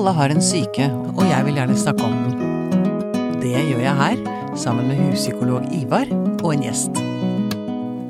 Alle 0.00 0.14
har 0.16 0.32
en 0.32 0.40
syke, 0.40 0.86
og 1.12 1.26
jeg 1.28 1.44
vil 1.44 1.58
gjerne 1.58 1.74
snakke 1.76 2.06
om 2.06 2.14
den. 2.24 3.34
Det 3.42 3.50
gjør 3.52 3.82
jeg 3.84 3.98
her, 3.98 4.22
sammen 4.56 4.86
med 4.88 4.96
huspsykolog 4.96 5.66
Ivar 5.76 6.08
og 6.40 6.54
en 6.54 6.64
gjest. 6.64 7.02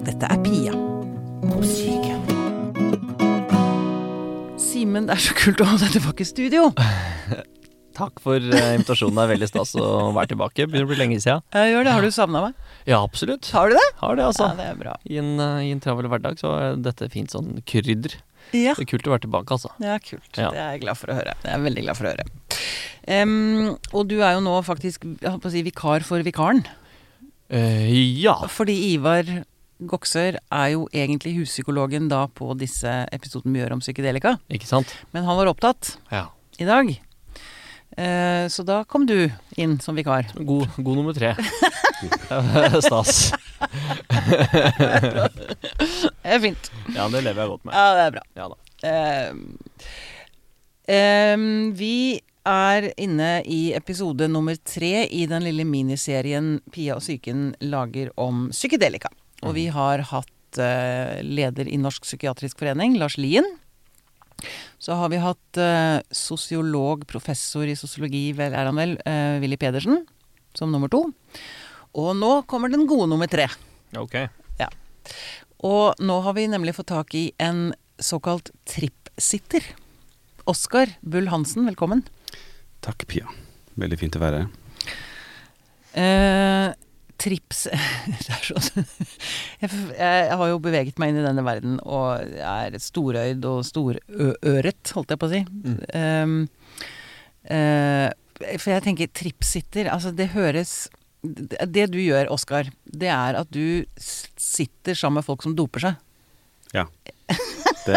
Dette 0.07 0.29
er 0.31 0.39
Pia 0.45 0.77
Om 1.51 1.65
syke. 1.67 2.15
Simen, 4.55 5.11
det 5.11 5.17
er 5.17 5.25
så 5.27 5.35
kult 5.35 5.65
å 5.65 5.69
ha 5.73 5.81
deg 5.83 5.97
tilbake 5.97 6.23
i 6.23 6.31
studio. 6.31 6.71
Takk 7.99 8.23
for 8.23 8.39
eh, 8.39 8.71
invitasjonen. 8.79 9.19
Det 9.19 9.27
er 9.27 9.35
veldig 9.35 9.51
stas 9.51 9.75
å 9.75 9.91
være 10.15 10.37
tilbake. 10.37 10.71
Begynner 10.71 10.87
å 10.87 10.95
bli 10.95 11.03
lenge 11.03 11.19
siden. 11.19 11.43
Jeg 11.59 11.75
gjør 11.75 11.91
det. 11.91 11.99
Har 11.99 12.07
du 12.07 12.15
savna 12.15 12.47
meg? 12.47 12.67
Ja, 12.87 13.03
absolutt. 13.03 13.51
Har 13.51 13.75
du 13.75 13.81
det? 13.81 13.89
Har 13.99 14.15
det, 14.15 14.31
altså. 14.31 14.53
Ja, 14.53 14.61
det 14.63 14.71
er 14.77 14.83
bra. 14.87 14.95
I 15.11 15.19
en, 15.27 15.35
eh, 15.43 15.67
I 15.67 15.75
en 15.75 15.83
travel 15.83 16.07
hverdag 16.07 16.39
så 16.39 16.55
er 16.55 16.79
dette 16.87 17.11
fint 17.11 17.35
sånn 17.35 17.57
krydder. 17.67 18.21
Ja, 18.53 18.75
Det 18.75 18.85
er 18.87 18.91
kult 18.93 19.07
å 19.09 19.13
være 19.15 19.25
tilbake, 19.27 19.57
altså. 19.57 19.71
er 19.95 20.03
kult. 20.05 20.31
Ja. 20.37 20.51
Det 20.51 20.59
er 20.61 20.71
jeg 20.75 20.83
glad 20.85 20.99
for 20.99 21.13
å 21.13 21.17
høre. 21.21 21.35
Det 21.43 21.49
er 21.51 21.57
jeg 21.57 21.67
veldig 21.69 21.85
glad 21.87 21.99
for 21.99 22.09
å 22.09 22.13
høre. 22.15 22.25
Um, 23.11 23.77
og 23.97 24.09
du 24.11 24.19
er 24.21 24.35
jo 24.37 24.43
nå 24.45 24.57
faktisk 24.67 25.07
si, 25.07 25.63
vikar 25.67 26.05
for 26.07 26.23
vikaren. 26.27 26.65
Uh, 27.51 27.87
ja. 28.21 28.37
Fordi 28.51 28.77
Ivar 28.93 29.25
Goksør 29.81 30.37
er 30.53 30.67
jo 30.75 30.85
egentlig 30.93 31.39
huspsykologen 31.39 32.11
da 32.11 32.27
på 32.29 32.53
disse 32.61 32.91
episodene 33.15 33.55
vi 33.57 33.63
gjør 33.63 33.77
om 33.79 33.81
psykedelika. 33.85 34.35
Ikke 34.53 34.69
sant? 34.69 34.93
Men 35.15 35.25
han 35.25 35.39
var 35.41 35.49
opptatt 35.53 35.95
Ja. 36.13 36.27
i 36.61 36.67
dag. 36.69 36.93
Eh, 37.97 38.47
så 38.49 38.63
da 38.67 38.83
kom 38.85 39.07
du 39.07 39.31
inn 39.59 39.79
som 39.83 39.99
vikar. 39.99 40.31
God, 40.37 40.69
god 40.77 41.01
nummer 41.01 41.17
tre. 41.17 41.35
Stas. 42.87 43.33
Det 46.21 46.35
er 46.35 46.41
fint. 46.43 46.71
Ja, 46.95 47.09
det 47.11 47.23
lever 47.25 47.43
jeg 47.43 47.53
godt 47.53 47.65
med. 47.67 47.75
Ja, 47.75 47.87
det 47.97 48.03
er 48.07 48.17
bra. 48.17 48.25
Ja. 48.39 48.49
Ehm, 48.91 49.45
ehm, 50.89 51.49
vi 51.77 52.21
er 52.49 52.91
inne 53.01 53.31
i 53.45 53.73
episode 53.77 54.29
nummer 54.33 54.57
tre 54.65 55.05
i 55.07 55.27
den 55.29 55.45
lille 55.45 55.67
miniserien 55.69 56.59
Pia 56.73 56.97
og 56.97 57.05
psyken 57.05 57.51
lager 57.61 58.13
om 58.21 58.49
psykedelika. 58.55 59.13
Og 59.45 59.55
vi 59.57 59.67
har 59.73 60.03
hatt 60.11 60.61
uh, 60.61 61.21
leder 61.25 61.69
i 61.69 61.79
Norsk 61.81 62.05
psykiatrisk 62.05 62.59
forening, 62.61 62.99
Lars 63.01 63.17
Lien. 63.21 63.47
Så 64.81 64.97
har 64.99 65.13
vi 65.13 65.23
hatt 65.23 65.61
eh, 65.61 66.01
sosiolog, 66.15 67.07
professor 67.11 67.69
i 67.69 67.79
sosiologi, 67.79 68.31
vel 68.37 68.57
er 68.57 68.71
han 68.71 68.81
vel, 68.81 68.97
eh, 69.05 69.39
Willy 69.43 69.59
Pedersen, 69.61 70.05
som 70.57 70.73
nummer 70.73 70.93
to. 70.93 71.07
Og 71.99 72.13
nå 72.19 72.35
kommer 72.51 72.71
den 72.73 72.87
gode 72.91 73.11
nummer 73.11 73.31
tre. 73.31 73.49
Ok. 73.99 74.23
Og 75.67 75.99
nå 76.01 76.17
har 76.25 76.37
vi 76.39 76.47
nemlig 76.49 76.73
fått 76.79 76.89
tak 76.89 77.15
i 77.19 77.27
en 77.43 77.75
såkalt 78.01 78.49
trippsitter. 78.69 79.65
Oskar 80.49 80.95
Bull 81.05 81.29
Hansen, 81.29 81.67
velkommen. 81.69 82.07
Takk, 82.81 83.05
Pia. 83.11 83.29
Veldig 83.81 83.99
fint 84.01 84.17
å 84.17 84.23
være 84.23 84.41
her. 84.41 84.49
Eh, 85.91 86.40
trips 87.21 87.67
er 87.71 88.47
sånn 88.47 88.87
jeg, 89.61 89.71
jeg 89.99 90.39
har 90.41 90.47
jo 90.53 90.61
beveget 90.65 91.01
meg 91.03 91.13
inn 91.13 91.21
i 91.21 91.27
denne 91.27 91.45
verden 91.47 91.77
og 91.85 92.23
er 92.41 92.77
storøyd 92.81 93.45
og 93.51 93.61
storøret, 93.69 94.95
holdt 94.97 95.13
jeg 95.15 95.21
på 95.21 95.29
å 95.29 95.33
si. 95.35 95.43
Um, 95.93 96.39
uh, 97.51 98.09
for 98.57 98.73
jeg 98.73 98.85
tenker 98.87 99.11
trippsitter 99.13 99.91
Altså, 99.93 100.15
det 100.17 100.31
høres 100.33 100.89
det, 101.21 101.91
du 101.93 101.99
gjør, 102.01 102.31
Oskar, 102.33 102.71
det 102.89 103.11
er 103.13 103.37
at 103.37 103.51
du 103.53 103.85
sitter 104.01 104.97
sammen 104.97 105.21
med 105.21 105.27
folk 105.27 105.43
som 105.45 105.53
doper 105.59 105.83
seg. 105.91 105.99
Ja. 106.73 106.87
Det, 107.81 107.97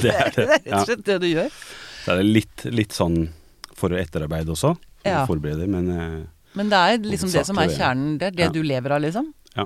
det 0.00 0.08
er 0.10 0.30
det. 0.32 0.44
Det 0.44 0.46
er 0.48 0.48
rett 0.48 0.68
og 0.72 0.86
slett 0.88 1.02
det 1.04 1.16
du 1.20 1.26
gjør. 1.28 1.50
Så 2.02 2.14
er 2.14 2.20
det 2.22 2.28
litt, 2.32 2.62
litt 2.72 2.94
sånn 2.96 3.18
for 3.76 3.92
å 3.92 3.98
etterarbeide 4.00 4.54
også. 4.54 4.70
For 5.02 5.10
Ja. 5.10 5.18
å 5.20 5.28
forberede, 5.28 5.66
men 5.70 5.90
eh, 5.92 6.14
Men 6.58 6.68
det 6.72 6.78
er 6.78 6.98
liksom 7.06 7.30
det 7.32 7.46
som 7.48 7.58
er 7.62 7.72
kjernen. 7.72 8.18
Det 8.20 8.26
er 8.30 8.36
det 8.36 8.46
Ja. 8.48 8.52
du 8.52 8.62
lever 8.62 8.92
av, 8.96 9.00
liksom. 9.04 9.32
Ja. 9.56 9.64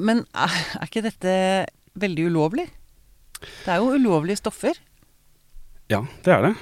Men 0.00 0.24
er, 0.34 0.52
er 0.80 0.86
ikke 0.88 1.02
dette 1.04 1.32
veldig 1.98 2.28
ulovlig? 2.30 2.66
Det 3.64 3.72
er 3.74 3.80
jo 3.82 3.96
ulovlige 3.98 4.38
stoffer. 4.40 4.78
ja, 5.92 6.00
det 6.24 6.32
er 6.32 6.42
det. 6.48 6.54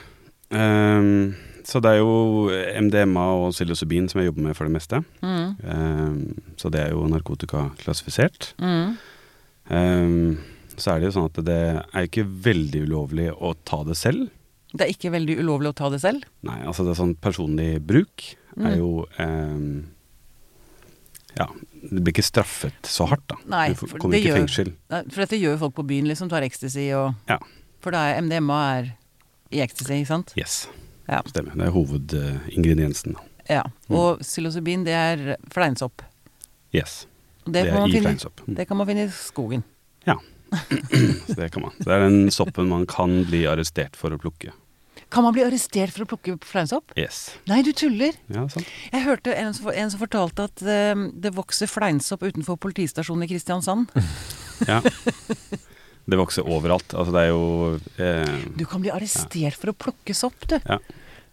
Um, 0.55 1.35
så 1.65 1.81
det 1.81 1.95
er 1.95 2.01
jo 2.03 2.51
MDMA 2.85 3.25
og 3.41 3.53
psilocybin 3.55 4.09
som 4.11 4.21
jeg 4.21 4.29
jobber 4.29 4.43
med 4.49 4.57
for 4.57 4.69
det 4.69 4.75
meste. 4.75 5.01
Mm. 5.23 5.55
Um, 5.65 6.19
så 6.61 6.71
det 6.71 6.81
er 6.83 6.91
jo 6.93 7.07
narkotikaklassifisert. 7.09 8.55
Mm. 8.61 8.97
Um, 9.71 10.39
så 10.77 10.93
er 10.95 11.01
det 11.01 11.09
jo 11.09 11.15
sånn 11.17 11.31
at 11.31 11.41
det 11.47 11.61
er 11.81 12.09
ikke 12.09 12.27
veldig 12.27 12.83
ulovlig 12.89 13.29
å 13.33 13.55
ta 13.65 13.83
det 13.87 13.97
selv. 13.97 14.29
Det 14.75 14.83
er 14.89 14.91
ikke 14.93 15.13
veldig 15.15 15.39
ulovlig 15.39 15.71
å 15.71 15.77
ta 15.79 15.89
det 15.95 16.01
selv. 16.03 16.25
Nei, 16.43 16.59
altså 16.67 16.83
det 16.85 16.95
er 16.97 16.99
sånn 17.05 17.15
personlig 17.23 17.71
bruk 17.87 18.25
er 18.57 18.75
Mm. 18.75 18.79
jo 18.79 19.07
um, 19.19 19.87
Ja, 21.37 21.49
det 21.91 22.03
blir 22.05 22.13
ikke 22.15 22.23
straffet 22.23 22.87
så 22.87 23.09
hardt, 23.11 23.25
da. 23.27 23.37
Nei, 23.51 23.73
du 23.75 23.87
kommer 23.99 24.15
ikke 24.21 24.31
i 24.31 24.37
fengsel. 24.39 24.69
For 24.89 25.25
dette 25.25 25.39
gjør 25.41 25.57
jo 25.57 25.63
folk 25.65 25.75
på 25.75 25.87
byen, 25.89 26.07
liksom. 26.07 26.29
Tar 26.31 26.43
ecstasy 26.47 26.93
og 26.95 27.15
Ja. 27.29 27.39
For 27.83 27.91
da 27.91 28.05
er 28.13 28.21
MDMA 28.23 28.61
er 28.79 28.93
i 29.51 29.61
ecstasy, 29.61 29.93
ikke 29.99 30.07
sant? 30.07 30.33
Yes, 30.39 30.69
Ja. 31.09 31.21
stemmer. 31.27 31.53
Det 31.59 31.67
er 31.67 31.71
hovedingrediensen. 31.75 33.13
da. 33.15 33.21
ja. 33.51 33.63
Mm. 33.91 33.97
Og 33.97 34.19
psilocybin, 34.21 34.85
det 34.85 34.95
er 34.95 35.37
fleinsopp. 35.51 36.03
Yes, 36.73 37.07
det, 37.47 37.53
Det, 37.53 37.67
er 37.73 37.87
i 37.87 38.01
fleinsopp. 38.01 38.41
Mm. 38.47 38.55
det 38.57 38.69
kan 38.69 38.77
man 38.77 38.87
finne 38.87 39.05
i 39.05 39.09
skogen. 39.11 39.65
Så 41.27 41.35
det 41.35 41.51
kan 41.51 41.63
man. 41.63 41.73
Det 41.81 41.89
er 41.91 42.05
den 42.09 42.31
soppen 42.31 42.69
man 42.69 42.87
kan 42.87 43.25
bli 43.27 43.41
arrestert 43.51 43.97
for 43.97 44.11
å 44.15 44.19
plukke. 44.23 44.53
Kan 45.13 45.25
man 45.27 45.35
bli 45.37 45.43
arrestert 45.45 45.93
for 45.95 46.05
å 46.05 46.09
plukke 46.15 46.37
fleinsopp? 46.47 46.95
Yes. 46.99 47.35
Nei, 47.51 47.61
du 47.67 47.73
tuller! 47.77 48.17
Ja, 48.33 48.47
sant. 48.53 48.67
Jeg 48.93 49.05
hørte 49.05 49.35
en 49.37 49.53
som, 49.55 49.69
en 49.75 49.91
som 49.93 50.01
fortalte 50.01 50.47
at 50.49 50.63
uh, 50.65 51.05
det 51.13 51.35
vokser 51.37 51.71
fleinsopp 51.71 52.23
utenfor 52.25 52.57
politistasjonen 52.65 53.27
i 53.27 53.31
Kristiansand. 53.35 53.91
Ja. 54.71 54.79
Det 56.07 56.17
vokser 56.21 56.47
overalt. 56.47 56.93
Altså 56.95 57.11
det 57.15 57.23
er 57.25 57.31
jo 57.33 57.47
eh, 57.99 58.45
Du 58.55 58.63
kan 58.71 58.83
bli 58.85 58.93
arrestert 58.95 59.57
for 59.59 59.73
å 59.73 59.75
plukke 59.75 60.15
sopp, 60.15 60.45
du. 60.47 60.55
Ja. 60.63 60.77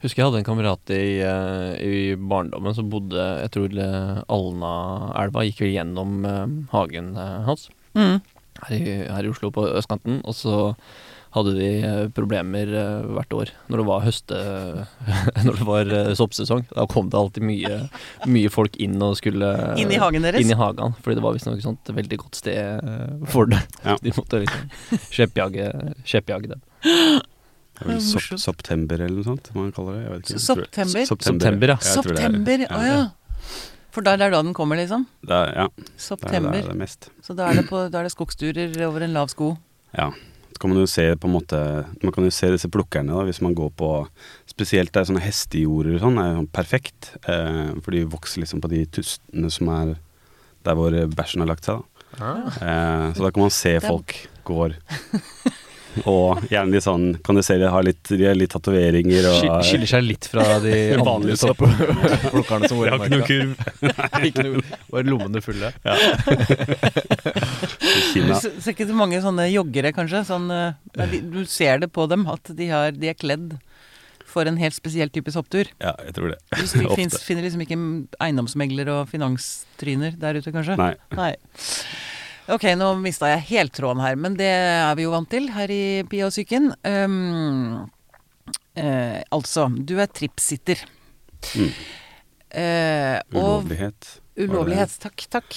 Husker 0.01 0.23
jeg 0.23 0.25
hadde 0.31 0.39
en 0.41 0.47
kamerat 0.47 0.89
i, 0.95 1.19
eh, 1.21 1.73
i 1.85 2.15
barndommen 2.17 2.73
som 2.73 2.88
bodde 2.89 3.21
Jeg 3.43 3.51
tror 3.53 3.75
eh, 3.77 4.23
Alnaelva 4.33 5.43
gikk 5.45 5.61
vel 5.67 5.75
gjennom 5.75 6.15
eh, 6.25 6.55
hagen 6.73 7.13
hans 7.45 7.67
Mm. 7.93 8.21
her 8.63 8.73
i, 8.77 8.95
her 9.11 9.27
i 9.27 9.29
Oslo 9.29 9.51
på 9.53 9.67
østkanten. 9.75 10.21
Og 10.25 10.33
så 10.33 10.55
hadde 11.31 11.53
de 11.56 11.69
eh, 11.88 12.06
problemer 12.16 12.72
eh, 12.75 13.06
hvert 13.16 13.36
år 13.38 13.52
når 13.72 13.81
det 13.81 13.86
var 13.88 14.03
høste... 14.06 14.40
når 15.46 15.59
det 15.62 15.68
var 15.68 15.92
eh, 15.97 16.12
soppsesong. 16.19 16.66
Da 16.74 16.86
kom 16.92 17.12
det 17.12 17.19
alltid 17.19 17.46
mye, 17.47 17.80
mye 18.28 18.52
folk 18.53 18.75
inn 18.84 18.97
og 19.03 19.16
skulle 19.19 19.52
Inn 19.80 19.94
i 19.94 20.00
hagen 20.02 20.28
deres? 20.28 20.44
Inn 20.44 20.52
i 20.52 20.59
hagen, 20.59 20.96
fordi 21.02 21.19
det 21.19 21.25
var 21.25 21.38
visstnok 21.38 21.64
et 21.72 21.94
veldig 22.02 22.22
godt 22.25 22.42
sted 22.42 22.92
for 23.31 23.52
det. 23.52 23.62
Ja. 23.86 23.97
De 24.03 24.16
måtte 24.18 24.44
liksom 24.44 25.06
kjeppjage, 25.12 25.72
dem. 26.52 26.62
det 26.81 27.86
er 27.86 27.90
vel 27.90 28.02
sop 28.03 28.28
er 28.36 28.42
september 28.42 29.02
eller 29.02 29.22
noe 29.22 29.25
sånt 29.25 29.50
man 29.56 29.72
kaller 29.75 29.98
det. 29.98 30.03
Jeg 30.03 30.13
vet 30.13 30.31
ikke. 30.36 30.44
September? 30.46 31.09
September, 31.09 31.75
ja. 31.75 31.80
Jeg 31.81 31.92
er- 31.96 32.03
September, 32.12 32.68
å 32.68 32.84
ja. 32.86 33.02
For 33.92 34.06
der 34.08 34.19
det 34.19 34.30
er 34.30 34.31
da 34.31 34.40
den 34.46 34.53
kommer, 34.56 34.80
liksom? 34.80 35.03
Det 35.28 35.36
er, 35.36 35.50
ja, 35.52 35.66
det 35.75 35.88
er, 36.31 36.46
det 36.46 36.59
er 36.62 36.68
det 36.69 36.78
mest. 36.80 37.09
Så 37.25 37.36
da 37.36 37.50
er 37.52 37.59
det, 37.59 37.66
på, 37.68 37.81
da 37.92 38.00
er 38.00 38.08
det 38.08 38.13
skogsturer 38.13 38.75
over 38.88 39.03
en 39.03 39.12
lav 39.18 39.28
sko. 39.34 39.58
Ja. 39.98 40.12
Kan 40.61 40.69
man 40.69 40.77
jo 40.83 40.85
se 40.89 41.07
på 41.17 41.25
en 41.27 41.33
måte 41.33 41.57
Man 42.03 42.13
kan 42.13 42.23
jo 42.27 42.31
se 42.33 42.51
disse 42.53 42.69
plukkerne, 42.69 43.16
da, 43.17 43.23
hvis 43.25 43.41
man 43.41 43.55
går 43.57 43.72
på 43.79 43.89
Spesielt 44.51 44.91
der 44.94 45.07
sånne 45.09 45.23
hestejorder 45.25 45.95
og 45.97 46.03
sånn, 46.03 46.19
er 46.22 46.35
sånn 46.38 46.49
perfekt. 46.53 47.13
Eh, 47.25 47.72
for 47.81 47.95
de 47.95 48.03
vokser 48.11 48.44
liksom 48.44 48.61
på 48.61 48.69
de 48.69 48.83
tustene 48.94 49.50
som 49.53 49.69
er 49.73 49.95
der 50.67 50.75
hvor 50.77 50.94
bæsjen 51.17 51.41
har 51.41 51.50
lagt 51.50 51.66
seg. 51.66 51.79
Da. 52.19 52.27
Eh, 52.61 53.05
så 53.16 53.23
da 53.23 53.31
kan 53.31 53.41
man 53.47 53.53
se 53.55 53.71
er- 53.79 53.85
folk 53.88 54.13
går 54.45 54.75
Og 56.07 56.45
gjerne 56.48 56.71
litt 56.71 56.86
sånn 56.86 57.07
Kan 57.25 57.36
du 57.36 57.42
se 57.44 57.57
de 57.60 57.68
har 57.71 57.83
litt, 57.83 58.04
de 58.07 58.24
har 58.24 58.38
litt 58.38 58.54
tatoveringer 58.54 59.27
og 59.27 59.65
Skiller 59.68 59.89
seg 59.89 60.06
litt 60.06 60.27
fra 60.31 60.45
de 60.63 60.75
Vanlige 61.10 61.39
sopplukkerne 61.42 62.69
som 62.71 62.77
går 62.81 62.88
i 62.88 62.94
har 62.94 63.01
ikke 63.01 63.18
noe 63.18 63.27
kurv. 63.27 63.51
Ikke 64.31 64.45
noe, 64.45 64.62
Bare 64.92 65.07
lommene 65.07 65.42
fulle. 65.44 65.71
Ja. 65.83 65.95
Kina. 68.12 68.38
Du 68.38 68.62
ser 68.62 68.74
ikke 68.74 68.88
så 68.89 68.95
mange 68.98 69.19
sånne 69.24 69.48
joggere, 69.51 69.92
kanskje? 69.95 70.24
Sånn, 70.27 70.48
eh, 70.54 70.77
nei, 71.00 71.21
du 71.25 71.42
ser 71.50 71.81
det 71.83 71.92
på 71.95 72.06
dem 72.12 72.27
at 72.31 72.51
de, 72.57 72.68
har, 72.71 72.94
de 72.95 73.12
er 73.12 73.18
kledd 73.18 73.56
for 74.31 74.48
en 74.48 74.60
helt 74.62 74.75
spesiell 74.75 75.12
type 75.13 75.33
sopptur. 75.33 75.69
Ja, 75.83 75.95
jeg 76.06 76.15
tror 76.15 76.33
det. 76.33 76.39
Du 76.56 77.18
finner 77.25 77.44
liksom 77.44 77.65
ikke 77.65 77.80
eiendomsmegler 78.24 78.92
og 78.94 79.10
finanstryner 79.12 80.15
der 80.19 80.39
ute, 80.39 80.54
kanskje? 80.56 80.77
Nei. 80.80 80.94
Nei. 81.18 81.33
Ok, 82.51 82.65
nå 82.75 82.89
mista 83.00 83.30
jeg 83.31 83.45
helt 83.53 83.74
tråden 83.77 84.01
her, 84.03 84.18
men 84.19 84.36
det 84.39 84.50
er 84.51 84.92
vi 85.00 85.06
jo 85.06 85.13
vant 85.13 85.30
til 85.31 85.48
her 85.56 85.71
i 85.71 86.03
Pia 86.12 86.27
og 86.27 86.33
psyken. 86.33 86.74
Um, 86.83 87.86
uh, 88.75 89.19
altså, 89.31 89.69
du 89.71 89.95
er 90.03 90.12
trippsitter. 90.12 90.81
Mm. 91.56 91.69
Eh, 92.51 93.18
og 93.31 93.63
Ulovlighet. 93.63 94.09
ulovlighet. 94.36 94.98
Takk, 95.00 95.24
takk. 95.31 95.56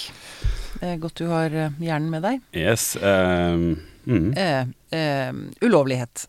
Uh, 0.78 0.94
godt 1.02 1.18
du 1.18 1.26
har 1.32 1.50
eh, 1.50 1.74
hjernen 1.82 2.12
med 2.12 2.22
deg. 2.22 2.44
Yes. 2.54 2.92
Um, 3.02 3.80
mm. 4.06 4.28
Eh, 4.38 4.70
eh, 4.94 5.32
ulovlighet. 5.64 6.28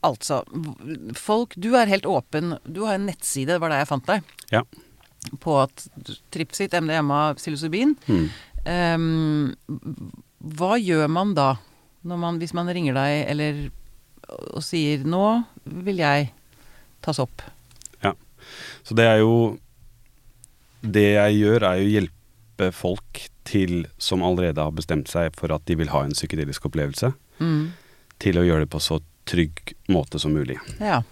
Altså, 0.00 0.40
folk 1.12 1.52
Du 1.60 1.74
er 1.76 1.90
helt 1.92 2.08
åpen. 2.08 2.54
Du 2.64 2.86
har 2.86 2.96
en 2.96 3.04
nettside, 3.10 3.52
det 3.52 3.60
var 3.60 3.68
der 3.74 3.82
jeg 3.82 3.90
fant 3.90 4.08
deg. 4.08 4.32
Ja. 4.54 4.64
På 5.44 5.58
at 5.66 5.84
Tripsit, 6.32 6.72
MDMA, 6.72 7.34
psilocybin. 7.36 7.92
Mm. 8.08 8.30
Ehm, 8.68 9.54
hva 10.40 10.74
gjør 10.80 11.08
man 11.12 11.34
da, 11.36 11.54
man, 12.02 12.38
hvis 12.40 12.54
man 12.56 12.68
ringer 12.72 12.96
deg 12.96 13.24
eller 13.32 13.60
og 14.54 14.62
sier 14.62 15.02
'nå 15.04 15.44
vil 15.64 15.96
jeg 15.98 16.30
tas 17.02 17.18
opp'? 17.18 17.42
Ja, 18.02 18.12
Så 18.84 18.94
det 18.94 19.04
er 19.06 19.18
jo 19.18 19.58
Det 20.82 21.12
jeg 21.14 21.34
gjør, 21.42 21.62
er 21.62 21.76
jo 21.82 22.00
hjelpe 22.00 22.72
folk 22.72 23.28
til 23.44 23.86
som 23.98 24.22
allerede 24.22 24.62
har 24.62 24.70
bestemt 24.70 25.08
seg 25.08 25.34
for 25.36 25.52
at 25.52 25.64
de 25.66 25.74
vil 25.76 25.88
ha 25.88 26.04
en 26.04 26.12
psykedelisk 26.12 26.64
opplevelse, 26.70 27.12
Mm. 27.38 27.72
til 28.18 28.34
å 28.36 28.44
gjøre 28.44 28.60
det 28.60 28.70
på 28.70 28.80
så 28.80 29.00
trygg 29.26 29.74
måte 29.88 30.18
som 30.18 30.32
mulig. 30.32 30.56
Ja. 30.80 31.02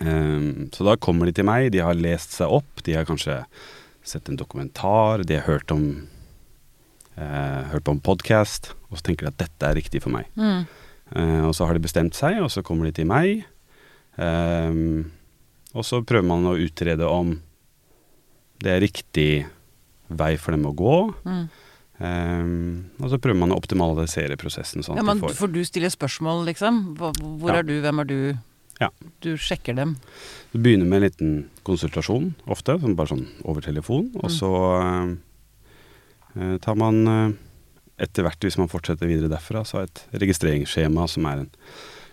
Um, 0.00 0.68
så 0.72 0.84
da 0.84 0.96
kommer 0.96 1.24
de 1.26 1.32
til 1.32 1.44
meg, 1.44 1.72
de 1.72 1.78
har 1.78 1.94
lest 1.94 2.32
seg 2.32 2.48
opp, 2.50 2.82
de 2.84 2.92
har 2.92 3.04
kanskje 3.06 3.44
sett 4.04 4.28
en 4.28 4.36
dokumentar, 4.36 5.24
de 5.24 5.34
har 5.40 5.46
hørt 5.46 5.70
om 5.72 6.06
hørt 7.16 7.84
på 7.84 7.94
en 7.96 8.00
podkast, 8.00 8.74
og 8.90 8.98
så 8.98 9.02
tenker 9.08 9.26
de 9.26 9.32
at 9.32 9.38
dette 9.38 9.66
er 9.70 9.74
riktig 9.78 10.02
for 10.04 10.10
meg. 10.12 10.26
Mm. 10.36 10.66
Eh, 11.16 11.42
og 11.46 11.54
så 11.56 11.66
har 11.66 11.74
de 11.74 11.80
bestemt 11.80 12.14
seg, 12.18 12.40
og 12.42 12.50
så 12.52 12.62
kommer 12.66 12.84
de 12.88 12.92
til 12.92 13.06
meg. 13.06 13.44
Ehm, 14.18 15.10
og 15.76 15.84
så 15.84 16.02
prøver 16.04 16.26
man 16.28 16.44
å 16.48 16.56
utrede 16.60 17.06
om 17.08 17.34
det 18.62 18.72
er 18.72 18.80
riktig 18.84 19.30
vei 20.08 20.36
for 20.40 20.52
dem 20.56 20.64
å 20.68 20.74
gå. 20.76 20.96
Mm. 21.26 21.46
Um, 21.96 22.90
og 23.00 23.08
så 23.08 23.16
prøver 23.16 23.38
man 23.40 23.54
å 23.54 23.56
optimalisere 23.56 24.36
prosessen 24.36 24.82
sånn 24.84 24.98
Ja, 24.98 25.04
men 25.06 25.16
får 25.22 25.32
For 25.38 25.48
du 25.48 25.62
stiller 25.64 25.88
spørsmål, 25.88 26.42
liksom? 26.50 26.94
Hvor 26.98 27.48
Ja. 27.48 27.54
er 27.56 27.62
du, 27.64 27.80
hvem 27.80 28.00
er 28.00 28.04
du? 28.04 28.18
Ja. 28.78 28.90
Du 29.22 29.30
sjekker 29.40 29.74
dem. 29.74 29.96
Du 30.52 30.58
begynner 30.60 30.84
med 30.84 31.02
en 31.02 31.08
liten 31.08 31.50
konsultasjon, 31.64 32.34
ofte, 32.46 32.76
bare 32.94 33.08
sånn 33.08 33.26
over 33.46 33.62
telefon. 33.62 34.10
Og 34.16 34.28
Mm. 34.28 34.36
så 34.36 34.50
eh, 34.82 35.16
tar 36.62 36.76
man 36.78 37.02
eh, 37.10 37.36
etter 38.06 38.26
hvert, 38.26 38.42
hvis 38.44 38.58
man 38.60 38.70
fortsetter 38.70 39.08
videre 39.08 39.32
derfra, 39.32 39.64
så 39.64 39.84
et 39.84 40.04
registreringsskjema 40.12 41.06
som 41.08 41.28
er 41.30 41.44
en 41.44 41.50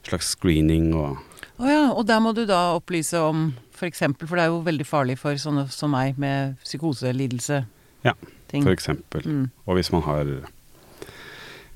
slags 0.07 0.33
screening 0.37 0.93
og 0.95 1.19
Å 1.61 1.69
ja, 1.69 1.83
og 1.93 2.07
der 2.09 2.21
må 2.23 2.31
du 2.33 2.47
da 2.49 2.73
opplyse 2.73 3.19
om 3.21 3.51
for 3.73 3.85
eksempel, 3.89 4.27
for 4.29 4.39
det 4.39 4.45
er 4.45 4.53
jo 4.53 4.63
veldig 4.65 4.85
farlig 4.87 5.17
for 5.21 5.37
sånne 5.39 5.67
som 5.73 5.91
meg 5.93 6.19
med 6.21 6.55
psykose, 6.63 7.11
lidelse, 7.13 7.63
Ja, 8.05 8.13
f.eks. 8.15 8.63
for 8.63 8.73
eksempel. 8.73 9.27
Mm. 9.27 9.45
Og 9.65 9.77
hvis 9.77 9.91
man 9.93 10.03
har 10.05 10.29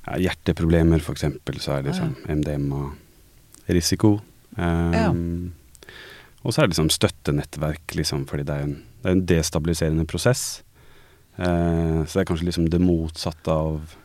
ja, 0.08 0.18
hjerteproblemer, 0.28 1.04
for 1.04 1.18
eksempel, 1.18 1.60
så 1.64 1.78
er 1.78 1.84
det 1.84 1.94
liksom 1.94 2.16
MDMA-risiko. 2.40 4.18
Um, 4.58 5.54
Og 6.44 6.54
så 6.54 6.62
er 6.62 6.68
det 6.68 6.76
liksom 6.78 6.92
støttenettverk, 6.94 7.96
liksom, 7.98 8.24
fordi 8.30 8.46
det 8.48 8.56
er 8.56 8.68
en, 8.68 8.76
det 9.02 9.10
er 9.10 9.18
en 9.18 9.26
destabiliserende 9.34 10.06
prosess. 10.08 10.62
Eh, 11.38 12.04
så 12.06 12.18
det 12.18 12.24
er 12.24 12.30
kanskje 12.32 12.48
liksom 12.50 12.70
det 12.74 12.80
motsatte 12.82 13.54
av 13.54 13.96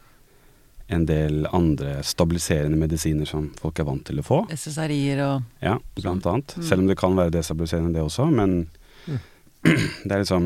en 0.93 1.07
del 1.09 1.47
andre 1.57 2.03
stabiliserende 2.05 2.77
medisiner 2.77 3.25
som 3.29 3.47
folk 3.57 3.79
er 3.81 3.87
vant 3.89 4.05
til 4.05 4.21
å 4.21 4.25
få. 4.27 4.43
SSRI-er 4.53 5.23
og 5.25 5.47
Ja, 5.65 5.79
blant 5.97 6.27
annet. 6.29 6.53
Mm. 6.59 6.67
Selv 6.69 6.83
om 6.85 6.91
det 6.91 6.99
kan 7.01 7.17
være 7.17 7.33
destabiliserende 7.39 7.95
det 7.97 8.05
også, 8.05 8.29
men 8.31 8.69
Mm. 9.09 9.19
det 10.07 10.13
er 10.15 10.21
liksom 10.23 10.45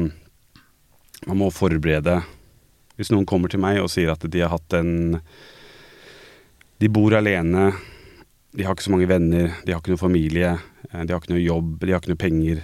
Man 1.26 1.36
må 1.36 1.50
forberede 1.52 2.22
Hvis 2.96 3.10
noen 3.12 3.26
kommer 3.28 3.52
til 3.52 3.60
meg 3.60 3.82
og 3.82 3.90
sier 3.92 4.08
at 4.14 4.22
de 4.24 4.40
har 4.40 4.48
hatt 4.48 4.72
en 4.78 5.20
De 6.80 6.88
bor 6.88 7.12
alene, 7.12 7.66
de 8.56 8.64
har 8.64 8.72
ikke 8.72 8.86
så 8.86 8.94
mange 8.94 9.08
venner, 9.10 9.52
de 9.66 9.72
har 9.74 9.82
ikke 9.82 9.92
noe 9.92 10.00
familie, 10.00 10.54
eh, 10.88 11.02
de 11.04 11.12
har 11.12 11.20
ikke 11.20 11.34
noe 11.34 11.44
jobb, 11.44 11.74
de 11.84 11.92
har 11.92 12.00
ikke 12.00 12.14
noe 12.14 12.22
penger. 12.24 12.62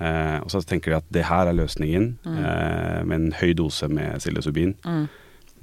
Eh, 0.00 0.38
og 0.42 0.50
så 0.52 0.60
tenker 0.68 0.92
de 0.92 0.96
at 1.00 1.06
det 1.14 1.24
her 1.24 1.48
er 1.48 1.56
løsningen, 1.56 2.18
Mm. 2.26 2.38
eh, 2.44 3.04
med 3.04 3.16
en 3.20 3.30
høy 3.40 3.54
dose 3.56 3.88
med 3.88 4.18
psilocybin. 4.20 4.74
mm. 4.84 5.06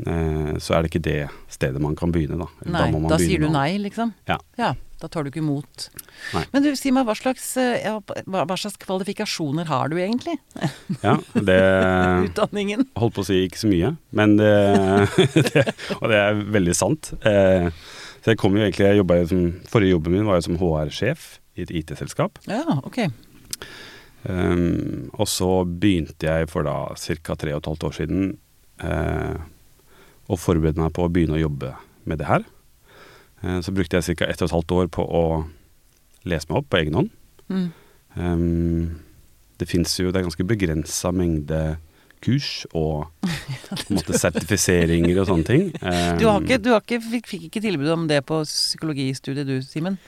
Eh, 0.07 0.55
så 0.57 0.73
er 0.73 0.81
det 0.81 0.89
ikke 0.89 1.03
det 1.05 1.29
stedet 1.53 1.79
man 1.79 1.93
kan 1.95 2.11
begynne, 2.11 2.39
da. 2.39 2.47
Nei, 2.65 2.87
man 2.91 3.05
da 3.11 3.19
sier 3.21 3.39
du 3.43 3.49
nei, 3.53 3.77
liksom? 3.77 4.13
Ja. 4.27 4.39
ja. 4.57 4.73
Da 4.99 5.07
tar 5.11 5.23
du 5.23 5.29
ikke 5.29 5.41
imot. 5.43 5.89
Nei. 6.33 6.41
Men 6.53 6.63
du, 6.63 6.69
si 6.79 6.89
meg, 6.95 7.05
hva 7.05 7.13
slags, 7.13 7.45
eh, 7.61 7.83
ja, 7.83 7.99
hva, 8.25 8.55
slags 8.57 8.77
kvalifikasjoner 8.81 9.67
har 9.67 9.89
du 9.91 9.97
egentlig? 9.99 10.37
Ja, 11.03 11.17
det 11.35 11.59
Utdanningen? 12.29 12.87
holdt 12.97 13.13
på 13.17 13.21
å 13.21 13.27
si 13.27 13.41
ikke 13.45 13.59
så 13.59 13.69
mye, 13.69 13.91
men 14.15 14.37
det, 14.39 14.53
det 15.53 15.65
Og 15.99 16.07
det 16.09 16.21
er 16.23 16.39
veldig 16.55 16.75
sant. 16.79 17.11
Eh, 17.21 17.67
så 18.23 18.31
jeg 18.31 18.39
kom 18.39 18.55
jo 18.55 18.63
egentlig 18.63 18.87
Jeg 18.95 19.27
som 19.29 19.43
Forrige 19.69 19.91
jobben 19.97 20.15
min 20.15 20.25
var 20.25 20.39
jo 20.39 20.47
som 20.47 20.57
HR-sjef 20.57 21.37
i 21.59 21.67
et 21.67 21.75
IT-selskap. 21.83 22.39
Ja, 22.47 22.63
ok. 22.81 23.03
Um, 24.23 25.09
og 25.19 25.27
så 25.27 25.49
begynte 25.67 26.29
jeg 26.29 26.47
for 26.51 26.63
da 26.63 26.93
ca. 26.95 27.35
tre 27.35 27.51
og 27.51 27.59
et 27.59 27.69
halvt 27.71 27.87
år 27.89 27.95
siden 27.97 28.29
uh, 28.83 29.35
å 30.31 30.39
forberede 30.39 30.79
meg 30.79 30.93
på 30.95 31.03
å 31.03 31.11
begynne 31.11 31.35
å 31.35 31.41
jobbe 31.43 31.73
med 32.07 32.21
det 32.21 32.29
her. 32.29 32.45
Uh, 33.43 33.59
så 33.63 33.73
brukte 33.75 33.99
jeg 33.99 34.17
ca. 34.19 34.29
ett 34.29 34.43
og 34.43 34.47
et 34.47 34.55
halvt 34.55 34.75
år 34.77 34.91
på 34.95 35.03
å 35.03 35.25
lese 36.29 36.47
meg 36.49 36.61
opp 36.61 36.69
på 36.71 36.79
egen 36.79 37.01
hånd. 37.01 37.11
Mm. 37.51 37.65
Um, 38.15 39.01
det 39.59 39.67
fins 39.67 39.91
jo 39.99 40.11
Det 40.13 40.21
er 40.21 40.25
ganske 40.27 40.45
begrensa 40.47 41.11
mengde 41.11 41.59
kurs 42.23 42.63
og 42.71 43.09
på 43.67 43.89
en 43.89 43.97
måte 43.97 44.15
sertifiseringer 44.19 45.19
og 45.19 45.29
sånne 45.29 45.49
ting. 45.49 45.69
Um, 45.81 46.15
Du, 46.21 46.27
har 46.29 46.39
ikke, 46.39 46.61
du 46.63 46.71
har 46.71 46.83
ikke, 46.83 47.01
fikk, 47.03 47.29
fikk 47.29 47.47
ikke 47.49 47.63
tilbud 47.65 47.91
om 47.97 48.07
det 48.07 48.23
på 48.29 48.39
psykologistudiet 48.47 49.49
du, 49.49 49.57
Simen? 49.65 49.99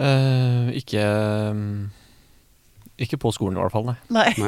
Uh, 0.00 0.70
ikke 0.74 1.02
mm, 1.54 1.90
Ikke 3.00 3.16
på 3.16 3.30
skolen 3.32 3.56
i 3.56 3.62
hvert 3.62 3.72
fall, 3.72 3.86
nei. 3.88 3.96
Nei. 4.12 4.32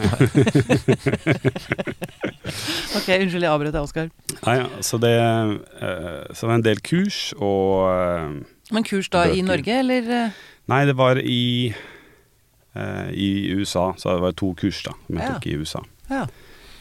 Ok, 2.96 3.06
unnskyld, 3.08 3.44
jeg 3.46 3.50
avbrøt 3.50 3.72
deg, 3.74 3.80
Oskar. 3.86 4.10
Nei, 4.44 4.56
ja, 4.60 4.66
så 4.84 4.98
det 5.00 5.12
eh, 5.16 6.26
Så 6.34 6.44
det 6.44 6.50
var 6.50 6.56
en 6.58 6.64
del 6.66 6.80
kurs 6.84 7.20
og 7.38 7.88
eh, 7.88 8.34
Men 8.74 8.84
kurs 8.88 9.08
da 9.12 9.24
i 9.32 9.40
Norge, 9.46 9.78
eller? 9.82 10.10
eh? 10.18 10.40
Nei, 10.70 10.82
det 10.88 10.96
var 10.98 11.18
i 11.22 11.72
eh, 11.72 13.08
I 13.16 13.30
USA, 13.56 13.88
så 13.98 14.16
det 14.18 14.24
var 14.26 14.36
to 14.38 14.52
kurs 14.58 14.82
da 14.86 14.94
som 15.06 15.16
jeg 15.18 15.24
Ja. 15.26 15.32
tok 15.36 15.46
i 15.48 15.56
USA. 15.60 15.82
Ja. 16.12 16.26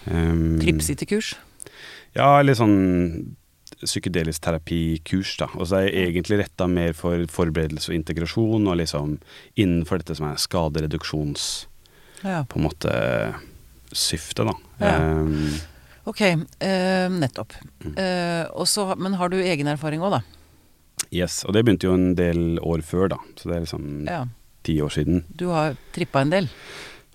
Um, 0.10 0.58
Tripsity-kurs? 0.62 1.36
Ja, 2.18 2.34
eller 2.42 2.58
sånn 2.58 3.36
psykedelisk 3.82 4.42
terapikurs, 4.44 5.36
da. 5.40 5.48
Og 5.58 5.66
så 5.70 5.80
er 5.80 5.88
jeg 5.88 6.10
egentlig 6.12 6.42
retta 6.44 6.68
mer 6.70 6.92
for 6.98 7.24
forberedelse 7.32 7.90
og 7.94 7.96
integrasjon, 7.98 8.68
og 8.70 8.78
liksom 8.82 9.16
innenfor 9.58 10.02
dette 10.02 10.18
som 10.20 10.28
er 10.30 10.42
skadereduksjons 10.42 11.46
Ja. 12.24 12.44
på 12.46 12.60
en 12.60 12.66
måte 12.68 12.92
syftet, 13.92 14.46
da. 14.48 14.56
Ja. 14.80 14.96
Um, 15.22 15.52
Ok, 16.10 16.22
uh, 16.26 17.08
nettopp. 17.14 17.54
Mm. 17.86 17.94
Eh, 17.94 18.48
og 18.58 18.98
men 18.98 19.14
har 19.20 19.30
du 19.30 19.36
egen 19.38 19.68
erfaring 19.70 20.02
òg, 20.02 20.16
da? 20.18 20.22
yes, 21.14 21.44
og 21.46 21.54
det 21.54 21.62
begynte 21.66 21.86
jo 21.86 21.94
en 21.94 22.16
del 22.16 22.58
år 22.64 22.82
før, 22.82 23.10
da. 23.14 23.18
Så 23.38 23.50
det 23.50 23.56
er 23.58 23.62
liksom 23.66 24.08
Ja. 24.10 24.26
ti 24.64 24.80
år 24.82 24.90
siden. 24.90 25.24
Du 25.36 25.50
har 25.50 25.76
trippa 25.94 26.22
en 26.22 26.30
del? 26.32 26.50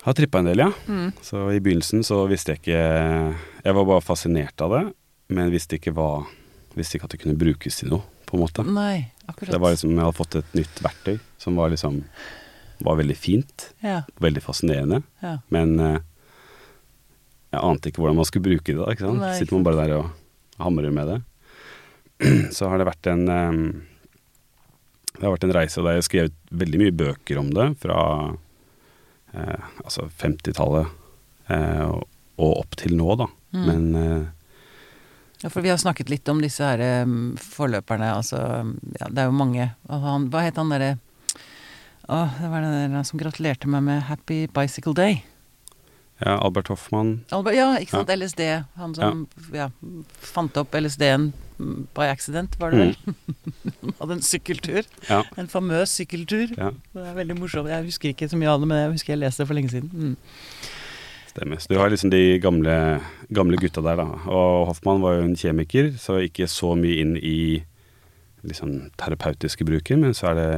Har 0.03 0.13
trippa 0.13 0.39
en 0.39 0.45
del, 0.45 0.57
ja. 0.57 0.71
Mm. 0.87 1.11
Så 1.21 1.49
i 1.51 1.59
begynnelsen 1.59 2.03
så 2.03 2.27
visste 2.29 2.53
jeg 2.53 2.61
ikke 2.61 3.35
Jeg 3.65 3.73
var 3.75 3.85
bare 3.85 4.01
fascinert 4.01 4.61
av 4.61 4.71
det, 4.71 4.93
men 5.29 5.51
visste 5.51 5.75
ikke 5.77 5.93
hva 5.93 6.25
Visste 6.77 6.95
ikke 6.97 7.05
at 7.05 7.11
det 7.11 7.19
kunne 7.23 7.37
brukes 7.37 7.75
til 7.79 7.89
noe, 7.89 8.03
på 8.25 8.37
en 8.37 8.43
måte. 8.43 8.63
Nei, 8.63 9.11
Så 9.25 9.31
akkurat. 9.33 9.51
det 9.51 9.59
var 9.59 9.71
liksom 9.71 9.89
Jeg 9.95 9.99
hadde 10.05 10.15
fått 10.17 10.35
et 10.35 10.53
nytt 10.53 10.81
verktøy 10.81 11.19
som 11.37 11.55
var 11.55 11.69
liksom 11.69 12.03
Var 12.79 12.99
veldig 12.99 13.17
fint. 13.17 13.69
ja, 13.81 14.03
Veldig 14.21 14.43
fascinerende. 14.43 15.01
ja. 15.23 15.37
Men 15.53 15.79
eh, 15.79 15.97
jeg 17.53 17.63
ante 17.63 17.89
ikke 17.89 18.01
hvordan 18.03 18.17
man 18.19 18.27
skulle 18.27 18.43
bruke 18.49 18.73
det. 18.73 18.77
da, 18.77 18.91
ikke 18.91 19.05
sant? 19.07 19.21
Nei, 19.23 19.33
Sitter 19.39 19.55
man 19.55 19.63
bare 19.65 19.85
der 19.85 19.93
og 19.97 20.09
hamrer 20.61 20.91
med 20.93 21.07
det. 21.13 21.19
Så 22.57 22.67
har 22.69 22.77
det 22.81 22.89
vært 22.89 23.07
en 23.11 23.23
eh, 23.29 23.59
Det 25.17 25.23
har 25.23 25.33
vært 25.33 25.47
en 25.47 25.55
reise 25.55 25.81
der 25.81 25.95
jeg 25.95 26.03
har 26.03 26.07
skrevet 26.09 26.35
veldig 26.51 26.81
mye 26.83 26.95
bøker 27.03 27.39
om 27.41 27.49
det. 27.55 27.67
Fra 27.81 27.99
eh, 29.33 29.67
altså 29.83 30.09
50-tallet 30.21 30.87
eh, 31.49 31.85
og, 31.87 32.03
og 32.37 32.51
opp 32.65 32.77
til 32.77 32.97
nå, 32.99 33.15
da. 33.23 33.29
Mm. 33.55 33.63
Men 33.71 33.87
eh, 34.03 34.25
ja, 35.43 35.49
for 35.53 35.61
vi 35.61 35.69
har 35.69 35.77
snakket 35.77 36.09
litt 36.09 36.29
om 36.33 36.39
disse 36.41 36.65
her 36.65 36.81
um, 37.05 37.35
forløperne, 37.37 38.07
altså 38.17 38.39
ja, 38.97 39.05
Det 39.09 39.21
er 39.21 39.27
jo 39.29 39.35
mange. 39.37 39.67
Han, 39.85 40.31
hva 40.33 40.41
het 40.41 40.57
han 40.57 40.71
derre 40.73 40.95
Å, 42.07 42.21
det 42.39 42.47
var 42.47 42.63
den 42.63 42.93
som 43.03 43.19
gratulerte 43.19 43.67
meg 43.67 43.81
med 43.83 44.05
Happy 44.07 44.45
Bicycle 44.55 44.93
Day. 44.95 45.17
ja, 46.23 46.37
Albert 46.39 46.69
Hoffmann 46.71 47.25
Albert, 47.35 47.57
ja, 47.57 47.65
ikke 47.81 47.97
sant. 47.97 48.11
LSD. 48.13 48.43
Han 48.79 48.93
som 48.95 49.25
ja. 49.51 49.65
fant 50.23 50.55
opp 50.57 50.77
LSD-en 50.79 51.33
mm, 51.59 51.81
by 51.97 52.07
accident, 52.07 52.55
var 52.61 52.71
det 52.71 52.79
vel? 52.79 53.17
Hadde 53.99 54.15
en 54.15 54.23
sykkeltur. 54.23 54.87
Ja. 55.09 55.19
En 55.35 55.51
famøs 55.51 55.97
sykkeltur. 55.99 56.53
Ja, 56.55 56.71
Det 56.95 57.03
er 57.09 57.17
veldig 57.17 57.35
morsomt. 57.41 57.67
Jeg 57.73 57.89
husker 57.89 58.13
ikke 58.13 58.29
så 58.31 58.39
mye 58.39 58.53
av 58.53 58.63
det, 58.63 58.69
men 58.71 58.79
jeg 58.85 58.93
husker 58.93 59.13
jeg 59.13 59.21
leste 59.25 59.43
det 59.43 59.49
for 59.49 59.59
lenge 59.59 59.73
siden. 59.73 59.91
Mm. 59.91 60.15
stemmer. 61.33 61.59
Så 61.59 61.73
du 61.73 61.75
har 61.81 61.91
liksom 61.91 62.13
de 62.13 62.39
gamle, 62.39 62.77
gamle 63.35 63.59
gutta 63.59 63.83
der, 63.83 63.99
da. 63.99 64.07
Og 64.31 64.69
Hoffmann 64.71 65.03
var 65.03 65.19
jo 65.19 65.27
en 65.27 65.35
kjemiker, 65.35 65.91
så 65.99 66.21
ikke 66.23 66.47
så 66.47 66.71
mye 66.79 67.03
inn 67.03 67.17
i 67.19 67.65
liksom 68.47 68.93
terapeutiske 68.95 69.67
bruker, 69.67 69.99
men 69.99 70.15
så 70.15 70.31
er 70.31 70.39
det 70.39 70.53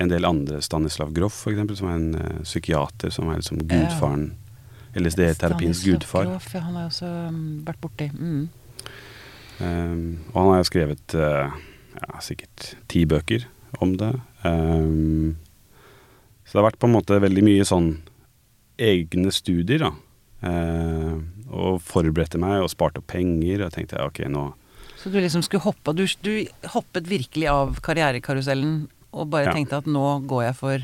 en 0.00 0.08
del 0.08 0.24
andre, 0.24 0.62
Stanislav 0.64 1.12
Groff 1.12 1.42
for 1.44 1.52
eksempel, 1.52 1.76
som 1.76 1.90
er 1.90 1.98
en 1.98 2.14
uh, 2.16 2.40
psykiater 2.46 3.12
som 3.12 3.28
er 3.28 3.42
liksom 3.42 3.60
gudfaren 3.68 4.30
LSD-terapiens 4.96 5.82
Stanislav 5.82 6.00
gudfar. 6.00 6.30
Groff, 6.30 6.48
ja, 6.54 6.64
han 6.66 6.76
har 6.76 6.86
jo 6.86 6.92
også 6.92 7.10
um, 7.28 7.42
vært 7.66 7.82
borti. 7.82 8.08
Mm. 8.12 8.48
Um, 9.62 10.06
og 10.32 10.38
han 10.38 10.50
har 10.50 10.62
jo 10.62 10.68
skrevet 10.68 11.16
uh, 11.16 11.58
ja, 11.98 12.22
sikkert 12.24 12.72
ti 12.92 13.04
bøker 13.08 13.46
om 13.84 13.96
det. 14.00 14.12
Um, 14.44 15.36
så 16.44 16.56
det 16.56 16.60
har 16.60 16.70
vært 16.70 16.80
på 16.82 16.88
en 16.90 16.96
måte 16.96 17.20
veldig 17.22 17.44
mye 17.46 17.68
sånn 17.68 17.92
egne 18.82 19.32
studier, 19.32 19.86
da. 19.86 19.92
Uh, 20.42 21.20
og 21.52 21.78
forberedte 21.86 22.40
meg 22.42 22.64
og 22.64 22.72
sparte 22.72 22.98
opp 22.98 23.12
penger, 23.12 23.62
og 23.62 23.74
tenkte 23.74 24.00
ok, 24.02 24.24
nå 24.32 24.48
Så 24.98 25.12
du 25.12 25.20
liksom 25.20 25.44
skulle 25.46 25.62
hoppe 25.62 25.92
Du, 25.94 26.02
du 26.24 26.32
hoppet 26.72 27.06
virkelig 27.06 27.46
av 27.52 27.76
karrierekarusellen 27.84 28.88
og 29.12 29.30
bare 29.30 29.44
Ja. 29.46 29.52
tenkte 29.52 29.76
at 29.82 29.86
nå 29.86 30.26
går 30.26 30.44
jeg 30.46 30.56
for 30.56 30.78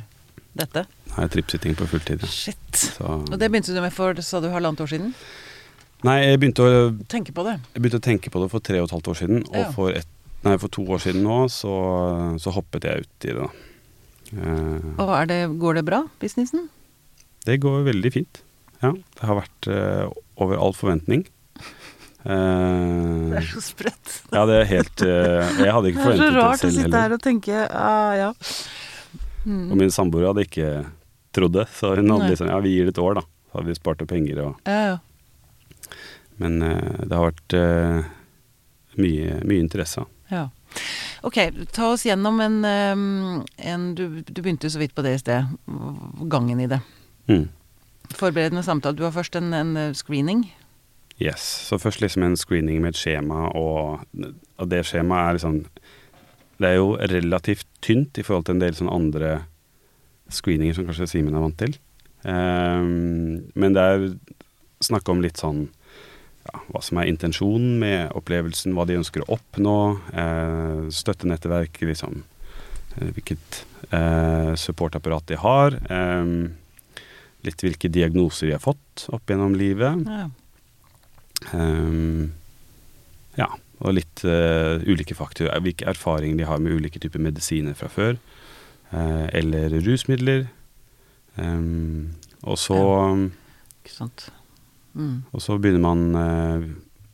dette? 0.58 0.86
Nei, 1.16 1.26
trippsitting 1.28 1.74
på 1.78 1.86
fulltid. 1.88 2.20
Ja. 2.22 2.26
Shit. 2.28 2.72
Så, 2.72 3.04
Og 3.32 3.38
det 3.38 3.50
begynte 3.50 3.74
du 3.74 3.80
med 3.80 3.92
for, 3.92 4.14
sa 4.22 4.40
du, 4.40 4.48
halvannet 4.50 4.80
år 4.80 4.88
siden? 4.88 5.14
nei, 6.04 6.20
jeg 6.26 6.38
begynte, 6.40 6.62
å, 6.62 7.06
Tenke 7.08 7.32
på 7.34 7.42
det. 7.44 7.60
jeg 7.74 7.82
begynte 7.82 7.98
å 7.98 8.06
tenke 8.06 8.30
på 8.30 8.40
det 8.42 8.50
for 8.50 8.60
tre 8.60 8.78
og 8.80 8.88
et 8.88 8.94
halvt 8.94 9.08
år 9.08 9.16
siden, 9.18 9.42
og 9.48 9.56
Ja. 9.56 9.70
for, 9.72 9.90
et, 9.90 10.06
nei, 10.44 10.56
for 10.56 10.68
to 10.68 10.82
år 10.84 10.98
siden 11.00 11.22
nå 11.22 11.48
så, 11.50 12.38
så 12.38 12.52
hoppet 12.54 12.82
jeg 12.84 13.00
ut 13.00 13.24
i 13.24 13.32
det. 13.32 13.36
da. 13.36 13.48
Eh, 14.32 14.80
Og 14.98 15.28
det, 15.28 15.58
går 15.58 15.74
det 15.74 15.84
bra, 15.84 16.04
businessen? 16.20 16.68
Det 17.46 17.60
går 17.60 17.84
veldig 17.84 18.12
fint. 18.12 18.42
Ja, 18.82 18.92
det 18.92 19.22
har 19.24 19.40
vært 19.40 19.66
eh, 19.72 20.10
over 20.36 20.56
all 20.58 20.72
forventning. 20.72 21.26
Eh, 22.24 23.30
Det 23.30 23.38
er 23.38 23.46
så 23.46 23.60
sprøtt. 23.62 24.14
ja, 24.34 24.42
det 24.50 24.56
er 24.58 24.64
helt 24.72 25.02
uh, 25.06 25.60
Jeg 25.62 25.70
hadde 25.72 25.90
ikke 25.92 26.02
forventet 26.02 26.18
Det 26.24 26.26
er 26.26 26.34
så 26.34 26.40
rart 26.42 26.64
å 26.66 26.70
sitte 26.72 26.82
heller. 26.82 27.04
her 27.04 27.14
og 27.14 27.22
tenke 27.22 27.60
uh, 27.70 28.12
ja. 28.18 28.30
Mm. 29.46 29.68
Og 29.70 29.76
min 29.78 29.92
samboer 29.94 30.26
hadde 30.26 30.42
ikke 30.48 30.70
trodd 31.32 31.54
det, 31.54 31.68
så 31.78 31.92
hun 31.94 32.10
hadde 32.10 32.26
Nei. 32.26 32.32
liksom 32.34 32.50
Ja, 32.50 32.58
vi 32.64 32.72
gir 32.74 32.88
det 32.88 32.96
et 32.96 33.02
år, 33.04 33.20
da. 33.20 33.22
Så 33.48 33.60
hadde 33.60 33.70
vi 33.70 33.76
spart 33.78 34.02
opp 34.02 34.10
penger 34.10 34.42
og 34.48 34.68
Ja, 34.68 34.80
ja. 34.92 34.98
Men 36.38 36.60
eh, 36.62 36.98
det 37.06 37.14
har 37.16 37.24
vært 37.32 37.54
mye, 38.98 39.38
mye 39.42 39.58
interesse. 39.62 40.04
Ja. 40.30 40.44
Ok, 41.26 41.38
ta 41.74 41.88
oss 41.94 42.04
gjennom 42.06 42.38
en, 42.44 42.60
en 43.58 43.86
du, 43.98 44.20
du 44.22 44.38
begynte 44.42 44.70
så 44.70 44.78
vidt 44.78 44.94
på 44.94 45.02
det 45.02 45.16
i 45.16 45.18
sted. 45.18 45.48
Gangen 46.30 46.60
i 46.62 46.68
det. 46.70 46.78
Mm. 47.26 47.48
Forberedende 48.14 48.62
samtale. 48.62 48.94
Du 48.94 49.02
har 49.02 49.10
først 49.16 49.34
en, 49.40 49.50
en 49.50 49.74
screening. 49.98 50.44
Yes. 51.18 51.42
Så 51.68 51.80
først 51.82 52.02
liksom 52.02 52.22
en 52.22 52.36
screening 52.38 52.82
med 52.82 52.94
et 52.94 53.00
skjema, 53.00 53.48
og, 53.58 54.04
og 54.58 54.70
det 54.70 54.84
skjemaet 54.86 55.28
er 55.28 55.38
liksom 55.38 55.56
Det 56.58 56.68
er 56.68 56.76
jo 56.78 56.94
relativt 56.98 57.66
tynt 57.82 58.18
i 58.18 58.22
forhold 58.26 58.46
til 58.46 58.56
en 58.56 58.62
del 58.62 58.74
sånne 58.74 58.94
andre 58.94 59.32
screeninger 60.34 60.74
som 60.74 60.86
kanskje 60.88 61.06
Simen 61.06 61.36
er 61.38 61.44
vant 61.44 61.58
til. 61.58 61.76
Um, 62.26 63.50
men 63.54 63.76
det 63.76 63.84
er 63.84 64.06
snakk 64.82 65.06
om 65.08 65.22
litt 65.22 65.38
sånn 65.38 65.68
ja, 66.48 66.60
hva 66.72 66.82
som 66.82 66.98
er 66.98 67.10
intensjonen 67.10 67.78
med 67.78 68.14
opplevelsen, 68.18 68.74
hva 68.74 68.86
de 68.88 68.98
ønsker 68.98 69.22
å 69.22 69.36
oppnå, 69.36 69.78
eh, 70.18 70.82
støttenettverk, 70.94 71.80
liksom 71.84 72.22
eh, 72.96 73.10
hvilket 73.14 73.60
eh, 73.92 74.54
supportapparat 74.58 75.28
de 75.28 75.38
har. 75.38 75.78
eh, 75.90 76.32
litt 77.46 77.62
hvilke 77.62 77.90
diagnoser 77.92 78.48
de 78.48 78.56
har 78.56 78.62
fått 78.64 79.06
opp 79.14 79.30
gjennom 79.30 79.54
livet. 79.58 80.06
Ja. 80.08 80.26
Ehm, 81.54 82.32
ja, 83.38 83.48
og 83.78 83.94
litt 83.94 84.24
uh, 84.26 84.82
ulike 84.88 85.14
faktorer. 85.14 85.60
Hvilke 85.62 85.86
erfaringer 85.90 86.40
de 86.40 86.48
har 86.48 86.62
med 86.62 86.74
ulike 86.80 87.00
typer 87.02 87.22
medisiner 87.22 87.76
fra 87.78 87.90
før. 87.92 88.18
Uh, 88.90 89.28
eller 89.36 89.76
rusmidler. 89.84 90.48
Um, 91.38 92.16
og 92.42 92.58
så 92.58 92.78
Ikke 93.78 93.94
sant. 93.94 94.28
Mm. 94.98 95.22
Og 95.30 95.42
så 95.44 95.54
begynner 95.60 95.84
man 95.84 96.00
uh, 96.16 96.64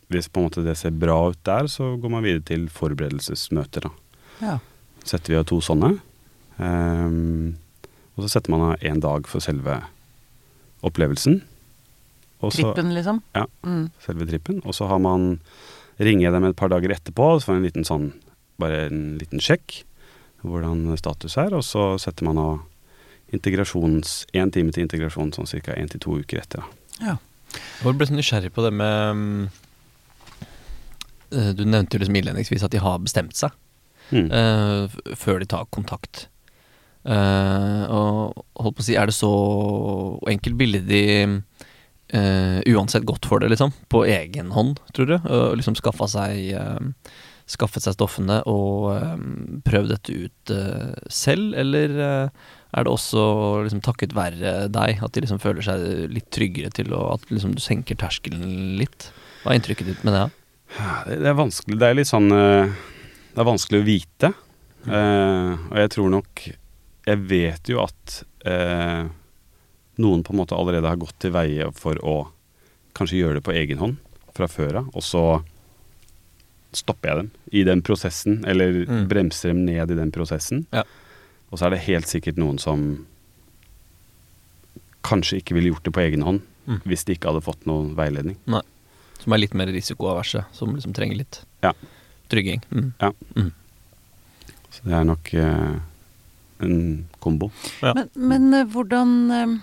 Hvis 0.08 0.30
på 0.32 0.40
en 0.40 0.46
måte 0.46 0.62
det 0.64 0.78
ser 0.80 0.94
bra 0.96 1.18
ut 1.34 1.40
der, 1.44 1.68
så 1.68 1.96
går 2.00 2.12
man 2.12 2.24
videre 2.24 2.46
til 2.46 2.68
forberedelsesmøter. 2.72 3.88
da. 3.88 3.92
Ja. 4.40 4.58
Setter 5.04 5.34
vi 5.34 5.40
av 5.40 5.48
to 5.50 5.60
sånne. 5.60 5.98
Um, 6.56 7.56
og 8.14 8.24
så 8.24 8.36
setter 8.36 8.54
man 8.54 8.70
av 8.70 8.84
én 8.86 9.02
dag 9.02 9.26
for 9.28 9.42
selve 9.44 9.80
opplevelsen. 10.86 11.42
Og 12.44 12.52
så- 12.52 12.62
Trippen, 12.74 12.92
liksom? 12.94 13.22
Ja. 13.34 13.46
Mm. 13.64 13.90
selve 14.04 14.26
trippen. 14.28 14.60
Og 14.64 14.74
så 14.76 14.86
har 14.88 14.98
man 15.02 15.40
ringer 15.98 16.26
jeg 16.28 16.32
dem 16.32 16.44
et 16.44 16.56
par 16.56 16.68
dager 16.68 16.90
etterpå, 16.94 17.26
så 17.40 17.46
får 17.48 17.54
jeg 17.54 17.60
en 17.62 17.68
liten 17.70 17.84
sånn 17.88 18.12
bare 18.58 18.86
en 18.86 19.18
liten 19.18 19.40
sjekk 19.42 19.82
hvordan 20.44 20.96
status 20.98 21.36
er, 21.40 21.54
og 21.56 21.62
så 21.64 21.98
setter 21.98 22.24
man 22.28 22.38
av 22.38 22.60
integrasjons 23.32 24.26
én 24.36 24.52
time 24.52 24.70
til 24.70 24.84
integrasjon 24.84 25.32
sånn 25.32 25.48
ca. 25.64 25.72
én 25.72 25.88
til 25.90 26.00
to 26.00 26.18
uker 26.20 26.38
etter. 26.42 26.60
da. 26.60 27.06
ja. 27.06 27.16
Jeg 27.84 27.94
ble 27.96 28.06
så 28.06 28.14
nysgjerrig 28.16 28.50
på 28.52 28.62
det 28.64 28.72
med 28.74 29.14
mm, 29.14 29.48
eh, 31.32 31.52
Du 31.54 31.64
nevnte 31.64 31.94
jo 31.96 32.02
liksom 32.02 32.16
innledningsvis 32.18 32.64
at 32.66 32.74
de 32.74 32.82
har 32.82 32.98
bestemt 32.98 33.36
seg 33.38 33.50
Mm. 34.12 34.26
uh, 34.30 35.14
før 35.16 35.38
de 35.40 35.46
tar 35.48 35.64
kontakt. 35.72 36.26
Uh, 37.08 37.88
og 37.88 38.44
holdt 38.60 38.76
på 38.76 38.82
å 38.82 38.84
si, 38.84 38.96
er 39.00 39.06
det 39.08 39.14
så 39.16 39.30
enkelt 40.28 40.58
ville 40.60 40.82
de 40.84 41.00
eh, 42.14 42.60
uansett 42.72 43.06
gått 43.08 43.26
for 43.28 43.42
det, 43.42 43.50
liksom? 43.52 43.72
På 43.92 44.04
egen 44.08 44.52
hånd, 44.54 44.80
tror 44.96 45.10
du? 45.10 45.16
Og 45.22 45.56
liksom 45.58 45.78
skaffa 45.78 46.10
seg 46.10 46.52
eh, 46.58 47.14
Skaffet 47.44 47.84
seg 47.84 47.92
stoffene 47.92 48.38
og 48.48 48.86
eh, 48.94 49.24
prøvd 49.66 49.90
dette 49.92 50.14
ut 50.16 50.52
eh, 50.54 50.94
selv, 51.12 51.52
eller 51.60 51.92
er 52.00 52.86
det 52.86 52.88
også 52.90 53.24
liksom 53.66 53.82
takket 53.84 54.14
være 54.16 54.54
deg 54.72 55.02
at 55.04 55.12
de 55.12 55.22
liksom 55.26 55.42
føler 55.42 55.66
seg 55.66 55.84
litt 56.10 56.30
tryggere 56.32 56.72
til 56.74 56.94
å 56.96 57.02
At 57.12 57.28
liksom 57.30 57.52
du 57.54 57.60
senker 57.62 58.00
terskelen 58.00 58.78
litt? 58.80 59.10
Hva 59.42 59.52
er 59.52 59.60
inntrykket 59.60 59.92
ditt 59.92 60.08
med 60.08 60.16
det? 60.16 60.24
Det, 61.04 61.20
det 61.20 61.28
er 61.30 61.36
vanskelig. 61.38 61.76
Det 61.78 61.86
er 61.86 62.00
litt 62.00 62.10
sånn 62.10 62.32
Det 62.32 63.44
er 63.44 63.46
vanskelig 63.46 63.82
å 63.82 63.86
vite. 63.86 64.32
Eh, 64.84 65.52
og 65.70 65.78
jeg 65.80 65.92
tror 65.94 66.10
nok 66.12 66.42
Jeg 67.08 67.20
vet 67.30 67.70
jo 67.72 67.80
at 67.84 68.18
eh, 68.44 69.06
noen 69.98 70.22
på 70.26 70.32
en 70.34 70.40
måte 70.40 70.56
allerede 70.56 70.88
har 70.90 70.96
gått 71.00 71.18
til 71.22 71.30
veie 71.34 71.70
for 71.76 71.94
å 72.02 72.28
kanskje 72.94 73.18
gjøre 73.20 73.34
det 73.40 73.44
på 73.46 73.54
egen 73.54 73.78
hånd 73.78 73.96
fra 74.34 74.46
før 74.50 74.80
av, 74.82 74.88
og 74.94 75.02
så 75.02 75.42
stopper 76.74 77.08
jeg 77.08 77.16
dem 77.20 77.30
i 77.52 77.62
den 77.64 77.82
prosessen, 77.86 78.44
eller 78.50 78.84
Mm. 78.86 79.06
bremser 79.08 79.48
dem 79.52 79.64
ned 79.64 79.90
i 79.90 79.94
den 79.94 80.10
prosessen. 80.10 80.66
Ja. 80.72 80.82
Og 81.52 81.58
så 81.58 81.66
er 81.66 81.70
det 81.70 81.84
helt 81.86 82.06
sikkert 82.10 82.36
noen 82.36 82.58
som 82.58 83.06
kanskje 85.04 85.38
ikke 85.40 85.54
ville 85.54 85.70
gjort 85.72 85.84
det 85.84 85.92
på 85.94 86.00
egen 86.04 86.22
hånd 86.22 86.40
Mm. 86.66 86.80
hvis 86.88 87.04
de 87.04 87.12
ikke 87.14 87.28
hadde 87.28 87.44
fått 87.44 87.66
noen 87.68 87.94
veiledning. 87.94 88.36
Nei. 88.46 88.62
Som 89.20 89.34
er 89.34 89.38
litt 89.38 89.52
mer 89.54 89.66
risikoaverse, 89.66 90.46
som 90.52 90.74
liksom 90.74 90.94
trenger 90.94 91.16
litt 91.18 91.42
Ja. 91.62 91.72
trygging. 92.30 92.62
Mm. 92.72 92.94
Så 94.70 94.80
det 94.82 94.92
er 94.94 95.04
nok 95.04 95.28
uh, 95.34 95.78
en 96.60 97.06
kombo. 97.20 97.50
Ja. 97.82 97.92
Men, 97.94 98.08
men 98.16 98.54
uh, 98.54 98.64
hvordan 98.64 99.30
eh, 99.30 99.60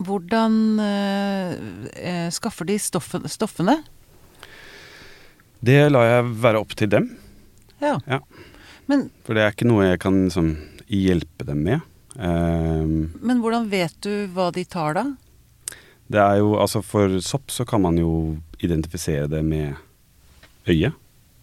Hvordan 0.00 0.54
eh, 0.80 1.50
eh, 1.92 2.28
skaffer 2.32 2.68
de 2.68 2.78
stoffen, 2.80 3.26
stoffene? 3.28 3.78
Det 5.60 5.82
lar 5.92 6.08
jeg 6.08 6.30
være 6.40 6.60
opp 6.62 6.76
til 6.76 6.92
dem, 6.92 7.10
Ja. 7.80 7.98
Ja. 8.08 8.20
Men, 8.88 9.10
for 9.22 9.36
det 9.36 9.44
er 9.44 9.52
ikke 9.54 9.68
noe 9.68 9.84
jeg 9.86 10.00
kan 10.02 10.16
liksom, 10.24 10.54
hjelpe 10.90 11.44
dem 11.46 11.60
med. 11.62 11.84
Ehm, 12.18 13.12
men 13.22 13.38
hvordan 13.38 13.68
vet 13.70 13.94
du 14.02 14.26
hva 14.34 14.48
de 14.52 14.64
tar, 14.66 14.96
da? 14.98 15.04
det 16.10 16.18
er 16.18 16.40
jo, 16.40 16.54
altså 16.58 16.82
For 16.82 17.20
sopp 17.22 17.52
så 17.54 17.66
kan 17.68 17.82
man 17.84 17.98
jo 18.00 18.38
identifisere 18.60 19.28
det 19.30 19.44
med 19.46 19.78
øyet. 20.68 20.96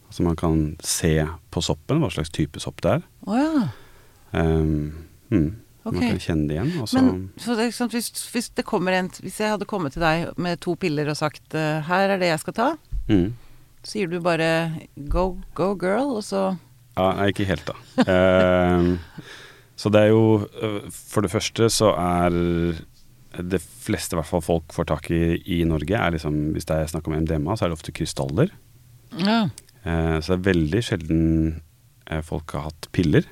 Altså 0.08 0.24
man 0.24 0.36
kan 0.40 0.76
se 0.84 1.14
på 1.52 1.62
soppen 1.64 2.02
hva 2.04 2.10
slags 2.12 2.32
type 2.36 2.60
sopp 2.64 2.82
det 2.84 2.98
er. 2.98 3.06
Å 3.28 3.40
ja. 3.40 3.64
um, 4.34 5.08
mm, 5.32 5.50
Ok. 5.88 5.96
Man 5.98 6.12
kan 6.12 6.22
kjenne 6.22 6.50
det 6.50 6.58
igjen. 6.58 6.72
Og 6.84 6.90
så, 6.92 7.02
Men 7.02 7.20
så 7.40 7.56
det, 7.56 7.68
sant, 7.76 7.96
hvis, 7.96 8.10
hvis 8.34 8.50
det 8.60 8.66
kommer 8.68 8.96
en 8.98 9.10
Hvis 9.24 9.40
jeg 9.40 9.54
hadde 9.54 9.68
kommet 9.70 9.96
til 9.96 10.04
deg 10.04 10.38
med 10.38 10.60
to 10.64 10.76
piller 10.80 11.10
og 11.12 11.18
sagt 11.20 11.56
eh, 11.56 11.82
'her 11.88 12.14
er 12.16 12.20
det 12.20 12.32
jeg 12.34 12.44
skal 12.44 12.54
ta', 12.54 12.72
mm, 13.08 13.34
sier 13.88 14.08
du 14.12 14.20
bare 14.20 14.88
'go, 15.08 15.38
go 15.56 15.74
girl', 15.76 16.18
og 16.20 16.24
så 16.24 16.58
Ja, 16.98 17.14
nei, 17.14 17.30
ikke 17.32 17.46
helt, 17.46 17.68
da. 17.68 17.76
uh, 18.04 18.98
så 19.78 19.90
det 19.94 20.02
er 20.02 20.08
jo 20.10 20.48
øh, 20.62 20.90
For 20.90 21.22
det 21.22 21.32
første 21.32 21.70
så 21.70 21.94
er 21.94 22.30
det 23.38 23.62
fleste 23.62 24.16
i 24.16 24.18
hvert 24.18 24.26
fall 24.26 24.42
folk 24.42 24.74
får 24.74 24.86
tak 24.90 25.12
i 25.12 25.38
i 25.46 25.64
Norge, 25.64 25.94
er 25.94 26.10
liksom 26.12 26.54
Hvis 26.54 26.66
det 26.66 26.76
er 26.76 26.88
snakk 26.88 27.08
om 27.08 27.14
MDMA, 27.14 27.56
så 27.56 27.66
er 27.66 27.70
det 27.70 27.78
ofte 27.78 27.92
krystaller. 27.94 28.50
Ja, 29.14 29.48
Eh, 29.88 30.18
så 30.20 30.34
det 30.36 30.40
er 30.40 30.48
veldig 30.52 30.82
sjelden 30.84 31.22
eh, 32.10 32.24
folk 32.26 32.52
har 32.56 32.68
hatt 32.70 32.90
piller. 32.96 33.28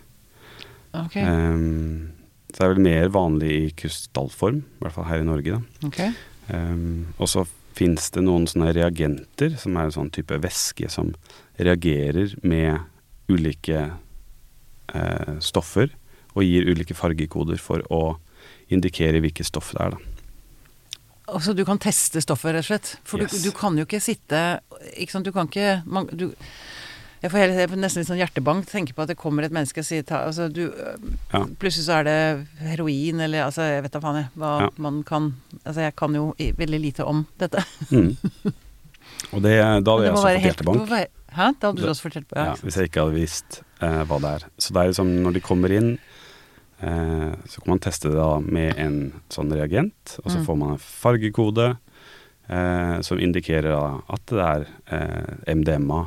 ok. 0.96 1.18
Ehm, 1.20 2.12
så 2.56 2.62
det 2.62 2.66
er 2.66 2.72
vel 2.72 2.86
mer 2.86 3.10
vanlig 3.12 3.52
i 3.52 3.72
krystallform, 3.76 4.62
i 4.64 4.84
hvert 4.86 4.96
fall 4.96 5.10
her 5.10 5.20
i 5.20 5.28
Norge. 5.28 5.58
da. 5.58 5.88
Okay. 5.90 6.14
Um, 6.48 7.12
og 7.20 7.28
så 7.28 7.44
fins 7.76 8.08
det 8.16 8.24
noen 8.24 8.46
sånne 8.48 8.72
reagenter, 8.78 9.58
som 9.60 9.76
er 9.76 9.90
en 9.90 9.96
sånn 9.98 10.12
type 10.16 10.38
væske 10.40 10.88
som 10.94 11.12
reagerer 11.60 12.38
med 12.48 12.80
ulike 13.28 13.82
eh, 14.94 15.34
stoffer 15.44 15.92
og 16.36 16.44
gir 16.46 16.68
ulike 16.70 16.96
fargekoder 16.96 17.60
for 17.60 17.84
å 17.92 18.18
indikere 18.72 19.20
hvilket 19.24 19.50
stoff 19.50 19.74
det 19.76 19.82
er. 19.84 19.96
da. 19.98 20.16
Altså 21.36 21.56
du 21.58 21.64
kan 21.66 21.82
teste 21.82 22.22
stoffet, 22.22 22.54
rett 22.54 22.64
og 22.64 22.70
slett. 22.70 22.94
For 23.04 23.20
Yes. 23.20 23.34
du, 23.34 23.50
du 23.50 23.56
kan 23.58 23.76
jo 23.76 23.84
ikke 23.88 24.00
sitte 24.00 24.62
Ikke 24.96 25.12
sant, 25.12 25.26
du 25.26 25.34
kan 25.34 25.50
ikke 25.50 25.82
man, 25.90 26.08
du, 26.14 26.32
Jeg 27.26 27.32
får, 27.34 27.42
hele, 27.42 27.54
jeg 27.58 27.78
nesten 27.82 28.04
litt 28.04 28.10
sånn 28.12 28.20
hjertebank 28.22 28.68
tenke 28.70 28.94
på 28.94 29.02
at 29.02 29.10
det 29.10 29.18
kommer 29.18 29.48
et 29.48 29.54
menneske 29.56 29.82
og 29.82 29.88
sier 29.88 30.04
ta, 30.06 30.20
altså, 30.28 30.46
du, 30.54 30.68
Ja. 31.34 31.42
Plutselig 31.58 31.86
så 31.88 31.96
er 32.00 32.04
det 32.06 32.18
heroin 32.62 33.20
eller 33.26 33.48
altså, 33.48 33.66
Jeg 33.66 33.82
vet 33.88 33.96
da 33.96 34.02
faen 34.04 34.20
jeg 34.22 34.28
hva 34.38 34.52
Ja. 34.62 34.70
man 34.78 35.02
kan 35.08 35.32
Altså 35.64 35.82
jeg 35.88 35.96
kan 35.98 36.14
jo 36.14 36.28
veldig 36.38 36.80
lite 36.84 37.06
om 37.10 37.26
dette. 37.42 37.64
Mm. 37.90 38.12
Og 39.34 39.42
det, 39.42 39.56
da 39.58 39.92
hadde 39.92 40.02
det 40.04 40.06
jeg 40.06 40.14
også 40.14 40.28
fått 40.28 40.46
hjertebank. 40.46 40.90
være- 40.90 41.14
Hæ? 41.36 41.48
Det 41.60 41.68
hadde 41.68 41.82
du 41.82 41.88
også 41.90 42.06
fått 42.06 42.28
på? 42.30 42.36
Ja. 42.38 42.46
Ja, 42.46 42.54
hvis 42.64 42.76
jeg 42.78 42.90
ikke 42.90 43.02
hadde 43.04 43.16
visst 43.18 43.62
eh, 43.82 44.04
hva 44.08 44.20
det 44.22 44.30
er. 44.36 44.46
Så 44.60 44.72
det 44.74 44.82
er 44.84 44.92
liksom 44.94 45.10
når 45.26 45.34
de 45.34 45.42
kommer 45.44 45.72
inn, 45.76 45.90
eh, 46.82 47.32
så 47.50 47.60
kan 47.64 47.74
man 47.74 47.80
teste 47.80 48.08
det 48.12 48.16
da 48.20 48.40
med 48.40 48.78
en 48.78 49.00
sånn 49.30 49.52
reagent, 49.52 50.20
og 50.24 50.32
så 50.32 50.38
Mm. 50.40 50.46
får 50.46 50.58
man 50.58 50.72
en 50.72 50.78
fargekode 50.78 51.78
eh, 52.50 53.02
som 53.02 53.18
indikerer 53.20 53.72
da 53.74 54.02
at 54.14 54.26
det 54.28 54.40
er 54.46 54.68
eh, 54.92 55.56
MDMA 55.56 56.06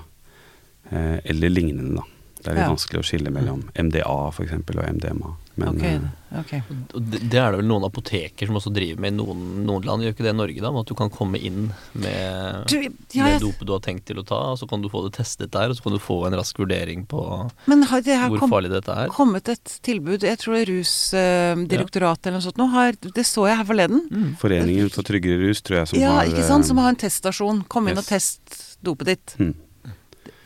eller 0.91 1.53
lignende, 1.53 2.01
da. 2.01 2.07
Det 2.39 2.53
er 2.53 2.55
litt 2.55 2.63
Ja. 2.63 2.71
vanskelig 2.71 3.01
å 3.03 3.07
skille 3.07 3.31
mellom 3.35 3.65
MDA 3.75 4.33
for 4.33 4.45
eksempel 4.45 4.79
og 4.79 4.87
MDMA. 4.95 5.35
Men 5.59 5.75
okay. 5.75 5.99
Okay. 6.39 6.61
Og 6.95 7.03
det, 7.03 7.19
det 7.33 7.39
er 7.41 7.51
det 7.51 7.59
vel 7.59 7.67
noen 7.67 7.87
apoteker 7.89 8.47
som 8.47 8.59
også 8.61 8.71
driver 8.71 9.01
med 9.03 9.11
i 9.11 9.17
noen, 9.17 9.41
noen 9.67 9.83
land, 9.89 10.05
gjør 10.05 10.15
ikke 10.15 10.27
det 10.27 10.31
i 10.31 10.39
Norge 10.39 10.63
da? 10.63 10.71
Med 10.71 10.85
at 10.85 10.93
du 10.93 10.95
kan 10.95 11.11
komme 11.11 11.41
inn 11.41 11.73
med, 11.99 12.69
Du, 12.71 12.77
ja, 13.17 13.27
med 13.27 13.43
dopet 13.43 13.67
du 13.67 13.73
har 13.75 13.83
tenkt 13.83 14.07
til 14.07 14.21
å 14.23 14.25
ta, 14.29 14.39
og 14.53 14.61
så 14.61 14.69
kan 14.71 14.85
du 14.85 14.91
få 14.93 15.03
det 15.09 15.17
testet 15.19 15.51
der, 15.57 15.73
og 15.73 15.81
så 15.81 15.83
kan 15.89 15.97
du 15.97 15.99
få 16.05 16.21
en 16.29 16.39
rask 16.39 16.63
vurdering 16.63 17.03
på 17.11 17.25
men 17.67 17.83
har 17.91 18.07
det 18.07 18.21
hvor 18.29 18.45
kom, 18.45 18.55
farlig 18.55 18.71
dette 18.71 18.95
er. 18.95 19.11
kommet 19.11 19.49
et 19.51 19.75
tilbud 19.83 20.23
Jeg 20.23 20.39
tror 20.39 20.55
det 20.55 20.63
er 20.63 20.73
Rusdirektoratet 20.77 22.31
eller 22.31 22.39
noe 22.39 22.47
sånt 22.47 22.61
nå 22.61 22.69
har 22.73 22.95
Det 23.03 23.27
så 23.27 23.49
jeg 23.49 23.59
her 23.59 23.67
forleden. 23.67 24.05
Mm. 24.13 24.29
Foreningen 24.39 24.93
for 24.95 25.11
tryggere 25.11 25.43
rus, 25.43 25.65
tror 25.65 25.83
jeg, 25.83 25.91
som 25.91 26.01
ja, 26.01 26.15
har 26.21 26.31
ikke 26.31 26.47
sant? 26.47 26.69
Som 26.69 26.79
eh, 26.79 26.87
har 26.87 26.95
en 26.95 27.03
teststasjon. 27.03 27.65
Kom 27.73 27.91
inn 27.91 27.99
yes. 27.99 28.05
og 28.05 28.13
test 28.15 28.61
dopet 28.85 29.11
ditt. 29.11 29.35
mm, 29.41 29.55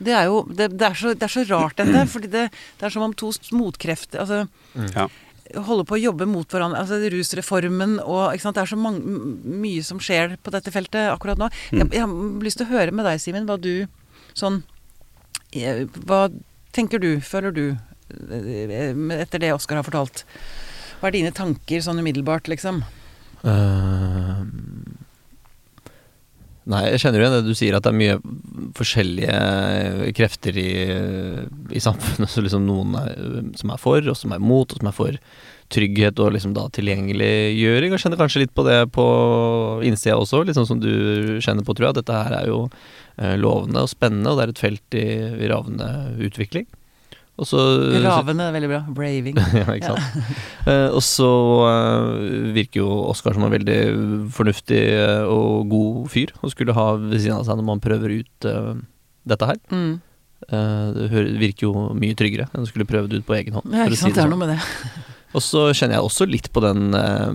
Det 0.04 0.14
er 0.18 0.24
jo 0.30 0.42
det, 0.48 0.70
det, 0.78 0.86
er 0.90 0.94
så, 0.98 1.12
det 1.14 1.22
er 1.28 1.32
så 1.34 1.44
rart 1.50 1.76
dette, 1.80 2.06
fordi 2.14 2.30
det, 2.32 2.46
det 2.80 2.86
er 2.88 2.94
som 2.94 3.02
om 3.06 3.14
to 3.14 3.30
motkrefter 3.56 4.22
Altså 4.24 4.42
Ja. 4.96 5.08
holder 5.52 5.84
på 5.84 5.96
å 5.98 6.00
jobbe 6.00 6.24
mot 6.30 6.48
hverandre. 6.48 6.80
Altså 6.80 6.96
rusreformen 7.12 7.98
og 8.00 8.32
ikke 8.32 8.46
sant? 8.46 8.56
Det 8.56 8.62
er 8.62 8.70
så 8.72 8.78
mange, 8.80 9.02
mye 9.44 9.82
som 9.84 9.98
skjer 10.00 10.38
på 10.42 10.52
dette 10.54 10.72
feltet 10.72 11.10
akkurat 11.12 11.36
nå. 11.40 11.48
Jeg, 11.72 11.84
Mm. 11.86 11.92
jeg 11.92 12.00
har 12.06 12.42
lyst 12.46 12.56
til 12.62 12.66
å 12.66 12.72
høre 12.72 12.92
med 12.94 13.04
deg, 13.04 13.20
Simen, 13.20 13.44
hva 13.50 13.58
du 13.60 13.86
sånn 14.34 14.62
eh, 15.52 15.84
Hva 16.06 16.30
tenker 16.72 16.98
du, 17.02 17.10
føler 17.20 17.52
du, 17.52 17.64
eh, 18.30 18.94
etter 19.20 19.38
det 19.42 19.52
Oskar 19.52 19.76
har 19.76 19.84
fortalt? 19.84 20.24
Hva 21.02 21.10
er 21.10 21.16
dine 21.18 21.32
tanker 21.34 21.82
sånn 21.84 21.98
umiddelbart, 22.00 22.48
liksom? 22.48 22.80
Eh, 23.44 24.21
Nei, 26.70 26.82
jeg 26.92 27.00
kjenner 27.02 27.24
igjen 27.24 27.32
det 27.34 27.46
du 27.48 27.56
sier, 27.58 27.74
at 27.74 27.82
det 27.82 27.90
er 27.90 27.98
mye 27.98 28.18
forskjellige 28.78 30.12
krefter 30.14 30.58
i, 30.62 30.68
i 31.74 31.82
samfunnet. 31.82 32.30
Så 32.32 32.44
liksom 32.44 32.68
noen 32.68 32.94
er, 33.00 33.16
som 33.58 33.72
er 33.74 33.80
for, 33.82 33.98
og 34.06 34.18
som 34.18 34.34
er 34.34 34.42
mot, 34.42 34.70
og 34.70 34.78
som 34.82 34.90
er 34.90 34.96
for 34.96 35.18
trygghet 35.72 36.20
og 36.22 36.34
liksom 36.36 36.52
da 36.54 36.68
tilgjengeliggjøring. 36.76 37.94
Og 37.94 38.02
kjenner 38.02 38.20
kanskje 38.20 38.44
litt 38.44 38.54
på 38.54 38.66
det 38.68 38.78
på 38.94 39.06
innsida 39.88 40.18
også, 40.20 40.44
sånn 40.54 40.68
som 40.68 40.82
du 40.82 40.92
kjenner 41.42 41.66
på, 41.66 41.74
tror 41.74 41.88
jeg. 41.88 41.96
At 41.96 42.02
Dette 42.02 42.20
her 42.28 42.36
er 42.42 42.52
jo 42.52 42.60
eh, 42.68 43.34
lovende 43.40 43.82
og 43.82 43.90
spennende, 43.90 44.30
og 44.30 44.38
det 44.38 44.46
er 44.46 44.54
et 44.54 44.62
felt 44.62 44.98
i, 44.98 45.08
i 45.42 45.50
ravende 45.50 45.90
utvikling. 46.28 46.68
Og 47.40 47.48
så 47.48 47.58
er 47.88 48.52
veldig 48.52 48.68
bra. 48.68 48.82
Braving. 48.92 49.38
ja, 49.62 49.64
ikke 49.72 49.94
sant. 49.94 50.38
uh, 50.68 50.90
og 50.92 51.00
så 51.06 51.30
uh, 51.64 52.52
virker 52.54 52.82
jo 52.82 52.90
Oskar 53.08 53.34
som 53.34 53.46
en 53.46 53.54
veldig 53.54 53.78
fornuftig 54.36 54.82
uh, 55.00 55.24
og 55.32 55.70
god 55.72 56.12
fyr, 56.12 56.34
å 56.44 56.52
skulle 56.52 56.76
ha 56.76 56.92
ved 57.00 57.18
siden 57.18 57.40
av 57.40 57.46
seg 57.48 57.58
når 57.58 57.68
man 57.70 57.82
prøver 57.82 58.18
ut 58.20 58.48
eh, 58.48 58.72
dette 59.28 59.48
her. 59.48 59.58
Mm. 59.72 60.00
Eh, 60.50 60.86
det 60.96 61.08
virker 61.38 61.68
jo 61.68 61.88
mye 61.94 62.16
tryggere 62.18 62.48
enn 62.50 62.66
å 62.66 62.68
skulle 62.68 62.88
prøve 62.88 63.10
det 63.10 63.22
ut 63.22 63.28
på 63.28 63.36
egen 63.38 63.58
hånd. 63.58 63.70
Ja, 63.70 63.86
ikke 63.86 64.00
sant, 64.00 64.12
si. 64.12 64.16
Det 64.16 64.18
det 64.18 64.24
er 64.24 64.30
sånn. 64.30 64.34
noe 64.34 64.42
med 64.42 64.54
det. 64.54 65.02
Og 65.36 65.44
så 65.44 65.68
kjenner 65.72 65.96
jeg 65.96 66.08
også 66.08 66.26
litt 66.28 66.50
på 66.52 66.60
den, 66.64 66.92
uh, 66.92 67.32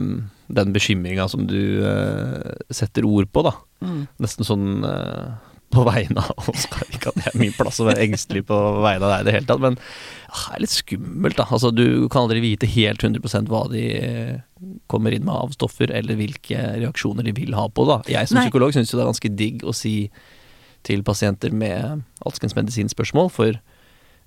den 0.60 0.74
bekymringa 0.76 1.26
som 1.32 1.48
du 1.50 1.82
eh, 1.82 2.52
setter 2.70 3.08
ord 3.10 3.32
på, 3.34 3.42
da. 3.48 3.56
Mm. 3.82 4.04
Nesten 4.22 4.46
sånn 4.46 4.86
eh, 4.86 5.32
på 5.74 5.84
vegne 5.88 6.24
av 6.24 6.50
Oskar. 6.52 6.86
Ikke 6.94 7.12
at 7.12 7.20
det 7.20 7.32
er 7.32 7.40
min 7.42 7.56
plass 7.56 7.82
å 7.84 7.88
være 7.88 8.06
engstelig 8.06 8.46
på 8.48 8.58
vegne 8.86 9.08
av 9.08 9.12
deg 9.12 9.24
i 9.24 9.28
det 9.28 9.36
hele 9.36 9.50
tatt, 9.50 9.64
men 9.64 9.78
ah, 10.30 10.46
det 10.48 10.58
er 10.58 10.64
litt 10.64 10.76
skummelt, 10.76 11.38
da. 11.40 11.48
Altså, 11.52 11.72
du 11.76 12.08
kan 12.14 12.26
aldri 12.26 12.44
vite 12.44 12.70
helt 12.72 13.04
100% 13.04 13.52
hva 13.52 13.66
de 13.72 13.84
eh, 13.98 14.34
kommer 14.92 15.16
inn 15.16 15.28
med 15.28 15.36
av 15.36 15.56
stoffer, 15.56 15.92
eller 15.94 16.20
hvilke 16.20 16.62
reaksjoner 16.80 17.28
de 17.28 17.36
vil 17.38 17.58
ha 17.58 17.68
på, 17.70 17.88
det. 17.92 18.00
Jeg 18.16 18.32
som 18.32 18.40
Nei. 18.40 18.48
psykolog 18.48 18.76
syns 18.76 18.94
jo 18.94 19.00
det 19.00 19.06
er 19.06 19.12
ganske 19.12 19.34
digg 19.44 19.66
å 19.68 19.76
si 19.76 19.96
til 20.88 21.04
pasienter 21.04 21.52
med 21.52 22.06
alskens 22.26 22.56
medisinspørsmål, 22.56 23.32
for 23.34 23.60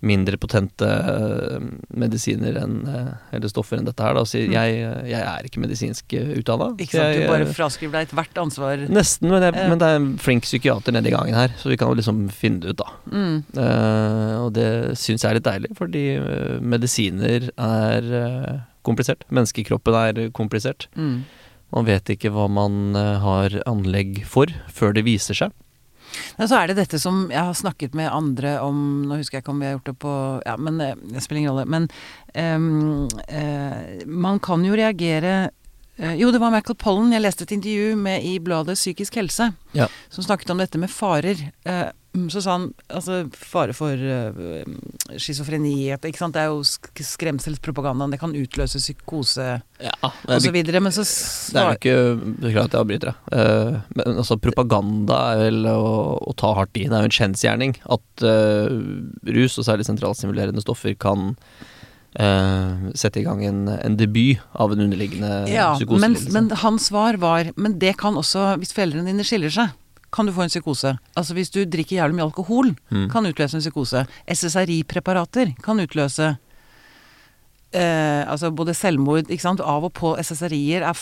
mindre 0.02 0.38
potente 0.40 0.86
eh, 0.88 1.58
medisiner 2.00 2.56
enn, 2.62 2.76
eh, 2.88 3.10
eller 3.36 3.50
stoffer 3.52 3.76
enn 3.78 3.84
dette 3.88 4.00
her, 4.02 4.14
da, 4.16 4.20
og 4.24 4.28
sier 4.30 4.46
Mm. 4.48 4.54
jeg, 4.56 5.10
jeg 5.10 5.20
er 5.20 5.48
ikke 5.48 5.60
medisinsk 5.60 6.14
utdanna. 6.40 6.70
Ikke 6.80 6.96
sant. 6.96 7.18
Du 7.20 7.26
bare 7.28 7.46
fraskriver 7.52 7.92
deg 7.98 8.08
ethvert 8.08 8.40
ansvar. 8.40 8.86
Nesten, 8.88 9.28
men, 9.28 9.42
jeg, 9.42 9.54
Eh. 9.60 9.68
men 9.68 9.78
det 9.78 9.88
er 9.90 9.96
en 10.00 10.08
flink 10.18 10.42
psykiater 10.48 10.92
nedi 10.96 11.10
gangen 11.12 11.34
her, 11.36 11.48
så 11.60 11.68
vi 11.68 11.76
kan 11.76 11.88
jo 11.92 11.98
liksom 12.00 12.30
finne 12.32 12.60
det 12.60 12.70
ut, 12.72 12.80
da. 12.80 12.88
Mm. 13.12 13.44
Uh, 13.56 14.46
og 14.46 14.52
det 14.56 14.68
syns 14.98 15.22
jeg 15.22 15.30
er 15.30 15.38
litt 15.40 15.48
deilig, 15.50 15.74
fordi 15.76 16.04
eh, 16.16 16.58
medisiner 16.64 17.50
er 17.58 18.10
eh, 18.24 18.58
komplisert. 18.86 19.24
Menneskekroppen 19.30 19.94
er 20.00 20.30
komplisert. 20.32 20.88
Mm. 20.96 21.24
Man 21.72 21.84
vet 21.86 22.08
ikke 22.16 22.32
hva 22.34 22.48
man 22.50 22.96
eh, 22.96 23.18
har 23.22 23.50
anlegg 23.68 24.24
for, 24.26 24.46
før 24.72 24.94
det 24.96 25.04
viser 25.06 25.36
seg. 25.36 25.52
Men 26.38 26.48
så 26.50 26.58
er 26.58 26.70
det 26.70 26.78
dette 26.80 26.98
som 27.02 27.22
jeg 27.30 27.40
har 27.40 27.56
snakket 27.56 27.94
med 27.98 28.10
andre 28.12 28.56
om 28.64 29.02
Nå 29.08 29.20
husker 29.20 29.38
jeg 29.38 29.44
ikke 29.44 29.54
om 29.54 29.62
vi 29.62 29.68
har 29.68 29.76
gjort 29.78 29.90
det 29.90 29.96
på 30.02 30.14
Ja, 30.46 30.56
men 30.56 30.80
eh, 30.80 30.98
det 31.12 31.22
spiller 31.24 31.42
ingen 31.44 31.54
rolle. 31.54 31.66
Men 31.70 31.88
um, 32.34 33.08
uh, 33.30 34.04
man 34.06 34.40
kan 34.42 34.64
jo 34.64 34.76
reagere 34.78 35.50
uh, 36.00 36.14
Jo, 36.18 36.30
det 36.32 36.40
var 36.42 36.52
Michael 36.54 36.78
Pollen. 36.80 37.12
Jeg 37.14 37.24
leste 37.24 37.46
et 37.46 37.54
intervju 37.56 37.96
med 38.00 38.24
i 38.26 38.38
bladet 38.42 38.78
Psykisk 38.78 39.20
helse, 39.20 39.52
Ja. 39.76 39.86
som 40.10 40.24
snakket 40.24 40.50
om 40.50 40.58
dette 40.62 40.78
med 40.80 40.90
farer. 40.90 41.50
Eh, 41.64 41.88
så 42.10 42.40
sa 42.42 42.56
han 42.56 42.64
altså 42.90 43.20
fare 43.38 43.74
for 43.76 43.94
uh, 43.94 44.64
schizofreni? 45.14 45.92
Det 46.02 46.10
er 46.10 46.48
jo 46.48 46.64
sk 46.66 46.90
skremselspropaganda. 47.06 48.08
Det 48.10 48.18
kan 48.18 48.34
utløse 48.34 48.80
psykose 48.82 49.46
Ja, 49.78 49.94
osv. 50.26 50.50
Men 50.50 50.90
så 50.90 51.04
Det 51.06 51.60
er 51.62 51.68
jo 51.68 51.78
ikke 51.78 51.96
Beklager 52.42 52.66
at 52.66 52.74
jeg 52.74 52.82
avbryter 52.82 53.12
deg. 53.12 53.20
Uh, 53.30 53.78
men 53.94 54.18
altså, 54.24 54.40
propaganda 54.42 55.20
er 55.34 55.44
vel 55.46 55.70
å, 55.70 56.18
å 56.18 56.34
ta 56.34 56.50
hardt 56.58 56.82
i. 56.82 56.88
Det 56.90 56.98
er 56.98 57.06
jo 57.06 57.12
en 57.12 57.18
kjensgjerning 57.20 57.76
at 57.86 58.26
uh, 58.26 58.74
rus, 59.30 59.60
og 59.60 59.68
særlig 59.70 59.86
sentralstimulerende 59.86 60.66
stoffer, 60.66 60.98
kan 60.98 61.36
Uh, 62.18 62.90
sette 62.98 63.20
i 63.20 63.22
gang 63.22 63.38
en, 63.46 63.68
en 63.70 63.94
debut 63.94 64.40
av 64.58 64.72
en 64.74 64.80
underliggende 64.82 65.44
Ja, 65.46 65.68
psykose. 65.76 66.00
men, 66.02 66.16
men 66.34 66.48
hans 66.58 66.88
svar 66.90 67.14
var 67.22 67.52
Men 67.54 67.76
det 67.78 67.92
kan 68.00 68.18
også, 68.18 68.56
hvis 68.58 68.74
foreldrene 68.74 69.06
dine 69.06 69.22
skiller 69.22 69.52
seg, 69.54 69.76
kan 70.12 70.26
du 70.26 70.32
få 70.34 70.42
en 70.42 70.50
psykose. 70.50 70.96
Altså 71.16 71.34
hvis 71.36 71.50
du 71.54 71.60
drikker 71.64 72.00
jævlig 72.00 72.16
mye 72.18 72.26
alkohol, 72.28 72.72
Mm. 72.90 73.08
kan 73.12 73.26
utløse 73.28 73.54
en 73.54 73.62
psykose. 73.62 74.06
SSRI-preparater 74.26 75.52
kan 75.62 75.78
utløse 75.80 76.32
eh, 77.72 78.22
altså 78.26 78.50
både 78.54 78.74
selvmord 78.74 79.30
ikke 79.30 79.44
sant? 79.44 79.60
Av 79.62 79.84
og 79.86 79.92
på 79.94 80.14
SSRI-er 80.18 80.82
er 80.82 80.98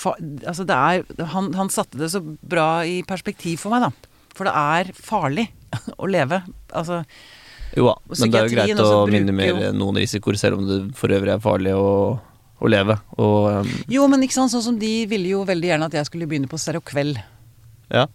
Altså 0.46 0.66
det 0.68 0.76
er 0.76 1.26
han, 1.32 1.52
han 1.56 1.70
satte 1.72 1.98
det 2.00 2.10
så 2.12 2.20
bra 2.22 2.84
i 2.84 3.00
perspektiv 3.08 3.58
for 3.64 3.72
meg, 3.74 3.88
da. 3.88 3.90
For 4.36 4.44
det 4.48 4.54
er 4.54 4.92
farlig 4.94 5.48
å 6.02 6.06
leve. 6.10 6.42
Altså 6.72 7.02
Jo 7.76 7.88
da, 7.90 7.96
men 8.12 8.30
det 8.32 8.38
er 8.40 8.46
jo 8.48 8.54
greit 8.56 8.80
å 8.84 9.06
minimere 9.10 9.72
noen 9.76 9.98
risikoer, 10.00 10.36
selv 10.40 10.60
om 10.60 10.68
det 10.68 10.78
for 10.96 11.12
øvrig 11.12 11.34
er 11.34 11.42
farlig 11.44 11.74
å, 11.76 11.88
å 12.60 12.70
leve. 12.70 12.96
Og 13.20 13.48
um, 13.64 13.72
Jo, 13.92 14.06
men 14.08 14.24
ikke 14.24 14.36
sant, 14.38 14.52
sånn 14.52 14.64
som 14.64 14.78
de 14.80 14.92
ville 15.10 15.32
jo 15.34 15.42
veldig 15.48 15.72
gjerne 15.72 15.88
at 15.90 15.96
jeg 15.98 16.08
skulle 16.08 16.28
begynne 16.30 16.48
på 16.52 16.60
Serokveld. 16.60 17.20
ja. 17.92 18.06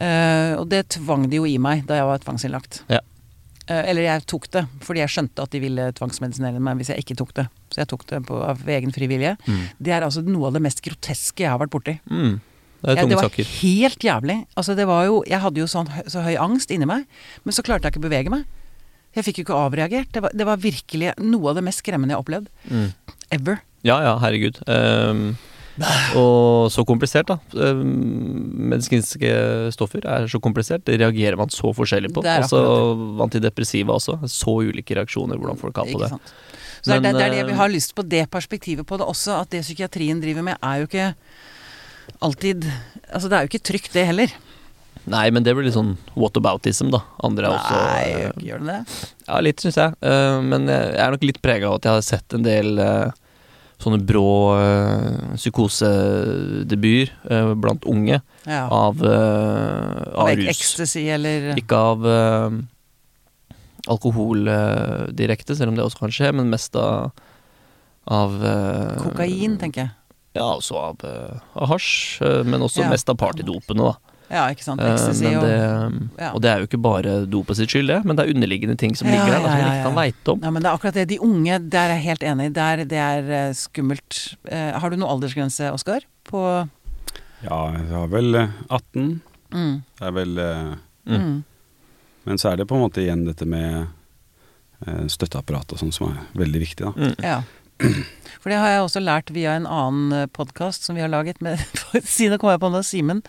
Eh, 0.00 0.54
og 0.56 0.66
det 0.72 0.86
tvang 0.96 1.28
de 1.30 1.40
jo 1.40 1.46
i 1.48 1.58
meg 1.60 1.84
da 1.88 1.98
jeg 1.98 2.08
var 2.08 2.22
tvangsinnlagt. 2.24 2.82
Ja. 2.92 3.02
Eh, 3.70 3.82
eller 3.92 4.06
jeg 4.06 4.26
tok 4.30 4.48
det, 4.54 4.64
fordi 4.84 5.02
jeg 5.02 5.12
skjønte 5.14 5.44
at 5.44 5.54
de 5.54 5.62
ville 5.62 5.88
tvangsmedisinere 5.96 6.62
meg 6.62 6.80
hvis 6.80 6.92
jeg 6.94 7.04
ikke 7.04 7.18
tok 7.20 7.34
det. 7.36 7.46
Så 7.70 7.82
jeg 7.82 7.90
tok 7.92 8.06
det 8.10 8.22
på, 8.28 8.38
av 8.42 8.62
egen 8.76 8.94
fri 8.96 9.10
vilje. 9.10 9.36
Mm. 9.46 9.66
Det 9.78 9.94
er 9.94 10.06
altså 10.06 10.24
noe 10.26 10.48
av 10.48 10.56
det 10.56 10.64
mest 10.64 10.82
groteske 10.84 11.44
jeg 11.44 11.52
har 11.52 11.60
vært 11.62 11.74
borti. 11.74 11.98
Mm. 12.10 12.38
Det 12.80 12.96
ja, 12.96 13.04
det 13.04 13.18
var 13.18 13.28
saker. 13.28 13.50
helt 13.60 14.04
jævlig. 14.04 14.38
Altså, 14.56 14.74
det 14.78 14.86
var 14.88 15.04
jo, 15.04 15.20
jeg 15.28 15.42
hadde 15.42 15.60
jo 15.60 15.68
sånn, 15.68 15.90
så 16.08 16.24
høy 16.24 16.32
angst 16.40 16.72
inni 16.72 16.88
meg, 16.88 17.04
men 17.44 17.52
så 17.52 17.64
klarte 17.66 17.86
jeg 17.86 17.92
ikke 17.92 18.00
å 18.00 18.08
bevege 18.08 18.32
meg. 18.32 18.46
Jeg 19.16 19.26
fikk 19.26 19.40
jo 19.40 19.44
ikke 19.44 19.58
avreagert. 19.66 20.08
Det 20.14 20.22
var, 20.24 20.32
det 20.32 20.46
var 20.48 20.62
virkelig 20.62 21.12
noe 21.20 21.50
av 21.50 21.58
det 21.58 21.66
mest 21.66 21.82
skremmende 21.82 22.14
jeg 22.14 22.16
har 22.16 22.24
opplevd. 22.24 22.48
Mm. 22.70 23.18
Ever. 23.36 23.60
Ja 23.86 23.98
ja, 24.04 24.14
herregud. 24.22 24.62
Um, 24.70 25.34
Og 26.18 26.70
så 26.72 26.84
komplisert, 26.88 27.30
da. 27.30 27.38
Eh, 27.56 27.80
Medisinske 28.70 29.30
stoffer 29.74 30.04
er 30.04 30.26
så 30.30 30.40
komplisert. 30.42 30.84
Det 30.86 30.98
reagerer 31.00 31.38
man 31.40 31.52
så 31.54 31.72
forskjellig 31.76 32.12
på. 32.14 32.24
Altså 32.26 32.60
antidepressiva 33.22 33.96
også. 33.96 34.18
Så 34.30 34.58
ulike 34.66 34.98
reaksjoner 34.98 35.40
hvordan 35.40 35.60
folk 35.60 35.80
har 35.80 35.88
på 35.90 36.02
det. 36.02 36.10
Så 36.10 36.20
Så 36.80 36.96
det, 36.96 37.10
er, 37.10 37.12
det 37.12 37.24
er 37.24 37.34
det 37.36 37.46
vi 37.46 37.52
eh, 37.52 37.60
har 37.60 37.72
lyst 37.72 37.94
på, 37.94 38.02
det 38.02 38.26
perspektivet 38.32 38.86
på 38.88 38.96
det 39.00 39.06
også. 39.08 39.40
At 39.44 39.50
det 39.52 39.64
psykiatrien 39.66 40.20
driver 40.20 40.46
med, 40.46 40.60
er 40.62 40.82
jo 40.82 40.90
ikke 40.90 41.10
alltid 42.20 42.64
Altså 43.10 43.28
det 43.30 43.36
er 43.36 43.44
jo 43.44 43.50
ikke 43.50 43.66
trygt, 43.66 43.92
det 43.94 44.06
heller. 44.06 44.32
Nei, 45.10 45.30
men 45.34 45.42
det 45.42 45.54
blir 45.56 45.64
litt 45.66 45.74
sånn 45.74 45.96
whataboutism, 46.14 46.90
da. 46.92 47.00
Andre 47.24 47.48
er 47.48 47.56
også 47.56 47.78
Nei, 47.78 48.04
eh, 48.28 48.44
gjør 48.50 48.62
det 48.62 48.74
det? 48.74 48.98
Ja, 49.26 49.40
litt, 49.42 49.62
syns 49.64 49.78
jeg. 49.80 49.96
Eh, 50.06 50.36
men 50.44 50.68
jeg 50.70 51.00
er 51.02 51.14
nok 51.14 51.24
litt 51.26 51.40
prega 51.42 51.70
av 51.70 51.80
at 51.80 51.88
jeg 51.88 51.96
har 51.96 52.06
sett 52.06 52.36
en 52.36 52.46
del 52.46 52.80
sånne 53.80 54.00
brå 54.06 54.24
uh, 54.56 55.34
psykosedebuter 55.40 57.12
eh, 57.30 57.54
blant 57.56 57.84
unge 57.88 58.20
Ja. 58.46 58.66
av, 58.68 59.00
eh, 59.04 60.12
av 60.14 60.28
Av 60.28 60.36
rus. 60.36 60.48
ecstasy 60.48 61.06
eller 61.12 61.54
Ikke 61.56 61.76
av 61.76 62.06
eh, 62.06 62.58
alkohol 63.88 64.48
eh, 64.48 65.06
direkte, 65.16 65.56
selv 65.56 65.72
om 65.72 65.76
det 65.78 65.84
også 65.84 65.98
kan 66.04 66.10
skje, 66.14 66.32
men 66.36 66.50
mest 66.52 66.76
av, 66.76 67.10
av 68.06 68.36
eh, 68.44 68.96
kokain, 69.02 69.56
tenker 69.60 69.86
jeg. 69.86 69.90
Ja, 70.36 70.46
også 70.60 70.76
av, 70.78 71.00
eh, 71.04 71.40
av 71.56 71.68
hasj, 71.72 72.20
eh, 72.22 72.42
men 72.44 72.60
også 72.62 72.84
Ja. 72.84 72.90
mest 72.92 73.08
av 73.10 73.16
partydopene, 73.16 73.82
da. 73.90 73.96
Ja, 74.30 74.44
ikke 74.54 74.62
sant. 74.62 74.80
Eh, 74.80 74.92
Ecstasy 74.94 75.26
det, 75.26 75.54
ja. 76.20 76.28
Og 76.30 76.40
det 76.44 76.50
er 76.52 76.62
jo 76.62 76.68
ikke 76.68 76.78
bare 76.82 77.14
dopet 77.26 77.58
sitt 77.58 77.72
skyld, 77.72 77.90
det, 77.90 77.98
men 78.06 78.14
det 78.18 78.24
er 78.24 78.34
underliggende 78.36 78.76
ting 78.78 78.94
som 78.98 79.08
Ja, 79.10 79.16
ligger 79.18 79.34
der, 79.34 79.42
da, 79.42 79.50
ja, 79.50 79.50
som 79.50 79.66
man 79.66 79.74
ikke 79.74 79.88
kan 79.88 79.98
veite 79.98 80.34
om. 80.34 80.44
Ja, 80.46 80.52
men 80.54 80.62
det 80.62 80.70
er 80.70 80.78
akkurat 80.78 80.98
det. 81.00 81.06
De 81.10 81.18
unge, 81.26 81.58
der 81.74 81.86
er 81.88 81.96
jeg 81.98 82.04
helt 82.06 82.26
enig. 82.32 82.48
Der, 82.54 82.84
det 82.92 83.00
er 83.02 83.30
eh, 83.40 83.52
skummelt. 83.58 84.20
Eh, 84.46 84.70
har 84.78 84.90
du 84.94 84.96
noen 85.00 85.10
aldersgrense, 85.16 85.72
Oskar? 85.74 86.06
På 86.30 86.44
Ja, 87.42 87.60
jeg 87.74 87.88
har 87.90 88.10
vel 88.12 88.34
eh, 88.44 88.58
18. 88.68 89.08
mm, 89.50 89.74
Det 89.98 90.06
er 90.10 90.18
vel 90.20 90.36
mm. 91.10 91.30
Men 92.28 92.38
så 92.38 92.52
er 92.52 92.60
det 92.60 92.68
på 92.70 92.76
en 92.76 92.84
måte 92.84 93.02
igjen 93.02 93.24
dette 93.26 93.46
med 93.48 93.86
eh, 94.86 95.06
støtteapparat 95.10 95.72
og 95.74 95.80
sånn 95.80 95.94
som 95.96 96.12
er 96.12 96.20
veldig 96.38 96.60
viktig, 96.68 96.86
da. 96.86 96.92
Mm. 96.94 97.16
Ja. 97.24 97.40
For 98.40 98.52
det 98.52 98.58
har 98.60 98.74
jeg 98.74 98.82
også 98.84 99.00
lært 99.00 99.30
via 99.32 99.54
en 99.56 99.66
annen 99.66 100.28
podkast 100.36 100.84
som 100.84 100.98
vi 100.98 101.00
har 101.00 101.08
laget 101.08 101.40
med 101.40 101.56
Siden 102.04 102.36
kom 102.40 102.52
jeg 102.52 102.60
på 102.60 102.68
nå, 102.72 102.82
Simen. 102.84 103.22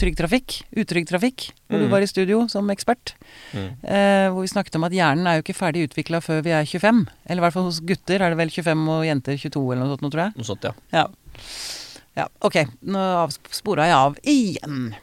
Trygg 0.00 0.16
Trafikk. 0.16 0.62
Utrygg 0.80 1.06
Trafikk. 1.06 1.50
Hvor 1.68 1.78
du 1.78 1.84
Mm. 1.86 1.90
var 1.92 2.00
i 2.00 2.06
studio 2.08 2.48
som 2.48 2.66
ekspert. 2.72 3.12
Mm. 3.52 3.68
Eh, 3.84 4.28
hvor 4.32 4.40
vi 4.40 4.48
snakket 4.48 4.76
om 4.76 4.84
at 4.84 4.92
hjernen 4.92 5.26
er 5.28 5.36
jo 5.36 5.42
ikke 5.44 5.56
ferdig 5.58 5.88
utvikla 5.88 6.22
før 6.24 6.42
vi 6.42 6.50
er 6.56 6.64
25. 6.64 7.06
Eller 7.28 7.42
i 7.42 7.44
hvert 7.44 7.52
fall 7.52 7.64
hos 7.68 7.80
gutter 7.80 8.22
er 8.22 8.30
det 8.32 8.38
vel 8.38 8.48
25 8.48 8.88
og 8.88 9.04
jenter 9.04 9.36
22 9.36 9.72
eller 9.72 9.84
noe 9.84 9.92
sånt, 9.92 10.02
nå, 10.02 10.10
tror 10.10 10.24
jeg. 10.24 10.32
Noe 10.36 10.48
sånt, 10.48 10.64
ja. 10.64 10.72
Ja. 10.92 11.06
ja. 12.16 12.28
Ok, 12.40 12.56
nå 12.82 13.30
spora 13.50 13.84
jeg 13.84 13.92
av 13.92 14.16
igjen. 14.24 14.94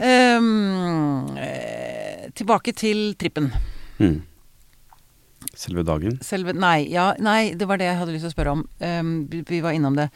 Ehm, 0.00 1.36
eh, 1.36 2.28
tilbake 2.34 2.72
til 2.76 3.14
trippen. 3.20 3.50
Mm. 4.00 4.22
Selve 5.56 5.82
dagen. 5.84 6.18
Selve 6.24 6.52
Nei, 6.56 6.86
ja, 6.92 7.10
nei, 7.18 7.52
det 7.54 7.66
var 7.68 7.76
det 7.80 7.88
jeg 7.90 7.98
hadde 7.98 8.12
lyst 8.14 8.24
til 8.24 8.30
å 8.30 8.34
spørre 8.36 8.52
om. 8.54 8.62
Um, 8.80 9.26
vi, 9.28 9.42
vi 9.48 9.60
var 9.64 9.72
innom 9.76 9.96
det. 9.98 10.08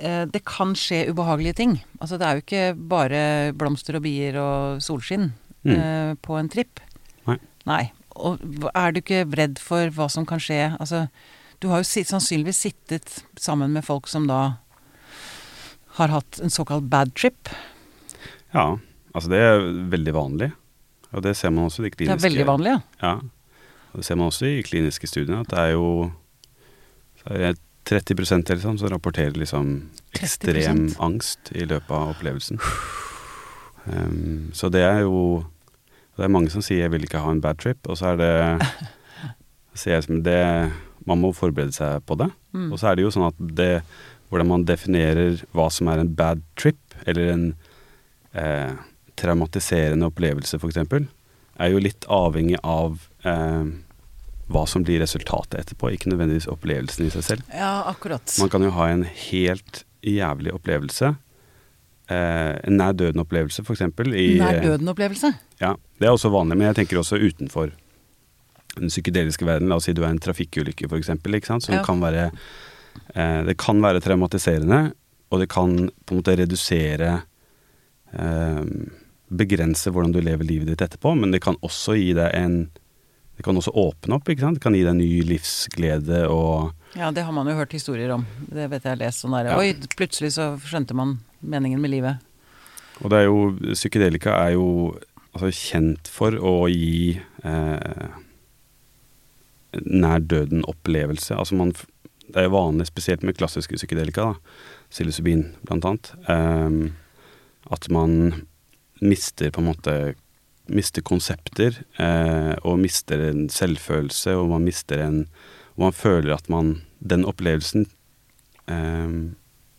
Eh, 0.00 0.24
det 0.32 0.40
kan 0.48 0.72
skje 0.78 1.02
ubehagelige 1.10 1.54
ting. 1.60 1.74
Altså 2.00 2.16
det 2.18 2.26
er 2.26 2.38
jo 2.38 2.44
ikke 2.44 2.88
bare 2.88 3.22
blomster 3.60 3.98
og 3.98 4.02
bier 4.06 4.38
og 4.40 4.80
solskinn 4.84 5.32
Mm. 5.60 5.74
eh, 5.76 6.14
på 6.24 6.38
en 6.40 6.48
tripp. 6.48 6.80
Nei. 7.28 7.36
Nei. 7.68 7.82
Og 8.16 8.40
er 8.74 8.92
du 8.92 9.00
ikke 9.02 9.26
redd 9.36 9.58
for 9.60 9.90
hva 9.92 10.06
som 10.10 10.24
kan 10.24 10.40
skje? 10.40 10.76
Altså, 10.80 11.02
du 11.60 11.68
har 11.68 11.82
jo 11.82 11.84
sitt, 11.84 12.08
sannsynligvis 12.08 12.56
sittet 12.64 13.22
sammen 13.36 13.70
med 13.76 13.84
folk 13.84 14.08
som 14.08 14.26
da 14.26 14.56
har 15.98 16.08
hatt 16.08 16.40
en 16.42 16.48
såkalt 16.48 16.88
bad 16.88 17.12
trip. 17.14 17.48
Ja, 18.54 18.78
altså 19.14 19.28
det 19.28 19.38
er 19.44 19.60
veldig 19.92 20.14
vanlig. 20.16 20.50
Og 21.12 21.22
det 21.26 21.36
ser 21.36 21.50
man 21.50 21.66
også 21.68 21.84
i 21.84 21.90
de 21.90 22.06
Det 22.06 22.08
er 22.16 22.24
veldig 22.28 22.46
vanlig, 22.48 22.72
ja. 22.72 22.80
Ja. 23.02 23.12
Og 23.92 23.96
det 24.00 24.04
ser 24.06 24.16
man 24.16 24.28
også 24.30 24.46
i 24.46 24.62
kliniske 24.62 25.06
studier, 25.10 25.40
at 25.42 25.48
det 25.50 25.58
er 25.58 25.70
jo 25.74 26.12
det 27.26 27.36
er 27.36 27.52
det 27.52 27.58
30% 27.90 28.52
eller 28.52 28.62
sånn 28.62 28.78
så 28.80 28.90
rapporterer 28.92 29.38
liksom 29.38 29.72
30%? 30.14 30.24
ekstrem 30.26 30.82
angst 31.02 31.50
i 31.52 31.66
løpet 31.66 31.90
av 31.90 32.12
opplevelsen. 32.14 32.60
Um, 33.84 34.50
så 34.54 34.68
det 34.68 34.84
er 34.84 35.06
jo 35.06 35.46
Det 36.16 36.26
er 36.26 36.32
mange 36.34 36.50
som 36.52 36.60
sier 36.60 36.84
'jeg 36.84 36.92
vil 36.92 37.04
ikke 37.04 37.22
ha 37.24 37.30
en 37.30 37.40
bad 37.40 37.56
trip', 37.56 37.88
og 37.88 37.96
så 37.96 38.12
er 38.12 38.16
det 38.16 38.68
ser 39.74 39.92
jeg 39.94 40.04
som 40.04 40.22
det 40.22 40.72
Man 41.06 41.20
må 41.20 41.32
forberede 41.32 41.72
seg 41.72 42.04
på 42.04 42.14
det. 42.14 42.30
Mm. 42.52 42.72
Og 42.72 42.78
så 42.78 42.90
er 42.90 42.94
det 42.96 43.02
jo 43.02 43.10
sånn 43.10 43.28
at 43.28 43.38
det 43.56 43.82
Hvordan 44.28 44.46
man 44.46 44.64
definerer 44.64 45.42
hva 45.52 45.70
som 45.70 45.88
er 45.88 45.98
en 45.98 46.14
bad 46.14 46.42
trip, 46.56 46.78
eller 47.04 47.32
en 47.32 47.54
eh, 48.32 48.76
traumatiserende 49.16 50.06
opplevelse, 50.06 50.54
f.eks., 50.54 50.76
er 51.58 51.72
jo 51.72 51.78
litt 51.82 52.06
avhengig 52.06 52.60
av 52.62 53.08
eh, 53.26 53.64
hva 54.50 54.64
som 54.68 54.82
blir 54.86 55.00
resultatet 55.02 55.60
etterpå, 55.62 55.92
ikke 55.94 56.10
nødvendigvis 56.10 56.48
opplevelsen 56.50 57.06
i 57.06 57.10
seg 57.14 57.22
selv. 57.26 57.42
Ja, 57.54 57.84
akkurat. 57.90 58.34
Man 58.42 58.50
kan 58.52 58.64
jo 58.66 58.70
ha 58.74 58.88
en 58.90 59.04
helt 59.30 59.84
jævlig 60.02 60.52
opplevelse. 60.56 61.12
Eh, 62.10 62.54
en 62.66 62.76
nær 62.80 62.96
døden-opplevelse, 62.98 63.62
f.eks. 63.62 63.84
Nær 63.86 64.58
døden-opplevelse. 64.64 65.30
Ja, 65.62 65.76
det 66.00 66.08
er 66.08 66.16
også 66.16 66.32
vanlig, 66.34 66.58
men 66.58 66.66
jeg 66.72 66.80
tenker 66.80 66.98
også 66.98 67.20
utenfor 67.22 67.70
den 68.76 68.90
psykedeliske 68.90 69.46
verden. 69.46 69.68
La 69.70 69.78
oss 69.78 69.86
si 69.86 69.94
du 69.94 70.02
er 70.02 70.10
en 70.10 70.18
trafikkulykke, 70.22 70.88
f.eks., 70.90 71.12
som 71.66 71.74
Ja. 71.76 71.84
kan 71.86 72.00
være 72.02 72.30
eh, 73.14 73.42
Det 73.46 73.56
kan 73.58 73.78
være 73.82 74.00
traumatiserende, 74.02 74.92
og 75.30 75.38
det 75.44 75.48
kan 75.48 75.76
på 76.06 76.14
en 76.16 76.18
måte 76.22 76.34
redusere 76.38 77.22
eh, 78.12 78.64
Begrense 79.30 79.92
hvordan 79.94 80.10
du 80.10 80.18
lever 80.20 80.42
livet 80.42 80.66
ditt 80.72 80.80
etterpå, 80.82 81.12
men 81.14 81.30
det 81.30 81.38
kan 81.44 81.54
også 81.62 81.94
gi 81.94 82.08
deg 82.18 82.32
en 82.34 82.56
Det 83.40 83.44
kan 83.46 83.56
også 83.56 83.72
åpne 83.72 84.18
opp, 84.18 84.26
ikke 84.28 84.42
sant. 84.44 84.58
Det 84.58 84.60
kan 84.60 84.74
gi 84.76 84.82
deg 84.84 84.98
ny 84.98 85.22
livsglede 85.24 86.26
og 86.28 86.74
Ja, 86.92 87.08
det 87.08 87.22
har 87.24 87.32
man 87.32 87.48
jo 87.48 87.54
hørt 87.56 87.72
historier 87.72 88.10
om. 88.12 88.26
Det 88.36 88.66
vet 88.68 88.84
jeg 88.84 88.92
har 88.92 88.98
lest 89.00 89.24
sånn 89.24 89.32
der 89.32 89.48
Ja. 89.48 89.54
Oi, 89.56 89.70
plutselig 89.96 90.34
så 90.34 90.50
skjønte 90.60 90.92
man 90.92 91.14
meningen 91.40 91.80
med 91.80 91.88
livet. 91.94 92.20
Og 93.00 93.08
det 93.08 93.22
er 93.22 93.24
jo 93.30 93.38
Psykedelika 93.72 94.34
er 94.42 94.58
jo 94.58 94.66
altså, 95.32 95.48
kjent 95.56 96.12
for 96.12 96.36
å 96.36 96.68
gi 96.68 97.16
eh, 97.16 98.20
nær 99.88 100.20
døden-opplevelse. 100.20 101.32
Altså 101.32 101.56
man 101.56 101.72
Det 101.72 102.36
er 102.36 102.50
jo 102.50 102.58
vanlig, 102.58 102.90
spesielt 102.92 103.24
med 103.24 103.40
klassiske 103.40 103.80
psykedelika, 103.80 104.34
da, 104.34 104.34
psilocybin 104.92 105.46
blant 105.64 105.88
annet, 105.88 106.12
eh, 106.28 106.92
at 107.72 107.88
man 107.88 108.44
mister 109.00 109.48
på 109.50 109.64
en 109.64 109.72
måte 109.72 110.14
Mister 110.70 111.02
konsepter, 111.02 111.80
eh, 111.98 112.54
og 112.62 112.78
mister 112.78 113.18
en 113.30 113.48
selvfølelse, 113.50 114.36
og 114.38 114.48
man 114.52 114.62
mister 114.68 115.02
en 115.02 115.24
Og 115.76 115.86
man 115.88 115.92
føler 115.96 116.34
at 116.36 116.48
man 116.52 116.76
Den 117.02 117.24
opplevelsen 117.26 117.86
eh, 118.70 119.14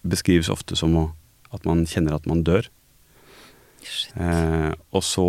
beskrives 0.04 0.50
ofte 0.50 0.76
som 0.76 0.96
å, 0.98 1.04
at 1.54 1.64
man 1.66 1.86
kjenner 1.86 2.16
at 2.18 2.26
man 2.28 2.42
dør. 2.44 2.68
Eh, 4.16 4.72
og 4.94 5.04
så 5.06 5.26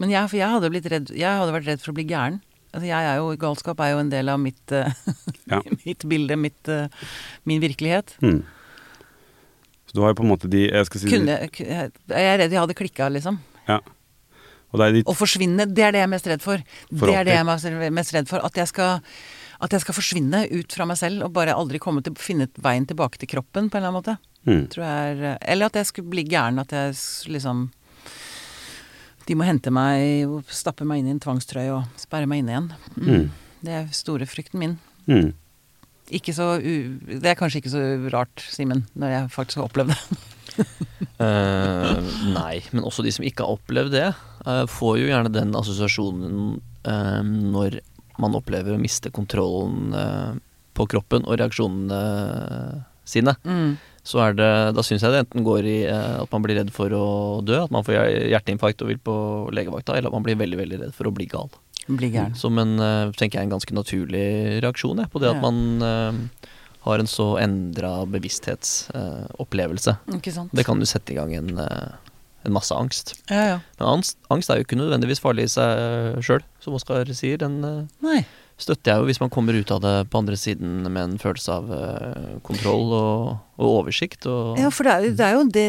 Men 0.00 0.10
jeg, 0.12 0.28
for 0.30 0.38
jeg 0.40 0.50
hadde 0.54 0.70
blitt 0.72 0.88
redd 0.92 1.10
Jeg 1.14 1.38
hadde 1.40 1.52
vært 1.54 1.68
redd 1.68 1.82
for 1.84 1.92
å 1.92 1.96
bli 1.98 2.06
gæren. 2.08 2.38
Altså 2.74 2.88
jeg 2.88 3.06
er 3.10 3.18
jo, 3.20 3.26
Galskap 3.38 3.80
er 3.84 3.92
jo 3.94 4.00
en 4.02 4.08
del 4.10 4.30
av 4.32 4.40
mitt, 4.42 4.72
eh, 4.74 4.90
Ja. 5.52 5.60
mitt 5.84 6.02
bilde, 6.10 6.36
mitt, 6.40 6.68
eh, 6.72 6.88
min 7.46 7.60
virkelighet. 7.62 8.16
Mm. 8.24 8.40
Så 9.86 9.94
du 9.94 10.00
har 10.02 10.10
jo 10.14 10.18
på 10.18 10.24
en 10.24 10.32
måte 10.32 10.48
de 10.50 10.64
Jeg 10.70 10.86
skal 10.88 11.00
si 11.04 11.10
Kunne, 11.12 11.36
ku- 11.54 11.64
jeg 11.68 11.92
er 12.10 12.38
redd 12.40 12.50
jeg 12.56 12.60
hadde 12.62 12.74
klikka, 12.78 13.10
liksom. 13.12 13.38
Ja. 13.68 13.78
Og 14.74 14.80
det 14.82 14.90
de 14.96 15.04
Å 15.06 15.14
forsvinne, 15.14 15.68
det 15.70 15.86
er 15.86 15.94
det 15.94 16.02
jeg 16.02 16.08
er 16.08 16.12
mest 16.12 16.28
redd 16.28 16.42
for. 16.42 16.62
For 16.90 17.06
det 17.06 17.16
er 17.20 17.28
det 17.28 17.36
jeg 17.36 17.44
er 17.46 17.94
mest- 17.94 18.14
redd 18.16 18.28
for. 18.30 18.42
At 18.44 18.58
jeg 18.58 18.70
skal 18.72 19.00
at 19.62 19.70
jeg 19.72 19.84
skal 19.84 19.94
forsvinne 19.96 20.40
ut 20.50 20.74
fra 20.74 20.84
meg 20.84 20.98
selv 20.98 21.24
og 21.24 21.32
bare 21.32 21.54
aldri 21.54 21.78
komme 21.80 22.02
til 22.04 22.12
finne 22.18 22.48
veien 22.60 22.84
tilbake 22.90 23.16
til 23.22 23.30
kroppen 23.30 23.70
på 23.70 23.78
en 23.78 23.84
eller 23.84 23.92
annen 23.92 24.00
måte. 24.02 24.16
Mm. 24.44 24.64
Tror 24.68 24.82
jeg 24.84 25.14
er, 25.14 25.38
eller 25.54 25.70
at 25.70 25.78
jeg 25.78 25.88
skulle 25.88 26.10
bli 26.10 26.24
gæren. 26.26 26.58
At 26.60 26.74
jeg 26.74 26.98
liksom 27.32 27.70
De 29.24 29.34
må 29.38 29.46
hente 29.46 29.70
meg 29.72 30.26
og 30.28 30.50
stappe 30.52 30.84
meg 30.84 31.00
inn 31.00 31.06
i 31.08 31.14
en 31.14 31.22
tvangstrøye 31.22 31.70
og 31.72 31.86
sperre 31.96 32.26
meg 32.28 32.42
inne 32.42 32.52
igjen. 32.52 32.68
Mm. 32.98 33.08
Mm. 33.08 33.30
Det 33.64 33.72
er 33.78 33.86
store 33.96 34.26
frykten 34.28 34.60
min. 34.60 34.74
Hmm. 35.06 35.30
Ikke 36.12 36.34
så 36.36 36.58
u 36.60 36.74
Det 37.08 37.24
er 37.30 37.38
kanskje 37.38 37.62
ikke 37.62 37.72
så 37.72 37.84
rart, 38.12 38.44
Simen, 38.52 38.84
når 38.92 39.14
jeg 39.14 39.30
faktisk 39.38 39.62
har 39.62 39.70
opplevd 39.70 39.94
det. 39.94 40.00
Eh, 41.14 41.98
nei, 42.34 42.56
men 42.74 42.82
også 42.82 43.04
de 43.06 43.12
som 43.14 43.24
ikke 43.24 43.44
har 43.44 43.54
opplevd 43.54 43.92
det, 43.94 44.08
uh, 44.48 44.64
får 44.66 44.96
jo 44.98 45.06
gjerne 45.06 45.30
den 45.30 45.52
assosiasjonen 45.54 46.56
uh, 46.88 47.20
når 47.22 47.76
man 48.18 48.34
opplever 48.34 48.74
å 48.74 48.80
miste 48.82 49.12
kontrollen 49.14 49.94
på 50.74 50.86
kroppen 50.90 51.22
og 51.26 51.38
reaksjonene 51.38 52.00
sine. 53.06 53.36
Mm. 53.46 53.76
Så 54.06 54.20
er 54.24 54.36
det, 54.38 54.50
da 54.74 54.84
syns 54.86 55.06
jeg 55.06 55.14
det 55.14 55.22
enten 55.22 55.46
går 55.46 55.66
i 55.70 55.76
at 55.86 56.34
man 56.34 56.44
blir 56.44 56.58
redd 56.58 56.74
for 56.74 56.92
å 56.94 57.06
dø, 57.46 57.60
at 57.62 57.74
man 57.74 57.86
får 57.86 57.98
hjerteinfarkt 58.34 58.82
og 58.84 58.90
vil 58.90 59.00
på 59.02 59.16
legevakta, 59.54 59.96
eller 59.96 60.10
at 60.10 60.18
man 60.18 60.26
blir 60.26 60.38
veldig 60.42 60.60
veldig 60.60 60.80
redd 60.82 60.94
for 60.98 61.10
å 61.10 61.14
bli 61.14 61.26
gal. 61.30 61.50
Som 62.38 62.58
en, 62.62 62.76
tenker 63.18 63.38
jeg, 63.40 63.48
en 63.48 63.54
ganske 63.56 63.74
naturlig 63.76 64.26
reaksjon 64.66 65.02
jeg, 65.02 65.10
på 65.14 65.22
det 65.22 65.30
Ja. 65.30 65.34
at 65.38 65.42
man 65.42 65.88
eh, 65.90 66.50
har 66.84 67.00
en 67.00 67.10
så 67.10 67.34
endra 67.40 67.92
bevissthetsopplevelse. 68.12 69.96
Uh, 70.08 70.46
det 70.52 70.66
kan 70.68 70.80
jo 70.80 70.88
sette 70.88 71.14
i 71.14 71.18
gang 71.18 71.34
en, 71.36 71.58
uh, 71.58 72.14
en 72.44 72.56
masse 72.56 72.76
angst. 72.76 73.16
Ja, 73.32 73.44
ja. 73.54 73.58
Men 73.80 73.90
angst, 73.96 74.18
angst 74.32 74.52
er 74.52 74.60
jo 74.60 74.68
ikke 74.68 74.80
nødvendigvis 74.80 75.22
farlig 75.24 75.48
i 75.48 75.54
seg 75.56 76.24
sjøl, 76.24 76.44
som 76.64 76.76
Oskar 76.76 77.08
sier. 77.16 77.40
Den 77.40 77.60
uh, 77.64 78.24
støtter 78.60 78.92
jeg 78.92 79.02
jo 79.02 79.08
hvis 79.08 79.20
man 79.22 79.32
kommer 79.34 79.56
ut 79.56 79.70
av 79.74 79.80
det 79.82 79.94
på 80.10 80.20
andre 80.20 80.36
siden 80.38 80.84
med 80.86 81.00
en 81.02 81.16
følelse 81.18 81.56
av 81.56 81.70
eh, 81.74 82.34
kontroll 82.46 82.92
og, 82.94 83.32
og 83.58 83.70
oversikt. 83.80 84.28
Og, 84.30 84.60
Ja, 84.60 84.70
for 84.74 84.86
det 84.86 84.94
er, 84.94 85.16
det 85.18 85.26
er 85.26 85.34
jo 85.34 85.46
det 85.50 85.66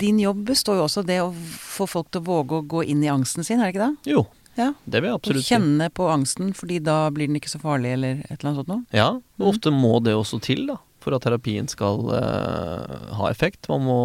Din 0.00 0.20
jobb 0.20 0.44
består 0.50 0.80
jo 0.80 0.86
også 0.86 1.04
av 1.04 1.08
det 1.08 1.20
å 1.24 1.30
få 1.32 1.88
folk 1.88 2.10
til 2.12 2.22
å 2.22 2.28
våge 2.28 2.60
å 2.60 2.66
gå 2.76 2.84
inn 2.92 3.04
i 3.04 3.12
angsten 3.12 3.46
sin, 3.46 3.62
er 3.62 3.70
det 3.70 3.76
ikke 3.76 3.86
det? 3.86 4.12
Jo, 4.12 4.26
Ja. 4.56 4.70
det 4.88 5.02
vil 5.02 5.10
jeg 5.10 5.18
absolutt 5.20 5.44
si. 5.44 5.54
kjenne 5.54 5.90
på 5.92 6.06
angsten, 6.08 6.54
fordi 6.56 6.78
da 6.82 7.10
blir 7.12 7.28
den 7.28 7.36
ikke 7.36 7.50
så 7.52 7.60
farlig, 7.60 7.92
eller 7.98 8.22
et 8.24 8.38
eller 8.38 8.50
annet 8.50 8.60
sånt 8.62 8.68
noe. 8.72 8.84
Ja, 8.96 9.10
Mm. 9.16 9.22
og 9.40 9.46
ofte 9.54 9.70
må 9.74 10.02
det 10.02 10.14
også 10.16 10.40
til 10.40 10.66
da, 10.70 10.78
for 11.00 11.14
at 11.14 11.22
terapien 11.22 11.68
skal 11.68 12.00
eh, 12.16 13.12
ha 13.20 13.28
effekt. 13.30 13.68
Man 13.68 13.84
må 13.84 13.98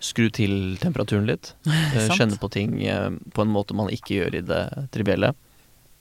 skru 0.00 0.26
til 0.32 0.76
temperaturen 0.80 1.26
litt. 1.28 1.52
eh, 1.66 2.08
kjenne 2.16 2.36
på 2.40 2.50
ting 2.50 2.80
eh, 2.84 3.10
på 3.32 3.42
en 3.44 3.52
måte 3.52 3.74
man 3.76 3.88
ikke 3.92 4.18
gjør 4.20 4.34
i 4.40 4.44
det 4.44 4.62
trivielle. 4.92 5.34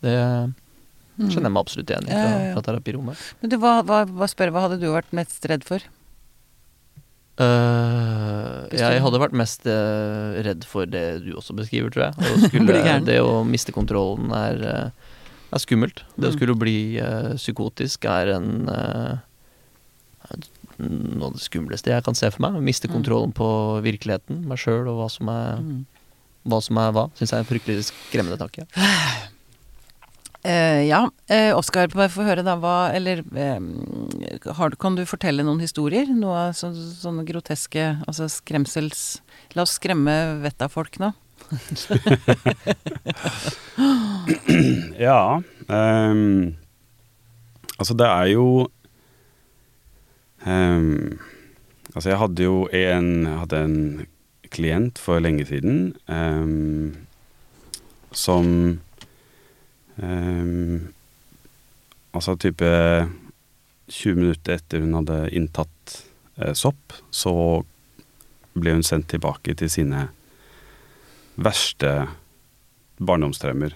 Det 0.03 0.15
kjenner 1.29 1.47
jeg 1.47 1.53
meg 1.53 1.61
absolutt 1.61 1.91
igjen 1.93 2.07
i 2.09 2.11
fra, 2.15 2.53
fra 2.55 2.63
terapirommet. 2.65 3.19
Men 3.41 3.51
du, 3.53 3.57
hva, 3.61 3.75
hva, 3.85 3.99
hva, 4.09 4.27
spør, 4.31 4.49
hva 4.55 4.65
hadde 4.65 4.79
du 4.81 4.87
vært 4.91 5.11
mest 5.15 5.45
redd 5.47 5.63
for? 5.67 5.83
Du- 7.37 8.77
jeg 8.77 9.01
hadde 9.01 9.19
vært 9.21 9.33
mest 9.37 9.65
uh, 9.65 10.37
redd 10.45 10.63
for 10.69 10.85
det 10.85 11.23
du 11.25 11.31
også 11.39 11.55
beskriver, 11.57 11.89
tror 11.93 12.03
jeg. 12.11 12.13
Skulle, 12.49 12.99
det 13.05 13.19
å 13.21 13.43
miste 13.47 13.73
kontrollen 13.73 14.29
er, 14.37 14.61
uh, 14.61 14.89
er 15.53 15.63
skummelt. 15.63 16.03
Det 16.17 16.29
å 16.29 16.31
Mm. 16.31 16.37
skulle 16.37 16.55
bli 16.59 16.77
psykotisk 17.37 18.05
er 18.05 18.33
en 18.35 18.49
noe 20.79 21.27
av 21.29 21.33
det 21.35 21.43
skumleste 21.43 21.91
jeg 21.93 22.03
kan 22.05 22.15
se 22.17 22.29
for 22.33 22.41
meg. 22.41 22.55
Å 22.57 22.63
miste 22.63 22.87
Mm. 22.89 22.93
kontrollen 22.97 23.33
på 23.33 23.49
virkeligheten, 23.85 24.45
meg 24.49 24.57
sjøl 24.57 24.87
og 24.89 24.97
hva 25.01 25.09
som 25.11 25.29
er 25.29 25.57
Mm. 25.61 25.85
hva. 26.47 26.61
Som 26.61 26.77
er 26.77 26.91
hva. 26.91 27.09
Syns 27.17 27.29
jeg 27.31 27.37
er 27.37 27.45
en 27.45 27.51
fryktelig 27.51 27.91
skremmende 27.91 28.37
tanke. 28.37 28.65
Eh, 30.43 30.87
ja, 30.89 31.09
eh, 31.31 31.55
Oskar, 31.55 31.87
få 31.87 32.23
høre 32.27 32.43
da, 32.43 32.57
hva 32.59 32.91
Eller 32.91 33.21
eh, 33.31 33.59
har, 34.57 34.73
kan 34.75 34.97
du 34.97 35.05
fortelle 35.07 35.39
noen 35.47 35.61
historier? 35.63 36.09
Noe 36.11 36.49
av 36.49 36.57
så, 36.59 36.67
sånne 36.75 37.23
groteske 37.23 37.85
Altså 38.03 38.27
skremsels 38.27 39.21
La 39.55 39.63
oss 39.63 39.77
skremme 39.79 40.11
vettet 40.43 40.67
av 40.67 40.73
folk 40.75 40.99
nå. 40.99 41.13
Ja. 44.99 45.41
Um, 45.67 46.55
altså, 47.77 47.95
det 47.97 48.07
er 48.07 48.27
jo 48.33 48.45
um, 50.45 51.19
Altså, 51.93 52.09
jeg 52.09 52.19
hadde 52.19 52.45
jo 52.45 52.55
en, 52.73 53.09
hadde 53.39 53.63
en 53.63 53.77
klient 54.53 54.99
for 55.01 55.23
lenge 55.23 55.45
siden 55.49 55.93
um, 56.07 56.93
som 58.13 58.79
Altså 62.13 62.35
type 62.41 62.69
20 63.89 64.15
minutter 64.17 64.57
etter 64.57 64.83
hun 64.83 64.95
hadde 64.97 65.19
inntatt 65.35 65.95
eh, 66.39 66.53
sopp, 66.57 66.95
så 67.11 67.33
ble 68.53 68.75
hun 68.77 68.85
sendt 68.85 69.09
tilbake 69.11 69.55
til 69.57 69.71
sine 69.71 70.07
verste 71.41 71.93
barndomstraumer. 73.01 73.75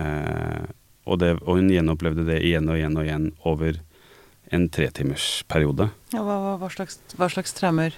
Eh, 0.00 0.64
og, 1.06 1.20
det, 1.22 1.36
og 1.44 1.60
hun 1.60 1.70
gjenopplevde 1.72 2.26
det 2.28 2.40
igjen 2.48 2.68
og 2.72 2.80
igjen 2.80 2.96
og 2.96 3.06
igjen 3.06 3.30
over 3.46 3.80
en 4.54 4.68
tretimersperiode. 4.72 5.90
Ja, 6.14 6.22
hva, 6.22 6.36
hva, 6.42 6.58
hva, 6.60 6.70
slags, 6.72 7.00
hva 7.18 7.28
slags 7.32 7.54
traumer? 7.56 7.96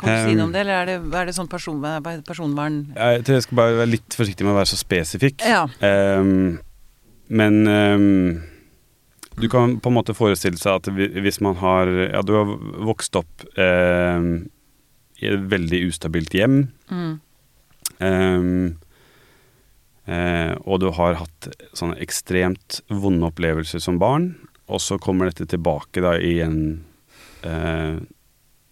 Kan 0.00 0.08
du 0.08 0.30
si 0.30 0.36
noe 0.38 0.46
om 0.48 0.52
det, 0.54 0.62
eller 0.62 0.80
er 0.80 0.88
det, 0.88 0.96
er 1.18 1.28
det 1.28 1.34
sånn 1.36 1.48
person, 1.50 1.82
personvern 2.24 2.76
Jeg 2.94 3.24
tror 3.26 3.36
jeg 3.36 3.44
skal 3.44 3.58
bare 3.58 3.74
være 3.82 3.90
litt 3.90 4.16
forsiktig 4.16 4.46
med 4.46 4.54
å 4.54 4.58
være 4.60 4.70
så 4.70 4.78
spesifikk. 4.80 5.42
Ja. 5.44 5.64
Ehm, 5.84 6.60
men 7.30 7.60
um, 7.66 8.42
du 9.40 9.48
kan 9.48 9.78
på 9.80 9.90
en 9.90 9.96
måte 9.96 10.16
forestille 10.16 10.58
seg 10.60 10.80
at 10.80 10.90
hvis 10.90 11.40
man 11.44 11.58
har 11.62 11.88
Ja, 12.10 12.22
du 12.26 12.34
har 12.36 12.50
vokst 12.90 13.16
opp 13.16 13.44
ehm, 13.60 14.50
i 15.20 15.28
et 15.30 15.42
veldig 15.52 15.82
ustabilt 15.88 16.34
hjem. 16.34 16.62
Mm. 16.90 17.12
Um, 18.00 18.76
eh, 20.08 20.54
og 20.64 20.80
du 20.82 20.88
har 20.96 21.18
hatt 21.20 21.50
sånne 21.76 21.98
ekstremt 22.00 22.80
vonde 22.88 23.28
opplevelser 23.28 23.82
som 23.84 24.00
barn, 24.00 24.32
og 24.66 24.80
så 24.80 24.98
kommer 25.00 25.28
dette 25.28 25.48
tilbake 25.52 26.02
da 26.04 26.16
i 26.16 26.38
en 26.44 26.58
eh, 27.44 28.00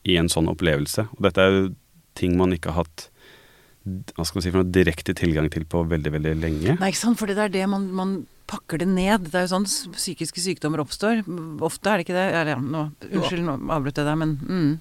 i 0.08 0.16
en 0.16 0.30
sånn 0.32 0.48
opplevelse. 0.50 1.04
Og 1.16 1.22
dette 1.26 1.44
er 1.44 1.54
jo 1.54 1.68
ting 2.18 2.34
man 2.38 2.54
ikke 2.56 2.72
har 2.72 2.86
hatt 2.86 3.08
hva 3.88 4.24
skal 4.26 4.38
man 4.38 4.44
si 4.44 4.50
for 4.50 4.60
noe 4.60 4.72
direkte 4.72 5.14
tilgang 5.16 5.46
til 5.52 5.64
på 5.68 5.80
veldig, 5.88 6.10
veldig 6.16 6.32
lenge. 6.42 6.74
Nei, 6.76 6.90
ikke 6.90 7.00
sant, 7.06 7.20
for 7.20 7.30
det 7.30 7.38
er 7.40 7.52
det 7.54 7.64
man, 7.70 7.86
man 7.96 8.18
pakker 8.48 8.80
det 8.82 8.88
ned. 8.90 9.28
Det 9.28 9.38
er 9.38 9.46
jo 9.46 9.54
sånn 9.54 9.68
psykiske 9.94 10.42
sykdommer 10.42 10.82
oppstår. 10.82 11.22
Ofte 11.64 11.90
er 11.90 12.00
det 12.00 12.06
ikke 12.06 12.16
det. 12.16 12.26
Eller, 12.32 12.52
ja, 12.54 12.60
nå, 12.62 12.84
unnskyld, 13.08 13.44
nå 13.46 13.56
avbrøt 13.74 14.00
jeg 14.00 14.08
deg, 14.08 14.20
men 14.20 14.36
mm. 14.42 14.76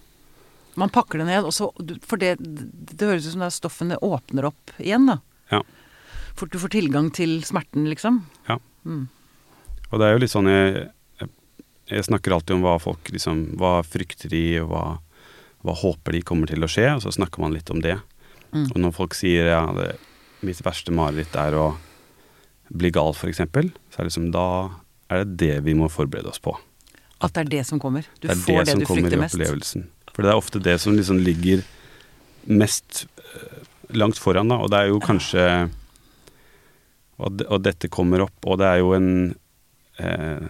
Man 0.77 0.91
pakker 0.93 1.17
det 1.17 1.25
ned, 1.25 1.41
og 1.41 1.53
så 1.55 1.71
For 2.05 2.21
det, 2.21 2.35
det 2.37 3.07
høres 3.07 3.25
ut 3.25 3.33
som 3.33 3.41
det 3.41 3.47
er 3.49 3.55
stoffene 3.55 3.95
åpner 4.05 4.45
opp 4.51 4.75
igjen, 4.77 5.07
da. 5.09 5.15
Ja. 5.49 5.63
For 6.37 6.51
du 6.53 6.59
får 6.61 6.75
tilgang 6.75 7.09
til 7.17 7.39
smerten, 7.47 7.87
liksom. 7.89 8.21
Ja. 8.45 8.59
Mm. 8.85 9.07
Og 9.89 9.97
det 9.97 10.05
er 10.05 10.13
jo 10.13 10.21
litt 10.21 10.33
sånn 10.33 10.49
jeg, 10.51 10.85
jeg, 11.17 11.31
jeg 11.89 12.05
snakker 12.05 12.35
alltid 12.35 12.57
om 12.57 12.65
hva 12.67 12.75
folk 12.83 13.09
liksom 13.13 13.41
Hva 13.57 13.79
frykter 13.87 14.29
de, 14.31 14.43
og 14.61 14.69
hva, 14.69 14.83
hva 15.65 15.75
håper 15.81 16.19
de 16.19 16.23
kommer 16.27 16.51
til 16.51 16.61
å 16.61 16.69
skje, 16.69 16.91
og 16.93 17.01
så 17.07 17.15
snakker 17.15 17.41
man 17.41 17.57
litt 17.57 17.73
om 17.73 17.81
det. 17.81 17.97
Mm. 18.53 18.69
Og 18.69 18.77
når 18.83 18.95
folk 18.95 19.17
sier 19.17 19.49
ja, 19.49 19.63
det, 19.75 19.95
mitt 20.45 20.61
verste 20.61 20.93
mareritt 20.93 21.33
er 21.41 21.57
å 21.57 21.71
bli 22.69 22.91
gal, 22.93 23.13
f.eks., 23.15 23.39
så 23.39 23.47
er 23.47 23.69
det 24.03 24.09
liksom 24.09 24.31
da 24.35 24.47
er 25.07 25.23
det 25.23 25.37
det 25.39 25.53
vi 25.67 25.75
må 25.77 25.89
forberede 25.91 26.31
oss 26.31 26.41
på. 26.43 26.55
At 27.23 27.33
det 27.33 27.45
er 27.45 27.51
det 27.57 27.63
som 27.69 27.79
kommer. 27.81 28.05
Du 28.19 28.27
det 28.27 28.35
er 28.35 28.43
får 28.43 28.59
det, 28.59 28.71
som 28.71 28.81
du 28.81 28.87
kommer 28.89 29.13
i 29.13 29.19
opplevelsen. 29.25 29.87
For 30.13 30.25
det 30.25 30.31
er 30.31 30.39
ofte 30.39 30.61
det 30.63 30.75
som 30.81 30.95
liksom 30.97 31.21
ligger 31.23 31.63
mest 32.47 33.05
eh, 33.21 33.59
langt 33.97 34.19
foran, 34.21 34.51
da. 34.51 34.59
Og 34.61 34.71
det 34.73 34.81
er 34.81 34.91
jo 34.91 35.01
kanskje 35.03 35.43
og, 37.17 37.33
det, 37.39 37.47
og 37.49 37.63
dette 37.65 37.89
kommer 37.89 38.25
opp, 38.27 38.37
og 38.45 38.59
det 38.61 38.69
er 38.69 38.81
jo 38.83 38.93
en 38.97 39.11
eh, 40.01 40.47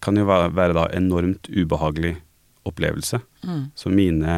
Kan 0.00 0.16
jo 0.16 0.24
være, 0.24 0.48
være 0.56 0.74
da 0.78 0.86
enormt 0.96 1.50
ubehagelig 1.52 2.14
opplevelse. 2.64 3.20
Mm. 3.44 3.64
Så 3.76 3.90
mine 3.92 4.36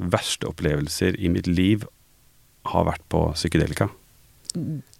verste 0.00 0.48
opplevelser 0.48 1.18
i 1.20 1.28
mitt 1.28 1.46
liv 1.46 1.84
har 2.70 2.86
vært 2.88 3.04
på 3.12 3.26
psykedelika. 3.36 3.90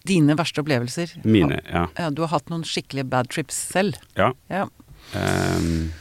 Dine 0.09 0.35
verste 0.38 0.62
opplevelser. 0.65 1.12
Mine, 1.25 1.61
ja. 1.71 1.87
Ja, 1.99 2.09
du 2.11 2.23
har 2.25 2.33
hatt 2.35 2.49
noen 2.51 2.65
skikkelige 2.67 3.09
bad 3.09 3.29
trips 3.31 3.55
selv. 3.73 3.99
ja. 4.19 4.33
Ja. 4.51 4.67
Um, 5.15 5.93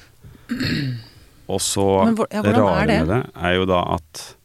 og 1.50 1.60
så 1.60 1.84
hvor- 2.16 2.28
ja, 2.32 2.42
det 2.46 2.54
rare 2.56 2.86
det? 2.88 2.98
med 3.02 3.08
det 3.10 3.32
er 3.36 3.54
jo 3.58 3.66
da 3.66 3.80
at 3.96 4.36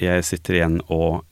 jeg 0.00 0.24
sitter 0.24 0.54
igjen 0.58 0.80
og 0.90 1.24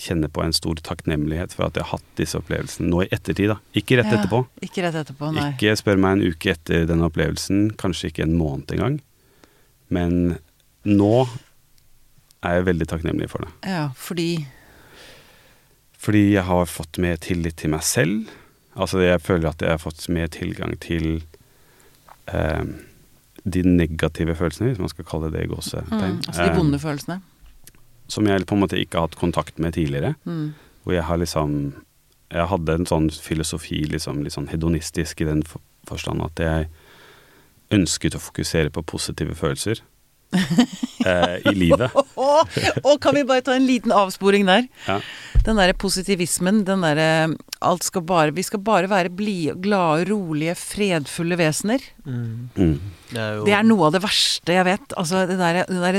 kjenner 0.00 0.28
på 0.32 0.42
en 0.42 0.52
stor 0.56 0.74
takknemlighet 0.80 1.52
for 1.52 1.66
at 1.66 1.76
jeg 1.76 1.84
har 1.84 1.98
hatt 1.98 2.16
disse 2.16 2.38
opplevelsene 2.38 2.88
nå 2.88 3.02
i 3.04 3.08
ettertid. 3.12 3.48
da. 3.52 3.58
Ikke 3.76 3.98
rett 4.00 4.12
etterpå. 4.14 4.40
Ikke 4.64 4.82
rett 4.86 4.94
etterpå, 5.02 5.32
nei. 5.34 5.50
Ikke 5.52 5.76
spør 5.76 5.98
meg 6.00 6.16
en 6.16 6.32
uke 6.32 6.50
etter 6.54 6.86
denne 6.88 7.04
opplevelsen, 7.10 7.76
kanskje 7.76 8.08
ikke 8.10 8.22
en 8.24 8.36
måned 8.38 8.72
engang. 8.72 9.00
Men 9.90 10.38
nå 10.88 11.28
er 12.42 12.56
jeg 12.56 12.64
veldig 12.70 12.88
takknemlig 12.88 13.28
for 13.30 13.44
det. 13.44 13.52
Ja, 13.68 13.90
fordi 13.94 14.46
Fordi 16.02 16.32
jeg 16.34 16.42
har 16.48 16.66
fått 16.66 16.98
mer 16.98 17.16
tillit 17.22 17.56
til 17.62 17.70
meg 17.70 17.84
selv. 17.86 18.28
Altså 18.74 19.02
jeg 19.04 19.20
føler 19.22 19.50
at 19.52 19.60
jeg 19.62 19.70
har 19.70 19.78
fått 19.82 20.08
mer 20.10 20.26
tilgang 20.32 20.72
til 20.82 21.22
eh, 22.32 22.64
de 23.44 23.62
negative 23.66 24.34
følelsene, 24.38 24.72
hvis 24.72 24.80
man 24.82 24.90
skal 24.92 25.06
kalle 25.08 25.30
det 25.30 25.38
det 25.40 25.44
i 25.46 25.50
gåsetegn. 25.52 26.16
mm, 26.16 26.20
Altså 26.28 26.42
de 26.42 26.50
Eh, 26.50 26.56
vonde 26.58 26.78
følelsene. 26.82 27.20
som 28.08 28.26
jeg 28.26 28.46
på 28.46 28.54
en 28.54 28.60
måte 28.60 28.78
ikke 28.80 28.98
har 28.98 29.06
hatt 29.08 29.16
kontakt 29.20 29.58
med 29.58 29.72
tidligere. 29.74 30.14
Mm. 30.26 30.54
Hvor 30.84 30.92
jeg 30.94 31.04
har 31.04 31.16
liksom 31.18 31.74
Jeg 32.32 32.48
hadde 32.48 32.72
en 32.72 32.86
sånn 32.86 33.10
filosofi, 33.12 33.84
liksom, 33.86 34.22
litt 34.24 34.32
sånn 34.32 34.48
hedonistisk 34.48 35.20
i 35.20 35.24
den 35.24 35.42
for- 35.42 35.60
forstand 35.86 36.22
at 36.24 36.34
jeg 36.40 36.68
ønsket 37.70 38.14
å 38.16 38.20
fokusere 38.20 38.70
på 38.70 38.82
positive 38.86 39.34
følelser 39.34 39.80
eh, 41.06 41.36
i 41.50 41.54
livet. 41.54 41.92
Å, 42.16 42.96
kan 43.02 43.14
vi 43.16 43.24
bare 43.28 43.44
ta 43.44 43.56
en 43.56 43.66
liten 43.68 43.92
avsporing 43.94 44.46
der? 44.48 44.68
Ja. 44.86 45.00
Den 45.42 45.58
derre 45.58 45.74
positivismen, 45.74 46.60
den 46.68 46.84
derre 46.86 47.06
Alt 47.66 47.82
skal 47.82 48.04
bare 48.06 48.30
Vi 48.34 48.44
skal 48.46 48.60
bare 48.62 48.86
være 48.90 49.10
blide, 49.10 49.56
glade, 49.62 50.04
rolige, 50.10 50.54
fredfulle 50.58 51.34
vesener. 51.38 51.82
Mm. 52.06 52.76
Det 53.10 53.18
er 53.18 53.36
jo 53.40 53.46
Det 53.48 53.54
er 53.56 53.66
noe 53.66 53.88
av 53.88 53.96
det 53.96 54.02
verste 54.04 54.54
jeg 54.54 54.66
vet. 54.68 54.94
Altså 54.98 55.24
det 55.30 55.38
der, 55.40 55.58
det 55.66 55.80
der 55.82 55.98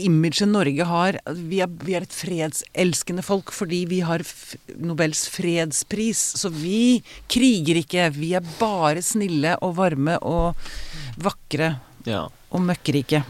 imaget 0.00 0.48
Norge 0.48 0.86
har 0.88 1.18
vi 1.36 1.60
er, 1.64 1.68
vi 1.84 1.96
er 1.98 2.06
et 2.06 2.16
fredselskende 2.16 3.24
folk 3.26 3.52
fordi 3.56 3.82
vi 3.90 4.00
har 4.08 4.24
f 4.24 4.56
Nobels 4.80 5.26
fredspris. 5.32 6.22
Så 6.40 6.52
vi 6.52 7.02
kriger 7.28 7.82
ikke. 7.82 8.08
Vi 8.16 8.32
er 8.40 8.48
bare 8.60 9.04
snille 9.04 9.56
og 9.64 9.76
varme 9.80 10.16
og 10.24 10.56
vakre 11.20 11.74
Ja. 12.08 12.24
og 12.52 12.64
møkkrike. 12.64 13.20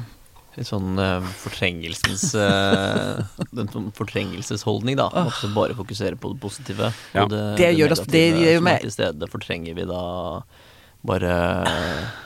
Litt 0.59 0.67
sånn 0.67 0.99
uh, 0.99 1.23
fortrengelsens 1.39 2.33
uh, 2.35 3.21
Den 3.55 3.69
sånn 3.71 3.89
fortrengelsesholdning, 3.95 4.97
da. 4.99 5.07
Måtte 5.15 5.51
bare 5.55 5.77
fokusere 5.79 6.19
på 6.19 6.33
det 6.35 6.41
positive. 6.43 6.91
Ja. 7.15 7.23
Og 7.25 7.31
det, 7.31 7.43
Det 7.61 7.69
gjør 7.79 7.93
negative 7.95 8.13
det 8.17 8.25
gjør 8.43 8.53
jo 8.57 8.59
som 8.59 8.67
meg- 8.69 8.81
er 8.81 8.87
til 8.89 8.95
stede, 8.97 9.29
fortrenger 9.31 9.79
vi 9.79 9.87
da 9.87 10.03
bare, 11.07 11.35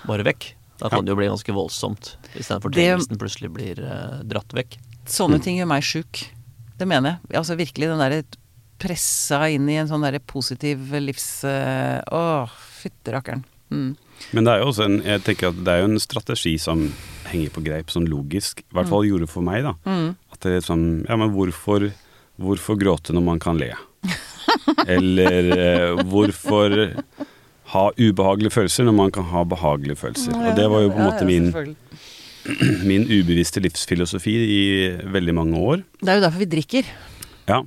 bare 0.09 0.25
vekk. 0.27 0.47
Da 0.83 0.89
kan 0.91 1.05
det 1.05 1.13
jo 1.13 1.19
bli 1.21 1.29
ganske 1.31 1.55
voldsomt, 1.55 2.15
hvis 2.35 2.49
den 2.51 2.63
fortrengelsen 2.65 3.21
plutselig 3.21 3.53
blir 3.55 3.79
uh, 3.85 4.23
dratt 4.27 4.51
vekk. 4.57 4.79
Sånne 5.07 5.39
Mm. 5.39 5.43
ting 5.45 5.59
gjør 5.61 5.69
meg 5.71 5.83
sjuk. 5.87 6.25
Det 6.79 6.89
mener 6.89 7.19
jeg. 7.21 7.37
Altså 7.39 7.55
virkelig 7.59 7.89
den 7.93 8.01
derre 8.03 8.23
pressa 8.83 9.45
inn 9.53 9.69
i 9.71 9.77
en 9.79 9.87
sånn 9.87 10.03
derre 10.03 10.19
positiv 10.19 10.89
livs... 11.05 11.45
eh, 11.47 12.01
Åh, 12.11 12.51
fytti 12.83 13.13
rakkeren. 13.15 13.45
Mm. 13.71 13.93
Men 14.33 14.45
det 14.49 14.53
er 14.57 14.59
jo 14.65 14.71
også 14.73 14.85
en, 14.89 14.97
jeg 15.07 15.23
tenker 15.23 15.53
at 15.53 15.61
det 15.65 15.71
er 15.77 15.85
jo 15.85 15.91
en 15.93 16.01
strategi 16.03 16.57
som 16.59 16.89
henger 17.33 17.53
på 17.55 17.63
greip, 17.65 17.91
sånn 17.93 18.07
logisk. 18.11 18.63
I 18.69 18.77
hvert 18.79 18.91
fall 18.93 19.07
gjorde 19.09 19.29
for 19.31 19.45
meg, 19.47 19.65
da. 19.67 19.73
Mm. 19.89 20.11
At 20.35 20.41
det 20.47 20.59
er 20.59 20.65
sånn 20.67 20.87
Ja, 21.09 21.17
men 21.21 21.33
hvorfor, 21.35 21.89
hvorfor 22.41 22.79
gråte 22.81 23.15
når 23.17 23.25
man 23.27 23.41
kan 23.43 23.59
le? 23.61 23.73
Eller 24.97 25.51
eh, 25.57 26.03
hvorfor 26.09 26.75
ha 27.73 27.85
ubehagelige 27.97 28.53
følelser 28.53 28.85
når 28.89 28.97
man 28.99 29.13
kan 29.15 29.25
ha 29.31 29.45
behagelige 29.49 29.97
følelser? 30.03 30.35
Og 30.37 30.57
det 30.59 30.67
var 30.69 30.83
jo 30.85 30.91
på 30.93 31.01
en 31.01 31.09
måte 31.09 31.29
min, 31.29 31.77
min 32.91 33.07
ubevisste 33.09 33.63
livsfilosofi 33.65 34.35
i 34.57 34.63
veldig 35.15 35.35
mange 35.39 35.61
år. 35.63 35.85
Det 36.03 36.11
er 36.13 36.21
jo 36.21 36.27
derfor 36.27 36.43
vi 36.45 36.51
drikker, 36.57 36.91
Ja. 37.49 37.63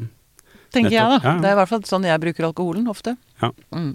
tenker 0.76 0.92
jeg 0.92 1.08
da. 1.08 1.20
Ja, 1.24 1.32
ja. 1.32 1.38
Det 1.42 1.50
er 1.50 1.56
i 1.56 1.60
hvert 1.62 1.72
fall 1.72 1.86
sånn 1.88 2.06
jeg 2.08 2.22
bruker 2.22 2.50
alkoholen 2.50 2.88
ofte. 2.92 3.16
Ja. 3.42 3.50
Mm. 3.74 3.94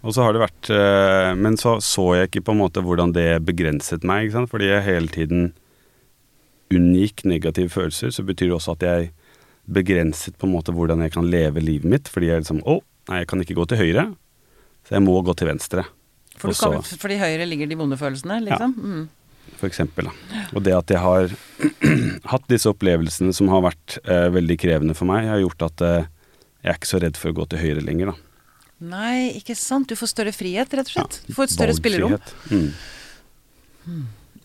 Og 0.00 0.14
så 0.16 0.24
har 0.24 0.32
det 0.32 0.40
vært 0.40 0.70
eh, 0.72 1.32
Men 1.36 1.58
så 1.60 1.74
så 1.84 2.06
jeg 2.16 2.30
ikke 2.30 2.44
på 2.48 2.54
en 2.54 2.62
måte 2.62 2.82
hvordan 2.84 3.12
det 3.16 3.28
begrenset 3.44 4.04
meg, 4.08 4.26
ikke 4.28 4.38
sant? 4.38 4.52
Fordi 4.52 4.70
jeg 4.70 4.86
hele 4.86 5.12
tiden 5.12 5.50
unngikk 6.70 7.24
negative 7.26 7.72
følelser, 7.72 8.12
så 8.14 8.22
betyr 8.24 8.52
det 8.52 8.56
også 8.60 8.76
at 8.76 8.84
jeg 8.86 9.10
begrenset 9.70 10.36
på 10.38 10.46
en 10.48 10.54
måte 10.54 10.72
hvordan 10.74 11.02
jeg 11.04 11.12
kan 11.16 11.26
leve 11.30 11.62
livet 11.62 11.88
mitt. 11.90 12.10
Fordi 12.10 12.30
jeg 12.30 12.44
liksom 12.44 12.62
Å, 12.64 12.78
nei, 13.10 13.22
jeg 13.22 13.30
kan 13.32 13.42
ikke 13.44 13.58
gå 13.58 13.66
til 13.70 13.80
høyre, 13.82 14.04
så 14.86 14.96
jeg 14.96 15.04
må 15.04 15.16
gå 15.26 15.34
til 15.38 15.50
venstre. 15.50 15.84
For 16.40 16.54
så- 16.56 16.72
kan, 16.78 16.86
fordi 17.02 17.18
høyre 17.20 17.46
ligger 17.48 17.68
de 17.68 17.76
vonde 17.76 17.98
følelsene, 18.00 18.40
liksom. 18.46 18.76
Mm. 18.78 19.08
for 19.60 19.66
eksempel. 19.68 20.06
Da. 20.08 20.44
Og 20.56 20.62
det 20.64 20.72
at 20.72 20.88
jeg 20.94 21.00
har 21.02 21.28
hatt 22.32 22.46
disse 22.48 22.70
opplevelsene 22.70 23.34
som 23.36 23.50
har 23.52 23.66
vært 23.66 23.98
eh, 24.06 24.30
veldig 24.32 24.56
krevende 24.62 24.94
for 24.96 25.10
meg, 25.10 25.26
har 25.28 25.42
gjort 25.42 25.66
at 25.66 25.82
eh, 25.84 26.06
jeg 26.62 26.70
er 26.72 26.78
ikke 26.78 26.88
så 26.94 27.00
redd 27.02 27.18
for 27.20 27.32
å 27.32 27.36
gå 27.42 27.48
til 27.50 27.60
høyre 27.60 27.82
lenger, 27.84 28.14
da. 28.14 28.29
Nei, 28.80 29.36
ikke 29.36 29.56
sant. 29.58 29.90
Du 29.90 29.98
får 29.98 30.14
større 30.14 30.32
frihet, 30.32 30.72
rett 30.72 30.88
og 30.88 30.94
slett. 30.94 31.20
Du 31.26 31.34
får 31.36 31.48
et 31.48 31.54
større 31.56 31.76
spillerom. 31.76 32.16
Mm. 32.48 32.70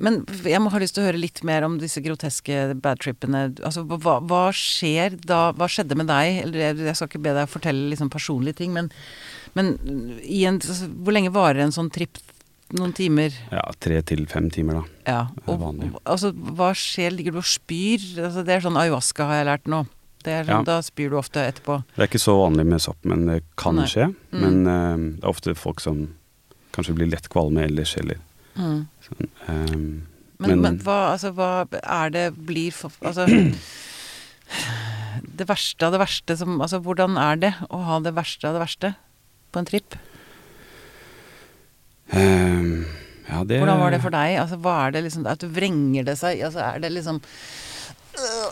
Men 0.04 0.20
jeg 0.44 0.60
må 0.60 0.72
ha 0.74 0.80
lyst 0.82 0.98
til 0.98 1.06
å 1.06 1.08
høre 1.08 1.22
litt 1.22 1.40
mer 1.48 1.64
om 1.68 1.78
disse 1.80 2.04
groteske 2.04 2.76
badtrippene. 2.84 3.46
Altså, 3.64 3.86
hva, 3.88 4.18
hva 4.20 4.44
skjer 4.56 5.16
da 5.24 5.54
Hva 5.56 5.70
skjedde 5.72 5.96
med 5.96 6.10
deg? 6.12 6.42
Eller 6.44 6.82
jeg, 6.84 6.96
skal 6.98 7.12
ikke 7.12 7.24
be 7.24 7.36
deg 7.38 7.52
fortelle 7.52 7.88
liksom 7.94 8.12
personlige 8.12 8.60
ting, 8.60 8.76
men, 8.76 8.92
men 9.56 9.76
en, 9.80 10.60
altså, 10.60 10.90
hvor 11.00 11.16
lenge 11.16 11.32
varer 11.36 11.64
en 11.64 11.76
sånn 11.76 11.92
tripp? 11.96 12.20
Noen 12.76 12.96
timer? 12.98 13.30
Ja, 13.54 13.62
tre 13.78 14.00
til 14.10 14.24
fem 14.26 14.48
timer, 14.50 14.80
da. 14.80 15.02
Ja. 15.06 15.20
Og, 15.54 15.62
altså, 16.02 16.32
hva 16.34 16.72
skjer? 16.76 17.14
Ligger 17.14 17.36
du 17.36 17.44
og 17.44 17.46
spyr? 17.48 18.02
Altså, 18.18 18.42
det 18.44 18.56
er 18.56 18.64
sånn 18.66 18.80
ayahuasca, 18.82 19.28
har 19.30 19.38
jeg 19.38 19.48
lært 19.52 19.70
nå. 19.70 19.84
Det 20.26 20.34
er 20.34 20.44
sånn, 20.48 20.56
Ja. 20.58 20.62
Da 20.66 20.80
spyr 20.82 21.10
du 21.14 21.18
ofte 21.20 21.44
etterpå. 21.46 21.80
Det 21.96 22.02
er 22.04 22.08
ikke 22.10 22.24
så 22.26 22.36
vanlig 22.42 22.66
med 22.66 22.82
sopp, 22.82 22.98
men 23.06 23.26
det 23.30 23.44
kan 23.62 23.76
Nei. 23.78 23.86
skje. 23.92 24.08
Mm. 24.34 24.42
Men 24.42 24.56
uh, 24.68 24.98
det 25.20 25.24
er 25.24 25.30
ofte 25.30 25.56
folk 25.56 25.80
som 25.84 26.08
kanskje 26.76 26.96
blir 26.98 27.12
lett 27.14 27.30
kvalme 27.32 27.64
ellers, 27.70 27.96
eller 28.02 28.18
Mm. 28.58 28.88
sånn. 29.04 29.30
um, 29.48 30.08
Men, 30.40 30.50
Men- 30.50 30.62
men, 30.62 30.78
hva, 30.80 31.12
altså, 31.14 31.32
hva 31.36 31.68
er 31.84 32.10
det 32.10 32.26
blir 32.46 32.72
for 32.76 32.92
Altså 33.04 33.26
Det 35.38 35.48
verste 35.48 35.84
av 35.88 35.92
det 35.94 36.00
verste 36.02 36.36
som 36.38 36.60
Altså, 36.62 36.80
hvordan 36.84 37.18
er 37.18 37.36
det 37.38 37.54
å 37.70 37.80
ha 37.86 38.00
det 38.00 38.14
verste 38.16 38.46
av 38.48 38.54
det 38.58 38.62
verste 38.66 38.96
på 39.54 39.60
en 39.60 39.66
tripp? 39.66 39.96
Um, 42.14 42.86
ja, 43.28 43.44
det 43.44 43.60
Hvordan 43.62 43.80
var 43.82 43.92
det 43.96 44.02
for 44.04 44.14
deg? 44.14 44.36
Altså, 44.38 44.58
hva 44.62 44.76
er 44.88 44.92
det 44.96 45.04
liksom 45.08 45.26
At 45.28 45.40
du 45.42 45.48
vrenger 45.50 46.06
det 46.06 46.18
seg? 46.22 46.42
Altså, 46.46 46.62
er 46.62 46.80
det 46.84 46.92
liksom 46.94 47.22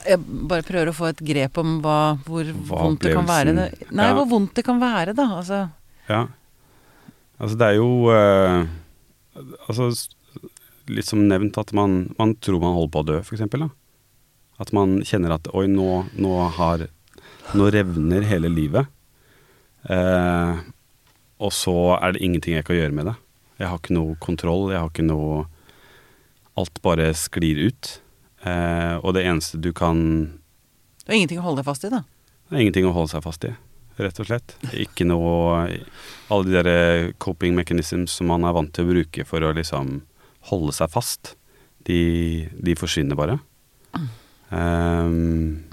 Jeg 0.03 0.19
bare 0.49 0.65
prøver 0.67 0.89
å 0.91 0.95
få 0.95 1.09
et 1.11 1.21
grep 1.23 1.57
om 1.61 1.77
hva, 1.83 1.97
hvor 2.25 2.43
Hva 2.43 2.81
vondt 2.83 3.05
det 3.05 3.13
kan 3.15 3.27
være. 3.29 3.53
Nei, 3.55 3.69
Ja. 4.09 4.13
hvor 4.17 4.27
vondt 4.27 4.53
det 4.57 4.65
kan 4.65 4.79
være, 4.81 5.13
da. 5.15 5.27
Altså 5.39 5.69
Ja. 6.09 6.27
Altså, 7.39 7.57
det 7.57 7.67
er 7.67 7.75
jo 7.79 8.09
eh, 8.11 8.65
Altså, 9.69 9.87
litt 10.87 11.05
som 11.07 11.23
nevnt 11.27 11.57
at 11.57 11.71
man, 11.73 12.13
man 12.19 12.35
tror 12.35 12.59
man 12.61 12.75
holder 12.75 12.91
på 12.93 13.01
å 13.03 13.07
dø, 13.07 13.17
f.eks. 13.23 13.41
At 14.59 14.73
man 14.75 14.99
kjenner 15.01 15.33
at 15.33 15.47
oi, 15.55 15.65
nå, 15.67 16.05
nå 16.15 16.49
har 16.59 16.87
Nå 17.53 17.65
revner 17.73 18.23
hele 18.23 18.47
livet. 18.47 18.87
Eh, 19.89 20.59
og 21.43 21.51
så 21.51 21.73
er 21.99 22.13
det 22.13 22.21
ingenting 22.23 22.55
jeg 22.55 22.63
kan 22.63 22.77
gjøre 22.77 22.95
med 22.95 23.05
det. 23.09 23.15
Jeg 23.59 23.67
har 23.67 23.79
ikke 23.81 23.95
noe 23.97 24.15
kontroll, 24.23 24.71
jeg 24.71 24.79
har 24.79 24.89
ikke 24.89 25.07
noe 25.07 25.45
Alt 26.55 26.79
bare 26.85 27.07
sklir 27.17 27.57
ut. 27.71 27.87
Eh, 28.43 28.95
og 28.99 29.13
det 29.15 29.23
eneste 29.23 29.59
du 29.61 29.71
kan 29.75 29.99
Det 31.05 31.13
er 31.13 31.19
ingenting 31.21 31.39
å 31.39 31.45
holde 31.45 31.61
deg 31.61 31.69
fast 31.69 31.85
i, 31.87 31.91
da. 31.93 32.01
det 32.49 32.57
er 32.57 32.63
ingenting 32.65 32.87
å 32.89 32.95
holde 32.95 33.13
seg 33.13 33.23
fast 33.23 33.45
i, 33.47 33.53
rett 33.99 34.19
og 34.19 34.27
slett. 34.27 34.55
Ikke 34.75 35.07
noe 35.07 35.67
Alle 36.33 36.43
de 36.47 36.57
der 36.57 37.13
coping 37.23 37.55
mechanisms 37.55 38.17
som 38.19 38.27
man 38.31 38.43
er 38.47 38.55
vant 38.55 38.73
til 38.75 38.87
å 38.87 38.91
bruke 38.91 39.27
for 39.27 39.43
å 39.43 39.53
liksom 39.55 40.01
holde 40.49 40.75
seg 40.75 40.91
fast, 40.91 41.35
de, 41.87 42.49
de 42.59 42.75
forsvinner 42.75 43.15
bare. 43.15 43.37
Ehm, 44.53 45.63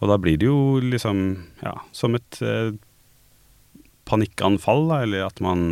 og 0.00 0.10
da 0.10 0.16
blir 0.20 0.38
det 0.40 0.48
jo 0.48 0.80
liksom, 0.82 1.20
ja, 1.62 1.76
som 1.94 2.16
et 2.18 2.40
eh, 2.42 2.74
panikkanfall, 4.06 4.88
da, 4.90 5.00
eller 5.06 5.28
at 5.28 5.40
man 5.44 5.62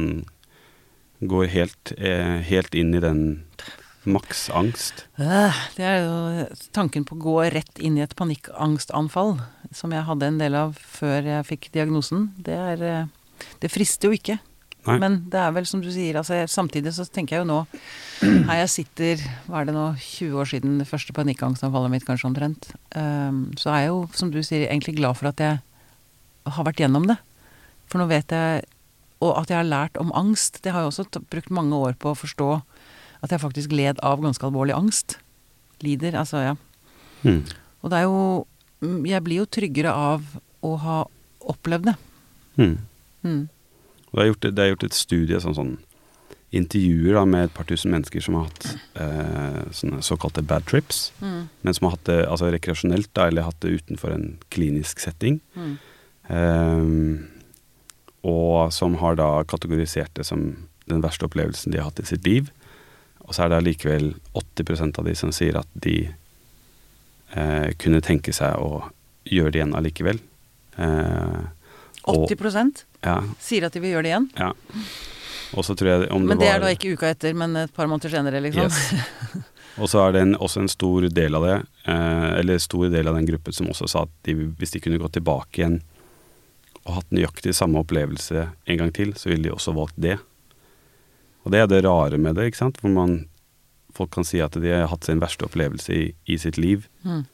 går 1.25 1.51
helt, 1.53 1.93
eh, 1.99 2.41
helt 2.47 2.75
inn 2.79 2.95
i 2.95 3.03
den 3.03 3.25
maks 4.07 4.47
angst. 4.51 5.05
Øh, 5.19 5.53
Det 5.77 5.85
er 5.85 6.01
jo 6.05 6.47
tanken 6.73 7.05
på 7.05 7.17
å 7.17 7.23
gå 7.23 7.37
rett 7.55 7.79
inn 7.81 7.97
i 7.99 8.03
et 8.05 8.15
panikkangstanfall, 8.17 9.39
som 9.73 9.93
jeg 9.93 10.05
hadde 10.07 10.27
en 10.27 10.39
del 10.39 10.55
av 10.55 10.75
før 10.79 11.23
jeg 11.25 11.47
fikk 11.51 11.71
diagnosen. 11.73 12.33
Det 12.39 12.55
er 12.57 12.83
eh, 12.83 13.07
Det 13.61 13.71
frister 13.73 14.09
jo 14.09 14.17
ikke. 14.17 14.39
Nei. 14.87 14.99
Men 15.01 15.15
det 15.33 15.41
er 15.41 15.53
vel 15.57 15.65
som 15.65 15.81
du 15.81 15.89
sier, 15.91 16.15
altså 16.21 16.37
samtidig 16.47 16.93
så 16.93 17.07
tenker 17.09 17.39
jeg 17.39 17.47
jo 17.47 17.49
nå 17.49 17.63
Her 18.21 18.59
jeg 18.67 18.69
sitter, 18.69 19.23
hva 19.49 19.63
er 19.63 19.65
det 19.71 19.75
nå, 19.75 19.85
20 19.97 20.37
år 20.43 20.45
siden 20.51 20.75
det 20.79 20.87
første 20.89 21.13
panikkangstanfallet 21.17 21.91
mitt, 21.91 22.05
kanskje 22.05 22.29
omtrent. 22.29 22.69
ehm, 22.95 23.57
så 23.57 23.71
er 23.73 23.79
jeg 23.81 23.89
jo, 23.89 24.09
som 24.13 24.31
du 24.31 24.43
sier, 24.43 24.67
egentlig 24.69 24.97
glad 24.99 25.17
for 25.17 25.29
at 25.33 25.41
jeg 25.41 25.59
har 26.47 26.65
vært 26.69 26.81
gjennom 26.85 27.07
det. 27.09 27.17
For 27.89 27.99
nå 27.99 28.09
vet 28.09 28.29
jeg 28.29 28.65
Og 29.25 29.39
at 29.41 29.49
jeg 29.49 29.57
har 29.57 29.65
lært 29.65 29.97
om 29.97 30.11
angst. 30.13 30.59
Det 30.63 30.73
har 30.73 30.83
jeg 30.83 30.91
også 30.93 31.23
brukt 31.31 31.49
mange 31.51 31.73
år 31.73 31.95
på 31.97 32.11
å 32.13 32.19
forstå. 32.19 32.63
At 33.25 33.33
jeg 33.33 33.41
faktisk 33.41 33.73
led 33.73 34.01
av 34.05 34.21
ganske 34.23 34.45
alvorlig 34.45 34.77
angst. 34.77 35.17
Lider, 35.85 36.17
altså, 36.21 36.43
ja. 36.45 36.55
Mm. 37.25 37.41
Og 37.81 37.91
det 37.93 37.99
er 37.99 38.05
jo 38.05 38.19
mm, 38.85 39.01
Jeg 39.09 39.25
blir 39.25 39.41
jo 39.43 39.47
tryggere 39.49 39.93
av 39.97 40.27
å 40.65 40.75
ha 40.81 40.99
opplevd 41.55 41.91
det. 41.91 41.97
Mm. 42.61 42.77
Mm. 43.25 43.43
Og 44.13 44.15
det 44.15 44.23
er 44.23 44.31
gjort, 44.31 44.47
det 44.55 44.63
er 44.65 44.71
gjort 44.71 44.87
et 44.87 44.97
studie, 44.97 45.41
sånn, 45.43 45.57
sånn 45.57 45.75
intervjuer 46.55 47.17
da, 47.19 47.25
med 47.27 47.49
et 47.49 47.55
par 47.57 47.67
tusen 47.67 47.91
mennesker 47.93 48.23
som 48.23 48.37
har 48.39 48.47
hatt 48.47 48.67
eh, 49.03 49.61
sånne 49.75 50.05
såkalte 50.07 50.45
bad 50.47 50.65
trips, 50.71 51.09
Mm. 51.21 51.49
men 51.67 51.75
som 51.75 51.89
har 51.89 51.97
hatt 51.97 52.05
det 52.07 52.21
altså 52.31 52.51
rekreasjonelt, 52.55 53.11
da, 53.13 53.27
eller 53.27 53.49
hatt 53.49 53.59
det 53.65 53.75
utenfor 53.81 54.15
en 54.15 54.29
klinisk 54.55 55.03
setting. 55.03 55.41
Mm. 55.59 55.73
Eh, 56.31 56.85
og 58.25 58.73
som 58.73 58.95
har 59.03 59.19
da 59.19 59.29
kategorisert 59.51 60.15
det 60.15 60.25
som 60.31 60.47
den 60.89 61.03
verste 61.05 61.27
opplevelsen 61.27 61.73
de 61.73 61.81
har 61.81 61.91
hatt 61.91 62.01
i 62.01 62.07
sitt 62.09 62.25
liv. 62.25 62.53
Og 63.25 63.35
så 63.35 63.45
er 63.45 63.53
det 63.53 63.59
allikevel 63.63 64.11
80% 64.37 64.99
av 65.01 65.09
de 65.09 65.15
som 65.17 65.33
sier 65.33 65.57
at 65.61 65.69
de 65.75 65.97
eh, 67.35 67.71
kunne 67.81 68.03
tenke 68.05 68.35
seg 68.37 68.59
å 68.61 68.85
gjøre 69.25 69.55
det 69.55 69.61
igjen 69.63 69.75
allikevel. 69.79 70.21
Eh, 70.77 71.41
og- 72.05 72.29
80 72.29 72.85
ja, 73.05 73.19
sier 73.41 73.67
at 73.67 73.73
de 73.73 73.81
vil 73.81 73.95
gjøre 73.97 74.03
det 74.07 74.13
igjen. 74.15 74.31
ja. 74.39 74.53
Og 75.55 75.63
så 75.63 75.77
tror 75.79 75.89
jeg 75.89 76.11
om 76.11 76.25
Men 76.27 76.39
det 76.39 76.49
var 76.49 76.57
er 76.57 76.61
da 76.65 76.71
ikke 76.75 76.95
uka 76.97 77.11
etter, 77.15 77.35
men 77.35 77.55
et 77.57 77.73
par 77.73 77.87
måneder 77.87 78.11
senere, 78.11 78.41
liksom. 78.43 78.65
Yes. 78.65 79.45
Og 79.79 79.89
så 79.91 80.01
er 80.05 80.13
det 80.15 80.21
en, 80.23 80.35
også 80.39 80.61
en 80.63 80.71
stor 80.71 81.09
del 81.11 81.35
av 81.35 81.45
det, 81.47 81.57
eh, 81.91 82.29
eller 82.41 82.59
stor 82.63 82.89
del 82.91 83.09
av 83.11 83.15
den 83.19 83.27
gruppen 83.27 83.55
som 83.55 83.67
også 83.71 83.89
sa 83.91 84.03
at 84.07 84.13
de, 84.27 84.35
hvis 84.59 84.75
de 84.75 84.81
kunne 84.83 84.99
gått 85.03 85.17
tilbake 85.19 85.61
igjen 85.63 85.81
og 86.85 86.99
hatt 86.99 87.15
nøyaktig 87.15 87.55
samme 87.57 87.81
opplevelse 87.81 88.45
en 88.71 88.79
gang 88.79 88.93
til, 88.95 89.15
så 89.19 89.31
ville 89.31 89.49
de 89.49 89.55
også 89.55 89.75
valgt 89.75 89.97
det. 89.97 90.19
Og 91.45 91.53
det 91.53 91.61
er 91.61 91.67
det 91.69 91.83
rare 91.85 92.19
med 92.19 92.35
det, 92.37 92.47
ikke 92.51 92.57
sant. 92.63 92.79
Hvor 92.81 92.91
man, 92.95 93.27
folk 93.95 94.11
kan 94.17 94.25
si 94.25 94.41
at 94.41 94.53
de 94.57 94.71
har 94.73 94.89
hatt 94.89 95.05
sin 95.05 95.21
verste 95.21 95.45
opplevelse 95.45 95.93
i, 95.95 96.15
i 96.27 96.39
sitt 96.41 96.57
liv, 96.59 96.87
Mm. 97.05 97.25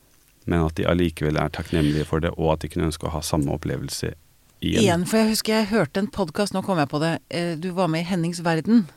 men 0.47 0.65
at 0.67 0.75
de 0.75 0.87
allikevel 0.89 1.37
er 1.39 1.49
takknemlige 1.55 2.05
for 2.09 2.21
det, 2.21 2.31
og 2.37 2.53
at 2.57 2.61
de 2.65 2.69
kunne 2.73 2.89
ønske 2.91 3.07
å 3.07 3.13
ha 3.15 3.21
samme 3.23 3.53
opplevelse 3.55 4.15
igjen. 4.61 4.83
Igjen, 4.83 5.05
for 5.07 5.19
jeg 5.23 5.29
husker 5.31 5.55
jeg 5.61 5.71
hørte 5.71 6.01
en 6.03 6.09
podkast, 6.11 6.53
nå 6.57 6.63
kom 6.67 6.79
jeg 6.83 6.89
på 6.91 6.99
det. 7.01 7.13
Eh, 7.31 7.55
Du 7.57 7.71
var 7.73 7.87
med 7.89 8.01
i 8.03 8.09
Hennings 8.11 8.41
Verden. 8.45 8.89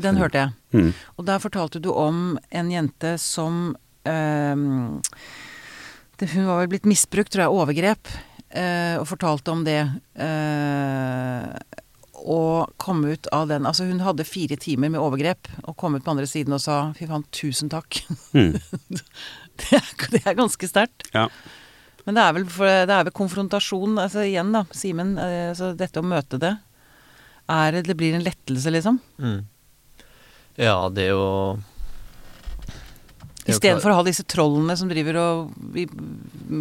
Den 0.00 0.16
hørte 0.16 0.38
jeg. 0.38 0.50
Mm. 0.72 0.92
Og 1.18 1.26
der 1.26 1.38
fortalte 1.38 1.78
du 1.80 1.92
om 1.92 2.38
en 2.50 2.70
jente 2.72 3.18
som 3.20 3.76
øh, 4.08 5.00
det, 6.18 6.30
Hun 6.32 6.46
var 6.48 6.58
vel 6.64 6.68
blitt 6.72 6.86
misbrukt, 6.88 7.30
tror 7.32 7.44
jeg, 7.44 7.50
overgrep, 7.60 8.08
Øh, 8.54 9.00
og 9.00 9.08
fortalte 9.10 9.50
om 9.50 9.64
det. 9.66 9.80
eh, 10.14 11.58
og 12.24 12.72
kom 12.80 13.02
ut 13.04 13.28
av 13.36 13.50
den 13.50 13.66
Altså, 13.68 13.84
hun 13.84 14.00
hadde 14.00 14.24
fire 14.24 14.56
timer 14.60 14.90
med 14.92 15.02
overgrep, 15.02 15.50
og 15.68 15.76
kom 15.80 15.96
ut 15.96 16.04
på 16.04 16.14
andre 16.14 16.26
siden 16.28 16.56
og 16.56 16.62
sa 16.64 16.92
'fy 16.96 17.06
faen, 17.10 17.26
tusen 17.30 17.68
takk'. 17.68 18.00
Mm. 18.32 18.56
det, 19.60 19.70
er, 19.76 19.90
det 20.10 20.22
er 20.24 20.38
ganske 20.38 20.68
sterkt. 20.68 21.08
Ja. 21.12 21.28
Men 22.04 22.16
det 22.16 22.22
er 22.22 22.32
vel, 22.36 22.46
for, 22.52 22.68
det 22.68 22.94
er 22.94 23.04
vel 23.04 23.16
konfrontasjon, 23.16 23.98
altså 23.98 24.24
igjen 24.24 24.52
da, 24.52 24.64
Simen. 24.72 25.16
Altså 25.18 25.72
dette 25.76 26.00
å 26.00 26.06
møte 26.06 26.40
det. 26.40 26.56
Er 27.48 27.82
det 27.84 27.96
blir 27.96 28.16
en 28.16 28.24
lettelse, 28.24 28.72
liksom. 28.72 28.98
Mm. 29.20 29.44
Ja, 30.56 30.88
det 30.88 31.08
er 31.08 31.16
jo 31.16 31.22
å 31.24 31.38
Istedenfor 33.44 33.92
å 33.92 33.98
ha 33.98 34.04
disse 34.06 34.24
trollene 34.24 34.72
som 34.78 34.88
driver 34.88 35.18
og 35.20 35.76
i 35.76 35.84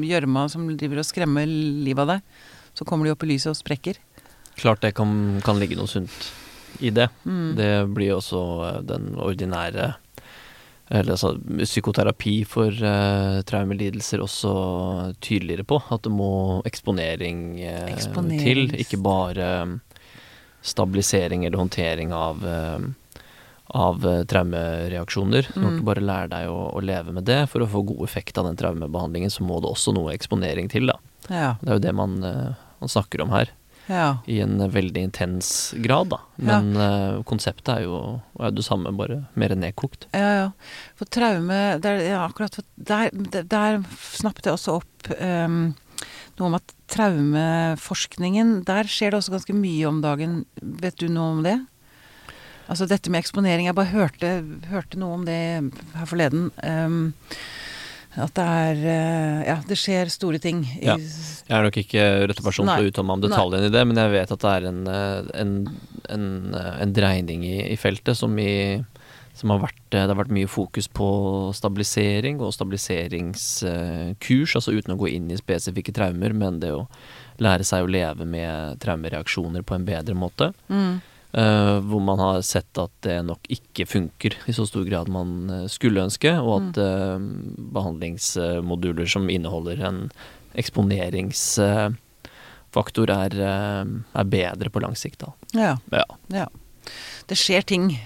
gjørma 0.10 0.50
som 0.52 0.66
driver 0.76 1.00
og 1.00 1.08
skremmer 1.08 1.48
livet 1.48 2.04
av 2.04 2.10
deg, 2.12 2.42
så 2.76 2.84
kommer 2.88 3.08
de 3.08 3.14
opp 3.14 3.24
i 3.24 3.30
lyset 3.30 3.54
og 3.54 3.56
sprekker. 3.56 4.00
Klart 4.60 4.82
det 4.82 4.94
kan, 4.98 5.42
kan 5.46 5.60
ligge 5.62 5.78
noe 5.80 5.90
sunt 5.90 6.32
i 6.80 6.90
det. 6.94 7.10
Mm. 7.26 7.56
Det 7.58 7.72
blir 7.94 8.16
også 8.18 8.42
eh, 8.70 8.80
den 8.90 9.14
ordinære 9.22 9.94
eller 10.94 11.16
altså 11.16 11.32
psykoterapi 11.64 12.44
for 12.46 12.68
uh, 12.84 13.40
traumelidelser 13.48 14.22
også 14.22 14.52
tydeligere 15.24 15.64
på. 15.66 15.80
At 15.90 16.04
det 16.06 16.12
må 16.14 16.60
eksponering 16.68 17.56
uh, 17.64 17.88
eksponering. 17.90 18.44
til, 18.44 18.76
ikke 18.84 19.00
bare 19.02 19.48
eh, 19.64 19.72
stabilisering 20.62 21.48
eller 21.48 21.58
håndtering 21.64 22.14
av 22.14 22.44
uh, 22.46 22.92
av 23.74 24.04
traumereaksjoner. 24.04 24.28
traumereaksjoner. 24.30 25.48
Du 25.48 25.54
kan 25.54 25.64
Mm. 25.64 25.78
ikke 25.80 25.88
bare 25.88 26.04
lære 26.04 26.30
deg 26.30 26.50
å, 26.52 26.60
å 26.78 26.82
leve 26.84 27.14
med 27.16 27.26
det. 27.26 27.40
For 27.50 27.64
å 27.64 27.70
få 27.72 27.82
god 27.88 28.04
effekt 28.06 28.38
av 28.38 28.46
den 28.46 28.60
traumebehandlingen, 28.60 29.32
så 29.32 29.42
må 29.48 29.62
det 29.64 29.72
også 29.72 29.96
noe 29.96 30.14
eksponering 30.14 30.70
til. 30.70 30.92
Ja. 31.32 31.56
Det 31.64 31.72
er 31.72 31.80
jo 31.80 31.86
det 31.88 31.96
man, 31.96 32.20
eh, 32.28 32.54
man 32.84 32.92
snakker 32.92 33.24
om 33.24 33.32
her 33.34 33.50
ja. 33.88 34.18
i 34.26 34.40
en 34.44 34.58
veldig 34.72 35.06
intens 35.10 35.74
grad, 35.84 36.12
da. 36.14 36.20
Men 36.36 36.74
eh, 36.80 37.22
konseptet 37.28 37.74
er 37.76 37.86
jo 37.86 38.00
er 38.40 38.54
det 38.56 38.66
samme, 38.66 38.94
bare 38.96 39.24
mer 39.40 39.56
nedkokt. 39.58 40.08
Ja, 40.16 40.30
ja. 40.40 40.48
For 41.00 41.10
traume 41.12 41.60
der, 41.84 42.04
ja, 42.06 42.24
akkurat 42.28 42.60
der, 42.76 43.10
der, 43.44 43.82
snappet 44.14 44.48
jeg 44.48 44.58
også 44.58 44.80
opp 44.82 45.12
um, 45.20 45.74
noe 46.40 46.50
om 46.50 46.56
at 46.58 46.74
traumeforskningen 46.94 48.64
Der 48.68 48.88
skjer 48.90 49.14
det 49.14 49.20
også 49.20 49.36
ganske 49.36 49.56
mye 49.58 49.88
om 49.90 50.02
dagen. 50.04 50.44
Vet 50.62 51.00
du 51.02 51.08
noe 51.12 51.38
om 51.38 51.44
det? 51.46 51.58
Altså 52.72 52.88
dette 52.90 53.12
med 53.12 53.24
eksponering. 53.24 53.68
Jeg 53.68 53.78
bare 53.78 53.92
hørte, 53.92 54.32
hørte 54.72 55.00
noe 55.02 55.20
om 55.20 55.26
det 55.28 55.40
her 55.98 56.10
forleden. 56.10 56.50
ehm, 56.64 57.14
at 58.22 58.34
det 58.38 58.44
er 58.46 58.82
eh, 58.86 59.44
Ja, 59.48 59.56
det 59.68 59.78
skjer 59.80 60.10
store 60.14 60.40
ting. 60.42 60.64
Ja. 60.82 60.96
Jeg 60.98 61.58
er 61.58 61.64
nok 61.66 61.78
ikke 61.82 62.04
rette 62.30 62.44
person 62.46 62.68
til 62.70 62.86
å 62.86 62.90
uttale 62.92 63.08
meg 63.08 63.16
om 63.18 63.24
detaljene 63.26 63.70
i 63.70 63.74
det, 63.74 63.84
men 63.90 63.98
jeg 64.00 64.14
vet 64.14 64.34
at 64.36 64.44
det 64.44 64.52
er 64.52 64.64
en, 64.70 64.82
eh, 64.90 65.22
en, 65.42 65.52
en, 66.14 66.28
eh, 66.60 66.76
en 66.86 66.94
dreining 66.96 67.40
i, 67.48 67.56
i 67.74 67.78
feltet 67.80 68.16
som, 68.20 68.32
i, 68.40 68.46
som 69.38 69.48
har 69.54 69.60
vært 69.66 69.82
Det 69.94 70.00
har 70.06 70.18
vært 70.18 70.34
mye 70.34 70.50
fokus 70.50 70.88
på 70.90 71.08
stabilisering 71.58 72.36
og 72.42 72.54
stabiliseringskurs, 72.56 74.56
altså 74.60 74.72
uten 74.74 74.96
å 74.96 75.02
gå 75.02 75.08
inn 75.14 75.28
i 75.34 75.42
spesifikke 75.42 75.94
traumer, 75.96 76.32
men 76.38 76.54
det 76.62 76.72
å 76.74 76.88
lære 77.42 77.64
seg 77.66 77.84
å 77.84 77.90
leve 77.90 78.26
med 78.30 78.80
traumereaksjoner 78.84 79.62
på 79.66 79.74
en 79.78 79.88
bedre 79.90 80.16
måte. 80.18 80.46
Mm. 80.70 80.96
Eh, 81.34 81.80
hvor 81.90 81.98
man 82.06 82.20
har 82.22 82.44
sett 82.46 82.78
at 82.78 82.92
det 83.02 83.16
nok 83.26 83.48
ikke 83.50 83.88
funker 83.90 84.36
i 84.46 84.54
så 84.54 84.68
stor 84.70 84.84
grad 84.86 85.10
man 85.10 85.50
eh, 85.50 85.64
skulle 85.72 86.04
ønske, 86.06 86.30
og 86.38 86.60
at 86.60 86.78
uh, 86.78 87.18
behandlingsmoduler 87.74 89.10
som 89.10 89.26
inneholder 89.34 89.82
en 89.82 90.12
eksponeringsfaktor, 90.54 93.10
er, 93.10 93.34
er 93.42 94.24
bedre 94.30 94.70
på 94.70 94.78
lang 94.86 94.94
sikt. 95.00 95.26
Ja, 95.58 95.80
Ja. 95.90 96.06
ja. 96.30 96.46
Det 97.26 97.34
skjer 97.40 97.64
ting, 97.66 97.98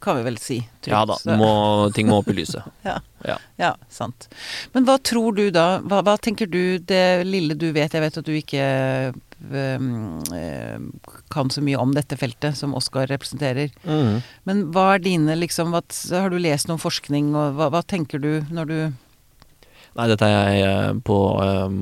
kan 0.00 0.16
vi 0.16 0.22
vel 0.24 0.38
si. 0.40 0.64
trygt. 0.80 0.94
ja 0.94 1.04
da, 1.04 1.20
må, 1.36 1.90
ting 1.92 2.08
må 2.08 2.16
opp 2.22 2.30
i 2.32 2.38
lyset. 2.40 2.64
Ja. 2.88 2.96
Ja. 3.26 3.36
Ja, 3.60 3.74
sant. 3.92 4.30
Men 4.72 4.86
hva 4.88 4.96
tror 5.04 5.36
du 5.36 5.50
da? 5.52 5.84
Hva, 5.84 6.00
hva 6.06 6.16
tenker 6.16 6.48
du, 6.48 6.78
det 6.78 7.26
lille 7.28 7.52
du 7.52 7.68
vet 7.76 7.92
Jeg 7.92 8.00
vet 8.00 8.16
at 8.16 8.24
du 8.24 8.32
ikke 8.32 9.12
kan 11.30 11.50
så 11.50 11.62
mye 11.64 11.78
om 11.80 11.94
dette 11.96 12.16
feltet 12.20 12.56
som 12.58 12.74
Oskar 12.76 13.06
representerer. 13.10 13.70
Mm. 13.84 14.20
Men 14.44 14.64
hva 14.74 14.94
er 14.94 15.04
dine 15.04 15.36
liksom 15.38 15.72
hva, 15.74 15.80
Har 16.12 16.30
du 16.30 16.38
lest 16.38 16.68
noen 16.68 16.82
forskning, 16.82 17.32
og 17.34 17.56
hva, 17.58 17.70
hva 17.72 17.82
tenker 17.82 18.20
du 18.22 18.44
når 18.50 18.70
du 18.70 18.76
Nei, 19.98 20.06
dette 20.06 20.22
er 20.22 20.52
jeg 20.54 20.66
eh, 20.68 20.92
på, 21.02 21.16
eh, 21.42 21.72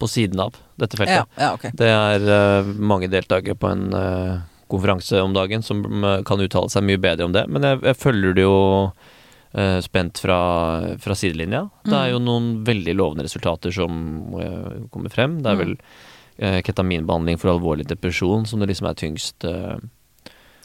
på 0.00 0.08
siden 0.08 0.40
av, 0.40 0.54
dette 0.80 0.96
feltet. 0.96 1.18
Ja, 1.20 1.26
ja 1.36 1.50
okay. 1.58 1.74
Det 1.76 1.90
er 1.92 2.24
eh, 2.24 2.70
mange 2.80 3.10
deltakere 3.12 3.52
på 3.60 3.68
en 3.68 3.90
eh, 3.92 4.38
konferanse 4.72 5.20
om 5.20 5.34
dagen 5.36 5.60
som 5.66 5.82
eh, 5.84 6.22
kan 6.24 6.40
uttale 6.40 6.72
seg 6.72 6.86
mye 6.88 7.02
bedre 7.02 7.28
om 7.28 7.34
det, 7.36 7.44
men 7.52 7.66
jeg, 7.68 7.82
jeg 7.84 7.98
følger 8.00 8.38
det 8.38 8.46
jo 8.46 8.56
spent 9.82 10.20
fra, 10.22 10.36
fra 11.02 11.14
sidelinja. 11.18 11.64
Det 11.82 11.96
er 11.98 12.12
jo 12.12 12.20
noen 12.22 12.60
veldig 12.62 12.92
lovende 12.94 13.24
resultater 13.26 13.72
som 13.74 13.90
kommer 14.94 15.10
frem. 15.10 15.40
Det 15.42 15.50
er 15.50 15.56
Mm. 15.58 15.62
vel 15.64 15.72
ketaminbehandling 16.40 17.36
for 17.40 17.52
alvorlig 17.52 17.86
depresjon 17.90 18.46
som 18.48 18.60
det 18.62 18.70
liksom 18.70 18.88
er 18.90 18.96
tyngst 18.96 19.44
eh, 19.44 19.76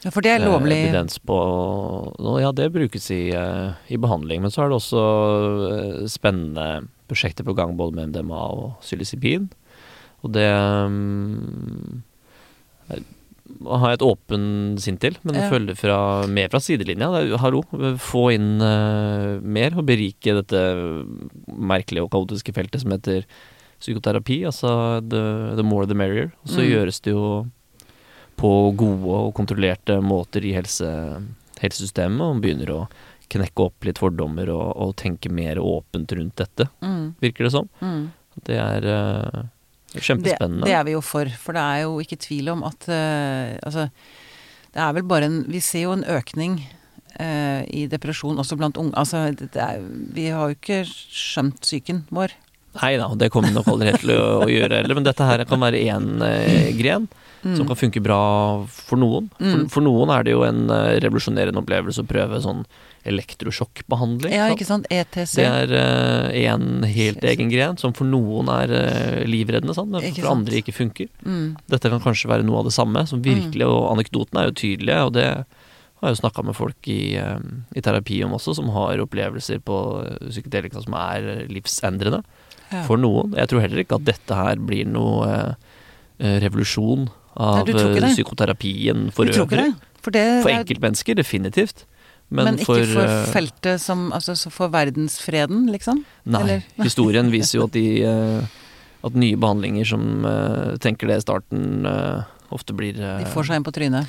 Ja, 0.04 0.10
for 0.12 0.22
det 0.24 0.30
er 0.36 0.40
eh, 0.44 0.46
lovlig. 0.48 0.76
evidens 0.86 1.18
på. 1.18 1.36
Ja, 2.40 2.52
det 2.52 2.70
brukes 2.72 3.10
i, 3.10 3.30
eh, 3.36 3.72
i 3.92 3.96
behandling. 4.00 4.40
Men 4.44 4.50
så 4.54 4.64
er 4.64 4.70
det 4.72 4.78
også 4.80 5.02
eh, 5.72 6.06
spennende 6.12 6.86
prosjekter 7.10 7.44
på 7.46 7.54
gang 7.56 7.76
både 7.78 7.94
med 7.96 8.10
MDMA 8.12 8.38
og 8.56 8.76
psilocybin. 8.84 9.48
Og 10.24 10.32
det 10.34 10.46
um, 10.50 12.02
eh, 12.90 13.02
har 13.66 13.92
jeg 13.92 13.98
et 14.00 14.06
åpen 14.06 14.46
sinn 14.82 14.96
til, 15.02 15.16
men 15.22 15.36
jeg 15.38 15.44
Ja. 15.46 15.50
følger 15.52 15.76
fra, 15.78 15.98
mer 16.26 16.48
fra 16.50 16.58
sidelinja. 16.60 17.10
Det 17.14 17.20
er, 17.32 17.36
hallo, 17.42 17.60
få 18.02 18.24
inn 18.34 18.56
uh, 18.62 19.38
mer 19.42 19.76
og 19.78 19.86
berike 19.86 20.34
dette 20.40 20.62
merkelige 21.46 22.02
og 22.06 22.10
kaotiske 22.14 22.54
feltet 22.56 22.82
som 22.82 22.90
heter 22.96 23.22
psykoterapi. 23.80 24.40
Altså 24.48 25.00
the, 25.08 25.22
the 25.56 25.62
more 25.66 25.86
the 25.86 25.94
merrier. 25.94 26.32
Og 26.44 26.48
så 26.54 26.60
Mm. 26.62 26.70
gjøres 26.70 27.00
det 27.02 27.12
jo 27.12 27.46
på 28.36 28.50
gode 28.76 29.08
og 29.26 29.34
kontrollerte 29.34 30.00
måter 30.04 30.44
i 30.44 30.52
helse, 30.52 30.86
helsesystemet, 31.60 32.20
og 32.20 32.40
begynner 32.44 32.70
å 32.74 32.80
knekke 33.32 33.64
opp 33.64 33.84
litt 33.88 33.98
fordommer 33.98 34.50
og, 34.52 34.76
og 34.76 34.94
tenke 35.00 35.30
mer 35.32 35.56
åpent 35.58 36.12
rundt 36.14 36.36
dette, 36.36 36.68
Mm, 36.84 37.14
virker 37.20 37.44
det 37.48 37.52
som. 37.52 37.68
mm. 37.80 38.10
Det 38.44 38.58
er 38.60 38.84
uh, 38.84 39.42
kjempespennende. 39.96 40.64
det 40.68 40.74
er 40.76 40.84
vi 40.84 40.92
jo 40.92 41.00
for, 41.00 41.24
for 41.40 41.56
det 41.56 41.62
er 41.64 41.82
jo 41.86 41.94
ikke 42.04 42.18
tvil 42.20 42.50
om 42.52 42.62
at 42.68 42.84
uh, 42.92 43.56
Altså, 43.64 43.88
det 44.74 44.82
er 44.84 44.92
vel 44.92 45.02
bare 45.08 45.24
en 45.24 45.38
Vi 45.48 45.58
ser 45.64 45.86
jo 45.86 45.92
en 45.96 46.04
økning 46.04 46.58
uh, 47.18 47.64
i 47.72 47.86
depresjon 47.88 48.36
også 48.36 48.58
blant 48.60 48.76
unge. 48.76 48.92
Altså, 48.94 49.30
det, 49.32 49.48
det 49.56 49.62
er, 49.64 49.80
vi 50.12 50.26
har 50.28 50.50
jo 50.52 50.58
ikke 50.58 50.82
skjønt 50.84 51.60
psyken 51.64 52.04
vår. 52.12 52.36
Nei 52.82 52.96
da, 53.00 53.08
det 53.18 53.30
kommer 53.34 53.48
vi 53.52 53.54
nok 53.58 53.68
aldri 53.74 53.90
helt 53.92 54.02
til 54.04 54.12
å, 54.16 54.24
å 54.44 54.48
gjøre 54.50 54.82
heller, 54.82 54.94
men 54.98 55.06
dette 55.06 55.24
her 55.28 55.44
kan 55.48 55.60
være 55.62 55.80
én 55.86 56.10
eh, 56.26 56.72
gren 56.78 57.08
som 57.46 57.62
Mm. 57.62 57.68
kan 57.68 57.76
funke 57.78 58.00
bra 58.02 58.16
for 58.66 58.98
noen. 58.98 59.28
For, 59.38 59.44
Mm. 59.60 59.66
for 59.70 59.84
noen 59.84 60.10
er 60.10 60.24
det 60.26 60.32
jo 60.32 60.40
en 60.42 60.64
eh, 60.72 60.96
revolusjonerende 61.04 61.60
opplevelse 61.60 62.02
å 62.02 62.06
prøve 62.08 62.40
sånn 62.42 62.64
elektrosjokkbehandling. 63.06 64.32
Ja, 64.34 64.48
ikke 64.50 64.66
sant? 64.66 64.86
ETC. 64.90 65.36
Det 65.38 65.46
er 65.46 66.32
én 66.34 66.82
helt 66.90 67.22
egen 67.26 67.50
gren 67.52 67.78
som 67.78 67.94
for 67.96 68.08
noen 68.08 68.48
er 68.50 68.72
eh, 68.74 69.20
livreddende, 69.28 69.74
sant? 69.76 69.92
men 69.92 70.02
for, 70.08 70.22
for 70.22 70.32
andre 70.32 70.58
ikke 70.60 70.74
funker. 70.74 71.10
Mm. 71.22 71.54
Dette 71.70 71.92
kan 71.92 72.02
kanskje 72.02 72.30
være 72.32 72.46
noe 72.46 72.62
av 72.62 72.70
det 72.70 72.74
samme, 72.76 73.04
som 73.06 73.22
virkelig, 73.22 73.66
og 73.68 73.92
anekdotene 73.94 74.42
er 74.42 74.50
jo 74.50 74.56
tydelige, 74.62 75.04
og 75.06 75.14
det 75.16 75.28
har 75.96 76.10
jeg 76.10 76.16
jo 76.16 76.22
snakka 76.24 76.44
med 76.50 76.58
folk 76.58 76.90
i, 76.92 77.00
eh, 77.20 77.46
i 77.78 77.84
terapi 77.84 78.22
om 78.26 78.34
også, 78.36 78.56
som 78.58 78.72
har 78.74 79.00
opplevelser 79.04 79.62
på 79.64 79.78
eh, 80.02 80.18
psykedelika 80.32 80.82
som 80.84 80.98
er 80.98 81.46
livsendrende. 81.52 82.24
For 82.86 82.96
noen. 83.00 83.34
Jeg 83.38 83.48
tror 83.50 83.60
heller 83.64 83.82
ikke 83.84 83.98
at 84.00 84.04
dette 84.08 84.34
her 84.38 84.56
blir 84.56 84.86
noe 84.88 85.26
eh, 85.30 85.52
eh, 86.20 86.38
revolusjon 86.44 87.08
av 87.36 87.66
Nei, 87.68 87.74
eh, 88.00 88.08
psykoterapien 88.14 89.10
for 89.12 89.24
Du 89.28 89.32
tror 89.32 89.46
ikke 89.46 89.58
øvrig. 89.60 89.74
det? 89.76 90.00
For, 90.02 90.10
det 90.14 90.24
For 90.42 90.50
er- 90.50 90.62
enkeltmennesker, 90.64 91.14
definitivt. 91.18 91.84
Men, 92.28 92.44
men, 92.44 92.58
ikke 92.58 92.66
for, 92.66 93.02
eh, 93.04 93.26
feltet 93.30 93.78
som 93.80 94.08
Altså 94.12 94.34
så 94.34 94.50
for 94.50 94.68
verdensfreden, 94.68 95.68
liksom? 95.70 96.04
Nei, 96.26 96.40
Eller- 96.42 96.62
historien 96.88 97.30
viser 97.30 97.60
jo 97.60 97.64
at 97.68 97.72
de 97.72 98.02
At 99.06 99.14
nye 99.14 99.36
behandlinger 99.38 99.86
som 99.86 100.24
tenker 100.82 101.06
det 101.06 101.18
i 101.20 101.22
starten, 101.22 101.84
ofte 102.50 102.74
blir 102.74 102.96
De 102.96 103.28
får 103.30 103.46
seg 103.46 103.56
inn 103.60 103.62
på 103.66 103.70
trynet. 103.76 104.06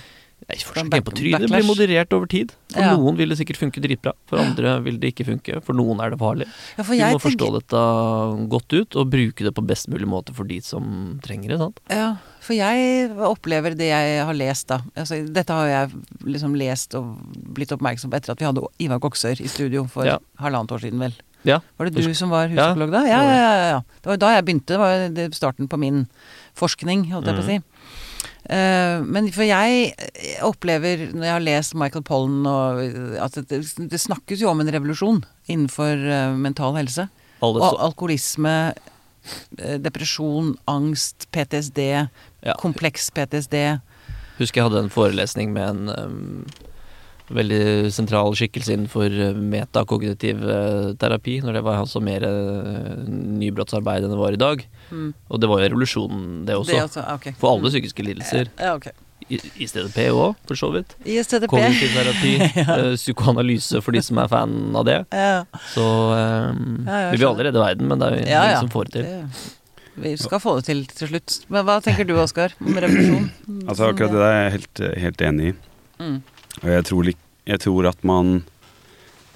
Jeg 0.48 0.62
får 0.64 0.78
Sånn 0.80 0.88
ikke 0.88 1.04
på 1.10 1.12
trynet. 1.18 1.42
Det 1.44 1.50
blir 1.52 1.66
moderert 1.68 2.14
over 2.16 2.28
tid. 2.32 2.54
For 2.72 2.80
Ja. 2.80 2.94
noen 2.96 3.18
vil 3.18 3.28
det 3.28 3.38
sikkert 3.38 3.58
funke 3.60 3.82
dritbra. 3.84 4.14
For 4.28 4.40
andre 4.40 4.82
vil 4.82 4.98
det 4.98 5.10
ikke 5.14 5.26
funke. 5.28 5.62
For 5.62 5.74
noen 5.76 6.00
er 6.00 6.10
det 6.12 6.20
farlig. 6.20 6.48
Ja, 6.78 6.84
jeg 6.88 7.14
må 7.14 7.20
forstå 7.20 7.38
tenker, 7.38 7.60
dette 7.60 8.48
godt 8.48 8.72
ut, 8.80 8.96
og 8.96 9.10
bruke 9.12 9.44
det 9.44 9.54
på 9.54 9.66
best 9.68 9.90
mulig 9.92 10.08
måte 10.08 10.34
for 10.34 10.46
de 10.48 10.62
som 10.62 11.20
trenger 11.22 11.50
det. 11.50 11.58
sant? 11.60 11.80
ja, 11.92 12.16
for 12.40 12.54
jeg 12.56 13.10
opplever 13.12 13.76
det 13.76 13.90
jeg 13.92 14.24
har 14.24 14.34
lest, 14.34 14.68
da. 14.68 14.80
Altså, 14.96 15.20
dette 15.28 15.50
har 15.52 15.68
jeg 15.68 15.92
liksom 16.24 16.56
lest 16.56 16.96
og 16.96 17.18
blitt 17.54 17.70
oppmerksom 17.76 18.10
på 18.10 18.16
etter 18.16 18.32
at 18.32 18.40
vi 18.40 18.46
hadde 18.46 18.64
Ivar 18.80 19.00
Koksør 19.00 19.42
i 19.44 19.48
studio 19.52 19.84
for 19.86 20.06
Ja. 20.06 20.18
halvannet 20.40 20.72
år 20.72 20.80
siden, 20.80 21.00
vel. 21.00 21.14
Ja. 21.44 21.60
Var 21.78 21.90
det 21.90 21.96
du 22.04 22.14
som 22.14 22.30
var 22.30 22.48
huspsykolog 22.48 22.92
da? 22.92 23.02
Ja, 23.06 23.22
ja, 23.22 23.36
ja, 23.36 23.70
ja. 23.72 23.82
Det 24.02 24.06
var 24.06 24.18
da 24.18 24.36
jeg 24.36 24.46
begynte. 24.46 24.66
Det 24.68 24.80
var 24.80 25.30
starten 25.32 25.68
på 25.68 25.78
min 25.78 26.08
forskning, 26.56 27.12
holdt 27.12 27.26
jeg 27.28 27.36
på 27.36 27.44
å 27.44 27.46
si. 27.46 27.62
Eh, 28.48 29.04
men 29.04 29.28
for 29.36 29.44
jeg 29.44 29.92
opplever, 30.46 31.10
når 31.12 31.26
jeg 31.26 31.36
har 31.36 31.44
lest 31.44 31.76
Michael 31.76 32.06
Pollan, 32.08 32.46
og 32.48 32.80
at 33.20 33.40
det, 33.50 33.60
det 33.92 34.00
snakkes 34.00 34.44
jo 34.44 34.52
om 34.54 34.64
en 34.64 34.72
revolusjon 34.72 35.20
innenfor 35.52 36.00
eh, 36.00 36.38
mental 36.40 36.78
helse. 36.80 37.10
Alle 37.44 37.62
Og 37.62 37.82
alkoholisme, 37.90 38.56
eh, 39.60 39.76
depresjon, 39.84 40.56
angst, 40.72 41.28
PTSD, 41.36 41.84
ja. 42.48 42.56
kompleks 42.62 43.12
PTSD. 43.12 43.60
Husker 44.40 44.62
jeg 44.62 44.70
hadde 44.70 44.86
en 44.86 44.94
forelesning 44.94 45.52
med 45.52 45.68
en 45.74 45.92
um, 45.92 46.48
veldig 47.34 47.90
sentral 47.92 48.32
skikkelse 48.38 48.76
innenfor 48.76 49.12
uh, 49.12 49.34
metakognitiv 49.36 50.44
uh, 50.48 50.94
terapi, 51.02 51.40
når 51.44 51.58
det 51.60 51.64
var 51.66 51.82
altså 51.82 52.00
mer 52.04 52.24
uh, 52.24 53.02
nybrottsarbeid 53.08 54.06
enn 54.08 54.14
det 54.14 54.20
var 54.22 54.38
i 54.38 54.40
dag. 54.40 54.64
Mm. 54.92 55.10
Og 55.28 55.42
det 55.44 55.50
var 55.52 55.60
jo 55.64 55.68
revolusjonen, 55.74 56.46
det 56.48 56.56
også. 56.56 56.72
Det 56.72 56.86
også, 56.86 57.04
okay. 57.18 57.36
For 57.42 57.56
alle 57.58 57.74
psykiske 57.74 58.06
lidelser. 58.08 58.54
Ja, 58.62 58.76
Okay. 58.78 58.96
I, 59.28 59.36
I 59.60 59.66
stedet 59.68 59.90
P 59.92 60.06
òg, 60.14 60.38
for 60.48 60.56
så 60.56 60.70
vidt. 60.72 60.94
ISTDP. 61.04 61.50
Kognitiv 61.52 61.90
terapi, 61.98 62.30
ja. 62.62 62.76
psykoanalyse 62.96 63.82
for 63.84 63.92
de 63.98 64.00
som 64.06 64.22
er 64.24 64.30
fan 64.32 64.54
av 64.78 64.86
det. 64.88 64.96
Ja, 65.12 65.42
Så 65.74 65.84
um, 65.84 66.86
Ja, 66.88 67.10
vi 67.12 67.18
vil 67.18 67.28
allerede 67.28 67.58
alle 67.60 67.66
verden, 67.74 67.90
men 67.92 68.00
det 68.00 68.08
er 68.08 68.16
jo 68.16 68.22
ja, 68.22 68.44
ingen 68.46 68.54
ja. 68.54 68.62
som 68.62 68.72
får 68.72 68.88
det 68.88 68.94
til. 68.94 69.10
Det- 69.10 70.02
Vi 70.06 70.14
skal 70.22 70.40
få 70.40 70.54
det 70.60 70.66
til 70.70 70.86
til 70.94 71.10
slutt. 71.12 71.36
Men 71.52 71.66
hva 71.68 71.80
tenker 71.84 72.06
du, 72.08 72.14
Oskar, 72.22 72.54
om 72.62 72.78
revolusjon? 72.78 73.28
Altså 73.68 73.90
akkurat 73.90 74.14
det 74.14 74.22
der 74.22 74.30
er 74.32 74.42
jeg 74.46 74.52
helt, 74.60 74.82
helt 75.04 75.24
enig 75.32 75.48
i. 75.50 75.54
Mm. 76.00 76.18
Og 76.64 76.70
jeg 76.74 76.84
tror, 76.90 77.10
jeg 77.48 77.60
tror 77.64 77.88
at 77.90 78.04
man 78.04 78.44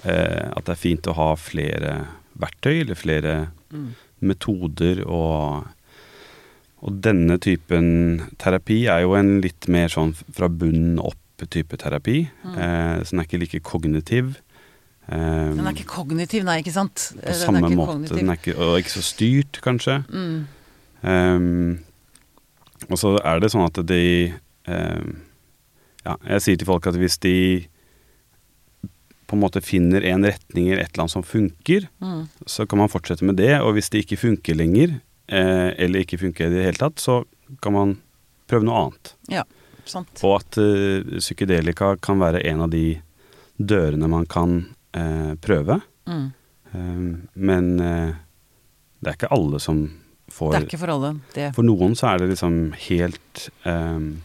eh, 0.04 0.48
At 0.56 0.64
det 0.66 0.72
er 0.74 0.80
fint 0.82 1.06
å 1.06 1.14
ha 1.14 1.28
flere 1.38 2.06
verktøy, 2.38 2.80
eller 2.84 2.94
flere 2.98 3.34
Mm. 3.72 3.94
metoder 4.20 4.98
og 5.08 5.64
Og 6.82 6.96
denne 7.00 7.38
typen 7.38 8.20
terapi 8.42 8.82
er 8.90 9.00
jo 9.06 9.14
en 9.14 9.40
litt 9.40 9.68
mer 9.70 9.86
sånn 9.88 10.12
fra 10.34 10.48
bunnen 10.48 10.98
opp-type 10.98 11.78
terapi. 11.78 12.28
Mm. 12.44 12.56
Eh, 12.58 12.96
så 13.04 13.10
den 13.14 13.20
er 13.22 13.24
ikke 13.28 13.38
like 13.40 13.60
kognitiv. 13.62 14.32
Eh, 15.08 15.54
Den 15.54 15.64
er 15.66 15.72
ikke 15.72 15.86
kognitiv, 15.86 16.42
nei, 16.44 16.58
ikke 16.60 16.72
sant? 16.74 17.12
på 17.14 17.24
Den 17.24 17.34
samme 17.38 17.70
måte. 17.70 17.86
kognitiv. 17.92 18.16
Den 18.18 18.28
er 18.30 18.34
ikke, 18.36 18.56
og 18.58 18.78
ikke 18.82 18.96
så 18.98 19.02
styrt, 19.02 19.60
kanskje. 19.62 20.04
Mm. 20.10 20.46
Um, 21.02 21.78
og 22.90 22.98
så 22.98 23.14
er 23.24 23.38
det 23.40 23.52
sånn 23.54 23.64
at 23.66 23.86
de 23.86 24.34
ehm, 24.66 25.16
Ja, 26.06 26.16
jeg 26.26 26.42
sier 26.42 26.58
til 26.58 26.66
folk 26.66 26.86
at 26.90 26.96
hvis 26.98 27.18
de 27.22 27.34
på 29.30 29.36
en 29.38 29.40
måte 29.40 29.62
finner 29.64 30.04
en 30.04 30.26
retning 30.28 30.66
eller 30.68 30.82
et 30.84 30.90
eller 30.92 31.04
annet 31.06 31.14
som 31.14 31.24
funker, 31.24 31.86
Mm. 32.02 32.28
så 32.46 32.66
kan 32.68 32.78
man 32.78 32.88
fortsette 32.92 33.24
med 33.24 33.36
det. 33.36 33.60
Og 33.62 33.72
hvis 33.74 33.88
det 33.90 34.04
ikke 34.04 34.18
funker 34.20 34.54
lenger, 34.54 35.00
eh, 35.28 35.70
eller 35.78 36.00
ikke 36.04 36.18
funker 36.20 36.46
i 36.46 36.50
det 36.50 36.64
hele 36.66 36.76
tatt, 36.76 36.96
så 37.00 37.24
kan 37.62 37.72
man 37.72 37.94
prøve 38.46 38.64
noe 38.64 38.76
annet. 38.90 39.14
Sant. 39.84 40.20
Og 40.22 40.36
at 40.40 40.58
eh, 40.58 41.18
psykedelika 41.18 41.96
kan 42.00 42.18
være 42.20 42.44
en 42.46 42.60
av 42.60 42.70
de 42.70 43.00
dørene 43.58 44.08
man 44.08 44.26
kan 44.26 44.74
eh, 44.94 45.34
prøve. 45.40 45.80
Mm. 46.06 46.32
Ehm, 46.74 47.28
men 47.34 47.80
eh, 47.80 48.12
det 49.00 49.08
er 49.10 49.16
ikke 49.16 49.32
alle 49.34 49.58
som 49.60 49.80
får 50.30 50.52
Det 50.52 50.60
er 50.60 50.66
ikke 50.68 50.78
for 50.84 50.92
alle, 50.94 51.14
det. 51.34 51.48
For 51.56 51.62
noen 51.66 51.96
så 51.98 52.12
er 52.12 52.18
det 52.22 52.28
liksom 52.36 52.72
helt 52.88 53.48
ehm, 53.64 54.20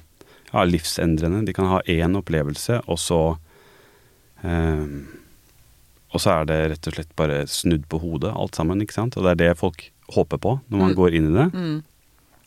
ja, 0.54 0.64
livsendrende. 0.64 1.45
De 1.45 1.54
kan 1.54 1.68
ha 1.68 1.82
én 1.88 2.16
opplevelse, 2.18 2.82
og 2.88 2.98
så 3.02 3.22
eh, 4.43 4.86
Og 6.14 6.22
så 6.24 6.32
er 6.39 6.45
det 6.48 6.58
rett 6.72 6.88
og 6.88 6.93
slett 6.95 7.10
bare 7.20 7.41
snudd 7.52 7.84
på 7.91 8.00
hodet, 8.00 8.32
alt 8.32 8.56
sammen. 8.56 8.80
ikke 8.82 8.95
sant? 8.95 9.18
Og 9.20 9.24
det 9.26 9.34
er 9.36 9.41
det 9.41 9.58
folk 9.60 9.89
håper 10.16 10.38
på 10.39 10.54
når 10.72 10.78
man 10.80 10.89
Mm. 10.93 10.95
går 10.95 11.14
inn 11.18 11.28
i 11.28 11.38
det. 11.38 11.54
Mm. 11.54 11.84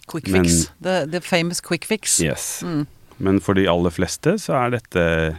Quick 0.09 0.29
Men- 0.29 0.45
fix. 0.45 0.71
The, 0.81 1.07
the 1.07 1.21
famous 1.21 1.61
quick 1.61 1.85
fix. 1.85 2.19
Yes. 2.21 2.63
Mm. 2.65 2.87
Men 3.19 3.39
for 3.41 3.53
de 3.55 3.67
aller 3.69 3.91
fleste 3.91 4.39
så 4.41 4.55
er 4.67 4.71
dette 4.79 5.37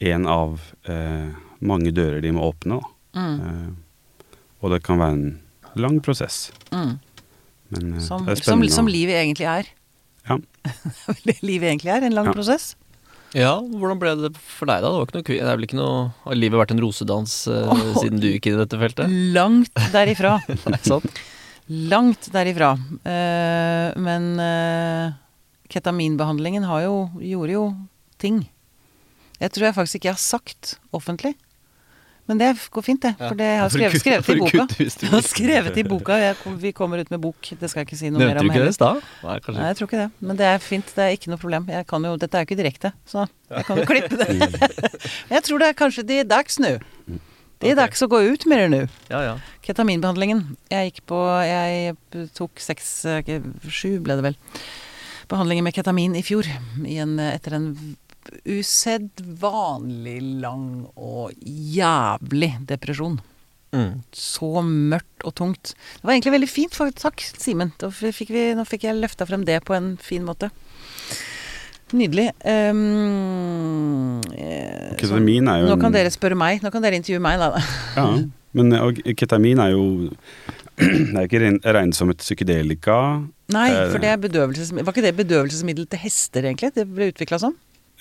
en 0.00 0.26
av 0.26 0.60
eh, 0.88 1.32
mange 1.60 1.90
dører 1.92 2.22
de 2.22 2.30
må 2.30 2.52
åpne. 2.54 2.80
Mm. 3.14 3.40
Eh, 3.40 4.32
og 4.62 4.70
det 4.70 4.82
kan 4.84 4.98
være 4.98 5.12
en 5.12 5.40
lang 5.74 6.00
prosess. 6.00 6.52
Mm. 6.70 6.98
Men 7.70 7.94
eh, 7.94 8.00
Som, 8.00 8.28
som, 8.36 8.62
som 8.68 8.86
livet 8.86 9.16
egentlig 9.16 9.44
er. 9.50 9.64
Det 11.26 11.38
livet 11.42 11.70
egentlig 11.70 11.94
er. 11.94 12.06
En 12.06 12.16
lang 12.16 12.30
Ja. 12.30 12.34
prosess. 12.36 12.74
Ja, 13.36 13.56
hvordan 13.60 13.98
ble 14.00 14.12
det 14.22 14.30
for 14.38 14.70
deg 14.70 14.84
da? 14.84 14.90
Det, 14.92 14.98
var 15.00 15.08
ikke 15.10 15.18
noe, 15.18 15.26
det 15.26 15.50
er 15.50 15.58
vel 15.58 15.66
ikke 15.66 15.78
noe 15.80 15.96
Har 16.24 16.36
livet 16.38 16.60
vært 16.60 16.72
en 16.72 16.80
rosedans 16.80 17.32
eh, 17.50 17.72
oh, 17.74 17.96
siden 17.98 18.22
du 18.22 18.28
gikk 18.30 18.46
inn 18.48 18.56
i 18.56 18.60
dette 18.62 18.78
feltet? 18.80 19.16
Langt 19.34 19.82
derifra. 19.92 20.36
Nei, 20.72 20.80
sant? 20.86 21.20
Langt 21.66 22.28
derifra. 22.32 22.70
Uh, 23.02 23.90
men 23.98 24.28
uh, 24.38 25.16
ketaminbehandlingen 25.72 26.64
har 26.70 26.84
jo, 26.86 26.94
gjorde 27.18 27.56
jo 27.56 27.64
ting. 28.22 28.44
Jeg 29.42 29.52
tror 29.52 29.68
jeg 29.68 29.76
faktisk 29.76 29.98
ikke 29.98 30.10
jeg 30.12 30.16
har 30.16 30.22
sagt 30.22 30.76
offentlig. 30.96 31.34
Men 32.26 32.40
det 32.40 32.48
går 32.74 32.82
fint, 32.82 33.02
det. 33.02 33.12
For 33.20 33.38
det 33.38 33.46
jeg 33.46 33.58
har 33.60 33.70
skrevet, 33.70 34.02
skrevet 34.02 34.28
i 34.32 34.36
boka. 34.40 34.64
Jeg 34.82 35.10
har 35.12 35.22
skrevet 35.22 35.76
i 35.78 35.84
boka. 35.86 36.16
Jeg, 36.18 36.54
vi 36.58 36.72
kommer 36.74 36.98
ut 36.98 37.10
med 37.12 37.20
bok. 37.22 37.52
Det 37.60 37.70
skal 37.70 37.84
jeg 37.84 37.86
ikke 37.86 37.98
si 38.00 38.10
noe 38.10 38.18
mer 38.18 38.40
om. 38.40 38.48
Nevnte 38.48 38.48
du 38.48 38.50
ikke 38.50 38.64
det 38.64 38.72
i 38.72 38.78
stad? 38.78 39.04
Nei, 39.22 39.36
Nei, 39.54 39.68
jeg 39.70 39.78
tror 39.78 39.90
ikke 39.90 40.00
det. 40.00 40.08
Men 40.26 40.40
det 40.40 40.48
er 40.50 40.58
fint. 40.64 40.90
Det 40.96 41.04
er 41.04 41.14
ikke 41.14 41.30
noe 41.30 41.38
problem. 41.42 41.68
Jeg 41.70 41.86
kan 41.92 42.08
jo, 42.08 42.16
dette 42.18 42.40
er 42.40 42.42
jo 42.42 42.48
ikke 42.48 42.58
direkte, 42.58 42.90
så 43.06 43.28
jeg 43.52 43.68
kan 43.68 43.78
jo 43.78 43.86
klippe 43.86 44.18
det. 44.18 44.28
Men 45.28 45.38
jeg 45.38 45.46
tror 45.46 45.62
det 45.62 45.68
er 45.70 45.78
kanskje 45.78 46.04
det 46.08 46.18
er 46.24 46.28
dags 46.32 46.58
nå. 46.62 46.72
Det 47.62 47.70
er 47.70 47.78
dags 47.78 48.02
å 48.04 48.08
gå 48.10 48.18
ut 48.26 48.48
med 48.50 48.60
det 48.60 48.66
nå. 48.74 48.80
Ja, 49.12 49.20
ja. 49.24 49.36
Ketaminbehandlingen. 49.64 50.42
Jeg 50.72 50.90
gikk 50.90 51.04
på 51.08 51.20
Jeg 51.46 51.94
tok 52.36 52.60
seks 52.60 52.90
eh, 53.08 53.38
Sju 53.70 54.00
ble 54.04 54.18
det 54.18 54.26
vel. 54.26 54.36
Behandlinger 55.30 55.64
med 55.66 55.74
ketamin 55.78 56.18
i 56.18 56.24
fjor. 56.26 56.46
I 56.84 56.98
en, 57.02 57.16
etter 57.22 57.56
en 57.56 57.70
usedvanlig 58.44 60.18
lang 60.42 60.68
og 60.94 61.32
jævlig 61.42 62.52
depresjon. 62.68 63.18
Mm. 63.76 64.02
Så 64.14 64.62
mørkt 64.64 65.26
og 65.26 65.34
tungt. 65.36 65.74
Det 65.74 66.06
var 66.06 66.14
egentlig 66.14 66.36
veldig 66.36 66.50
fint. 66.50 66.76
For, 66.76 66.92
takk, 66.94 67.24
Simen. 67.36 67.74
Da 67.80 67.90
fikk 67.92 68.30
vi, 68.32 68.48
nå 68.56 68.64
fikk 68.68 68.86
jeg 68.88 68.98
løfta 68.98 69.26
frem 69.28 69.44
det 69.48 69.60
på 69.66 69.76
en 69.76 69.94
fin 70.00 70.24
måte. 70.26 70.50
Nydelig. 71.94 72.32
Um, 72.42 74.18
eh, 74.34 74.96
Ketamin 74.98 75.46
er 75.52 75.62
jo 75.62 75.68
nå 75.70 75.76
kan 75.78 75.94
dere 75.94 76.10
spørre 76.10 76.38
meg. 76.38 76.64
Nå 76.64 76.72
kan 76.74 76.82
dere 76.82 76.98
intervjue 76.98 77.22
meg, 77.22 77.38
da. 77.38 77.62
Ja, 77.94 78.06
men 78.56 78.72
og 78.80 78.98
ketamin 79.18 79.60
er 79.60 79.74
jo 79.74 79.84
Det 80.76 81.16
er 81.16 81.24
ikke 81.24 81.40
regnet 81.62 81.96
som 81.96 82.10
et 82.12 82.20
psykedelika. 82.20 82.96
Nei, 83.54 83.68
Eh, 83.72 83.86
for 83.92 84.02
det 84.02 84.10
er 84.10 84.18
bedøvelsesmiddel. 84.20 84.84
Var 84.84 84.96
ikke 84.96 85.06
det 85.06 85.14
bedøvelsesmiddel 85.20 85.86
til 85.88 86.02
hester, 86.02 86.44
egentlig? 86.44 86.74
Det 86.76 86.84
ble 86.90 87.08
utvikla 87.12 87.38
som? 87.40 87.54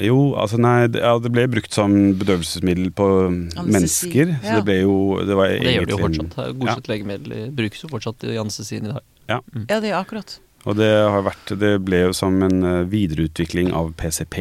Jo, 0.03 0.33
altså 0.35 0.57
nei, 0.59 0.87
det, 0.91 0.99
ja, 0.99 1.13
det 1.23 1.29
ble 1.31 1.45
brukt 1.47 1.71
som 1.71 1.93
bedøvelsesmiddel 2.19 2.89
på 2.97 3.05
Anestesi, 3.29 3.71
mennesker. 3.71 4.33
Så 4.41 4.49
ja. 4.49 4.55
det 4.59 4.65
ble 4.67 4.75
jo 4.81 4.95
Det 5.23 5.37
var 5.39 5.53
det 5.53 5.75
gjør 5.77 5.85
det 5.87 5.93
jo 5.95 5.99
fortsatt. 6.01 6.35
Godkjent 6.59 6.89
legemiddel 6.91 7.35
i- 7.37 7.49
brukes 7.55 7.83
jo 7.85 7.91
fortsatt 7.93 8.25
i 8.27 8.35
anestesien 8.41 8.89
i 8.89 8.91
dag. 8.91 9.05
Ja, 9.31 9.39
det 9.79 9.91
er 9.93 9.95
akkurat. 10.01 10.39
Og 10.65 10.75
det 10.75 10.89
har 10.91 11.21
vært 11.23 11.53
Det 11.61 11.71
ble 11.85 12.01
jo 12.07 12.13
som 12.17 12.41
en 12.43 12.63
eh, 12.63 12.83
videreutvikling 12.91 13.71
av 13.73 13.93
PCP. 13.95 14.39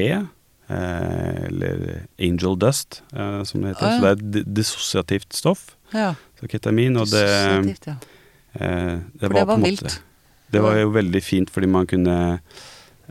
Eh, 0.66 1.44
eller 1.46 2.07
Angel 2.18 2.57
Dust, 2.59 3.02
eh, 3.14 3.42
som 3.44 3.61
det 3.62 3.74
heter. 3.76 3.86
Ah, 3.86 3.90
ja. 3.90 3.98
Så 3.98 4.02
det 4.02 4.11
er 4.11 4.40
et 4.42 4.55
dissosiativt 4.57 5.32
stoff. 5.36 5.76
Ja. 5.92 6.14
Så 6.40 6.48
ketamin, 6.50 6.96
og 6.96 7.07
det 7.12 7.22
ja. 7.86 7.94
Eh, 8.55 8.98
det 9.14 9.28
For 9.28 9.28
var, 9.28 9.38
det 9.38 9.46
var 9.46 9.46
på 9.46 9.55
en 9.61 9.62
vilt. 9.68 9.82
måte 9.82 9.98
Det 10.55 10.62
var 10.62 10.76
jo 10.78 10.90
veldig 10.94 11.22
fint 11.22 11.50
fordi 11.50 11.66
man 11.70 11.86
kunne 11.90 12.16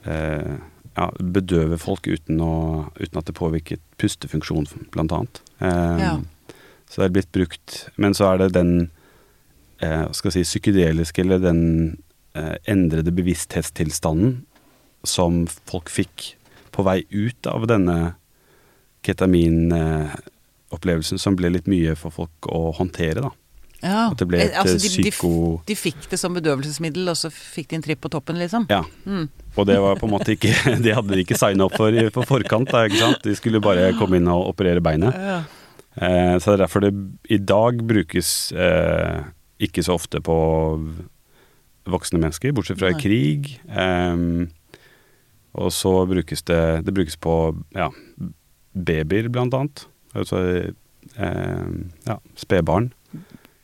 eh, 0.05 0.53
ja, 0.97 1.09
bedøve 1.19 1.77
folk 1.81 2.07
uten, 2.07 2.39
å, 2.43 2.51
uten 2.99 3.17
at 3.19 3.25
det 3.29 3.35
påvirket 3.37 3.81
pustefunksjon, 4.01 4.67
blant 4.93 5.11
annet. 5.11 5.41
Eh, 5.59 5.99
Ja. 6.03 6.15
Så 6.93 7.01
det 7.01 7.05
er 7.07 7.13
blitt 7.15 7.31
brukt 7.33 7.87
Men 7.97 8.13
så 8.13 8.27
er 8.29 8.37
det 8.37 8.51
den 8.53 8.91
eh, 9.81 10.05
skal 10.13 10.29
jeg 10.29 10.45
si, 10.45 10.59
psykedeliske, 10.59 11.21
eller 11.23 11.39
den 11.41 11.61
eh, 12.37 12.55
endrede 12.69 13.09
bevissthetstilstanden 13.15 14.43
som 15.03 15.47
folk 15.65 15.89
fikk 15.89 16.35
på 16.71 16.83
vei 16.85 16.99
ut 17.09 17.47
av 17.49 17.65
denne 17.67 18.13
ketaminopplevelsen, 19.03 21.19
som 21.19 21.35
ble 21.37 21.49
litt 21.53 21.67
mye 21.71 21.95
for 21.99 22.11
folk 22.13 22.47
å 22.49 22.71
håndtere, 22.77 23.21
da. 23.25 23.31
ja. 23.83 24.09
At 24.11 24.19
det 24.21 24.27
ble 24.29 24.37
Eh, 24.39 24.45
et 24.51 24.55
altså, 24.61 24.77
de, 24.77 24.89
de, 25.03 25.11
de, 25.11 25.19
de 25.67 25.75
fikk 25.75 26.09
det 26.11 26.19
som 26.21 26.33
bedøvelsesmiddel, 26.37 27.09
og 27.11 27.17
så 27.19 27.29
fikk 27.33 27.67
de 27.71 27.75
en 27.79 27.83
tripp 27.85 28.01
på 28.05 28.09
toppen, 28.13 28.35
liksom? 28.41 28.63
Ja. 28.71 28.81
Mm. 29.05 29.27
Og 29.53 29.67
det 29.69 29.75
var 29.81 29.99
på 29.99 30.07
en 30.07 30.13
måte 30.15 30.33
ikke 30.33 30.53
Det 30.85 30.95
hadde 30.97 31.13
de 31.13 31.23
ikke 31.25 31.37
signa 31.37 31.67
opp 31.67 31.75
for 31.77 31.93
på 31.93 32.25
forkant, 32.29 32.71
da, 32.71 32.85
ikke 32.87 33.01
sant. 33.01 33.23
De 33.25 33.35
skulle 33.37 33.61
bare 33.63 33.91
komme 33.99 34.17
inn 34.19 34.31
og 34.31 34.49
operere 34.53 34.83
beinet. 34.83 35.13
Ja. 35.13 35.41
Eh, 35.95 36.35
så 36.41 36.53
det 36.53 36.57
er 36.57 36.63
derfor 36.65 36.85
det 36.87 36.93
i 37.29 37.37
dag 37.37 37.83
brukes 37.85 38.51
eh, 38.57 39.19
ikke 39.61 39.83
så 39.85 39.97
ofte 39.99 40.21
på 40.25 40.37
voksne 41.89 42.19
mennesker, 42.21 42.53
bortsett 42.55 42.79
fra 42.79 42.93
i 42.93 42.97
krig. 42.99 43.57
Ehm, 43.69 44.49
og 45.53 45.69
så 45.75 45.91
brukes 46.09 46.41
det 46.49 46.85
Det 46.85 46.93
brukes 46.95 47.17
på 47.21 47.55
ja, 47.75 47.89
babyer, 48.73 49.29
blant 49.29 49.53
annet. 49.53 49.85
Altså 50.15 50.39
ehm, 51.17 51.91
ja, 52.07 52.17
spedbarn. 52.35 52.93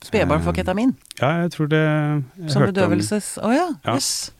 Spedbarn 0.04 0.44
får 0.44 0.54
Eh, 0.54 0.56
ketamin 0.62 0.94
Ja, 1.20 1.30
jeg 1.44 1.52
tror 1.52 1.68
det 1.68 1.86
som 2.48 2.64
bedøvelses... 2.64 3.38
Å 3.42 3.48
oh, 3.50 3.56
Ja. 3.56 3.70
jøss. 3.88 4.30
Og 4.30 4.39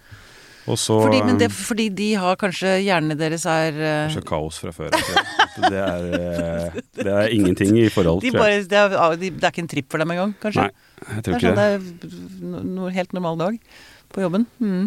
så 0.78 1.00
Fordi, 1.02 1.22
men 1.26 1.38
det, 1.40 1.48
fordi 1.56 1.88
de 1.96 2.10
har 2.20 2.36
kanskje 2.40 2.76
Hjernene 2.84 3.16
deres 3.18 3.46
er 3.50 3.74
uh... 3.74 3.88
Kanskje 4.10 4.24
kaos 4.28 4.60
fra 4.62 4.74
før. 4.76 4.92
altså. 4.94 5.24
Det 5.60 5.80
er, 5.82 6.08
eh, 6.20 6.80
det 7.00 7.14
er 7.14 7.34
ingenting 7.36 7.74
i 7.80 7.88
forhold, 7.92 8.22
de 8.22 8.32
bare, 8.36 8.62
det, 8.64 8.78
er, 8.78 9.16
det 9.20 9.32
er 9.32 9.50
ikke 9.50 9.64
en 9.66 9.72
tripp 9.72 9.90
for 9.92 10.04
dem 10.04 10.14
engang, 10.14 10.34
kanskje? 10.44 10.68
Nei, 10.68 11.08
jeg 11.16 11.26
tror 11.26 11.38
ikke 11.40 11.54
det. 11.58 11.66
det 12.04 12.12
er 12.12 12.60
en 12.60 12.78
helt 12.96 13.16
normal 13.18 13.40
dag 13.42 13.58
på 14.14 14.24
jobben. 14.24 14.46
Mm. 14.60 14.86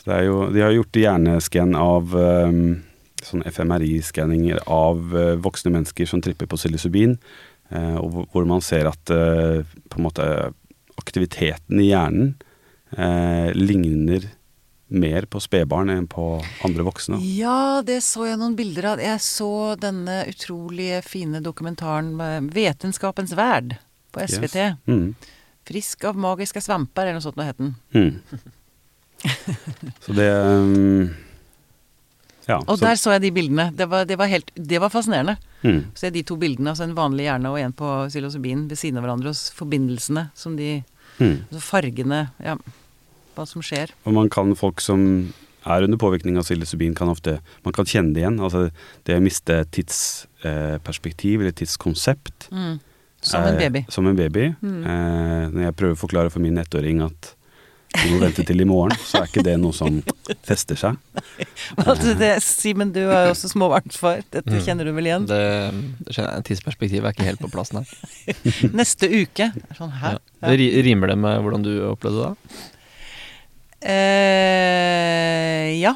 Så 0.00 0.10
det 0.12 0.20
jo, 0.28 0.38
de 0.54 0.64
har 0.64 0.76
gjort 0.76 1.00
hjerneskann 1.00 1.74
av 1.80 2.14
um, 2.14 2.62
sånn 3.26 3.44
FMRI-skanninger 3.50 4.62
av 4.70 5.16
eh, 5.16 5.34
voksne 5.42 5.74
mennesker 5.74 6.08
som 6.08 6.22
tripper 6.24 6.48
på 6.50 6.60
psilocybin, 6.60 7.18
og 7.74 8.28
hvor- 8.30 8.46
man 8.46 8.60
ser 8.62 8.86
at 8.86 9.10
på 9.10 9.98
en 9.98 10.04
måte 10.04 10.22
aktiviteten 11.00 11.80
i 11.82 11.88
hjernen 11.90 12.36
eh, 12.96 13.50
ligner 13.56 14.28
mer 14.86 15.26
på 15.26 15.40
spedbarn 15.42 15.90
enn 15.90 16.06
på 16.10 16.24
andre 16.64 16.84
voksne. 16.86 17.18
Ja, 17.36 17.82
det 17.86 18.00
så 18.06 18.28
jeg 18.28 18.38
noen 18.38 18.56
bilder 18.58 18.92
av. 18.92 19.02
Jeg 19.02 19.22
så 19.24 19.74
denne 19.80 20.20
utrolig 20.30 21.02
fine 21.06 21.42
dokumentaren 21.42 22.12
med 22.16 22.52
'Vetenskapens 22.54 23.34
verd' 23.34 23.76
på 24.14 24.22
SVT. 24.22 24.54
Yes. 24.54 24.76
Mm. 24.86 25.14
'Frisk 25.66 26.04
av 26.04 26.16
magiske 26.16 26.62
svamper', 26.62 27.02
eller 27.02 27.18
noe 27.18 27.26
sånt 27.26 27.36
noe 27.36 27.48
het 27.48 27.58
den. 27.58 27.74
Mm. 27.94 28.20
Så 30.04 30.12
det 30.12 30.30
um, 30.30 31.14
Ja. 32.46 32.60
Og 32.68 32.78
så, 32.78 32.84
der 32.84 32.94
så 32.94 33.10
jeg 33.16 33.22
de 33.22 33.30
bildene. 33.34 33.72
Det 33.74 33.88
var, 33.90 34.04
det 34.06 34.14
var, 34.18 34.26
helt, 34.30 34.52
det 34.54 34.78
var 34.78 34.88
fascinerende. 34.88 35.36
mm, 35.62 35.80
Se 35.94 36.10
de 36.10 36.22
to 36.22 36.36
bildene, 36.36 36.70
altså 36.70 36.84
en 36.84 36.94
vanlig 36.94 37.24
hjerne 37.26 37.50
og 37.50 37.58
en 37.58 37.72
på 37.72 37.88
psilocybin 38.06 38.68
ved 38.70 38.78
siden 38.78 39.00
av 39.00 39.02
hverandre, 39.02 39.32
og 39.32 39.56
forbindelsene 39.56 40.28
som 40.34 40.54
de 40.56 40.84
mm. 41.18 41.48
Altså 41.50 41.60
fargene 41.60 42.28
Ja, 42.38 42.54
hva 43.36 43.46
som 43.48 43.62
skjer. 43.64 43.92
Og 44.08 44.16
man 44.16 44.28
kan 44.32 44.54
folk 44.58 44.80
som 44.84 45.32
er 45.66 45.82
under 45.82 45.98
påvirkning 45.98 46.36
av 46.38 46.44
psilocybin, 46.46 46.94
kan 46.94 47.08
ofte 47.10 47.40
Man 47.66 47.74
kan 47.74 47.84
kjenne 47.90 48.14
det 48.14 48.22
igjen. 48.22 48.36
Altså 48.40 48.68
det 49.08 49.16
å 49.18 49.22
miste 49.24 49.64
tidsperspektiv, 49.74 51.40
eller 51.42 51.52
tidskonsept. 51.56 52.48
Mm. 52.52 52.76
Som 53.26 53.42
en 53.42 53.54
eh, 53.54 53.58
baby. 53.64 53.84
Som 53.90 54.06
en 54.06 54.16
baby. 54.18 54.52
Mm. 54.62 54.82
Eh, 54.84 55.48
når 55.54 55.62
jeg 55.70 55.76
prøver 55.80 55.96
å 55.96 56.02
forklare 56.04 56.30
for 56.30 56.44
min 56.44 56.58
ettåring 56.62 57.02
at 57.06 57.32
du 57.96 58.10
må 58.12 58.18
vente 58.20 58.42
til 58.44 58.60
i 58.60 58.66
morgen, 58.68 58.92
så 59.08 59.22
er 59.22 59.28
ikke 59.30 59.42
det 59.46 59.54
noe 59.62 59.72
som 59.74 60.02
fester 60.44 60.76
seg. 60.78 60.98
Altså 61.86 62.12
det, 62.18 62.28
Simen, 62.44 62.90
du 62.92 63.00
er 63.06 63.26
jo 63.28 63.32
også 63.32 63.48
småbarnsfar. 63.54 64.20
Dette 64.34 64.52
Mm. 64.52 64.60
kjenner 64.66 64.84
du 64.86 64.92
vel 64.94 65.08
igjen? 65.08 65.26
Det, 65.30 65.40
det 66.04 66.14
skjønner 66.14 66.44
Tidsperspektivet 66.46 67.08
er 67.08 67.14
ikke 67.16 67.26
helt 67.26 67.40
på 67.42 67.50
plass, 67.50 67.72
nei. 67.74 67.82
Neste 68.78 69.08
uke. 69.10 69.48
Er 69.56 69.78
Sånn, 69.78 69.94
her. 70.02 70.18
Ja. 70.42 70.52
Det 70.52 70.82
Rimer 70.86 71.10
det 71.14 71.18
med 71.24 71.40
hvordan 71.42 71.64
du 71.66 71.72
opplevde 71.88 72.28
det? 72.34 72.60
Eh, 73.80 75.72
ja. 75.80 75.94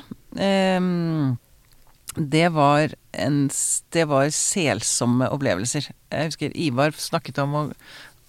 Det 2.15 2.49
var 2.49 2.95
en 3.13 3.51
Det 3.91 4.05
var 4.09 4.31
selsomme 4.35 5.29
opplevelser. 5.33 5.91
Jeg 6.11 6.31
husker 6.31 6.55
Ivar 6.55 6.95
snakket 6.97 7.39
om 7.43 7.55
å, 7.55 7.63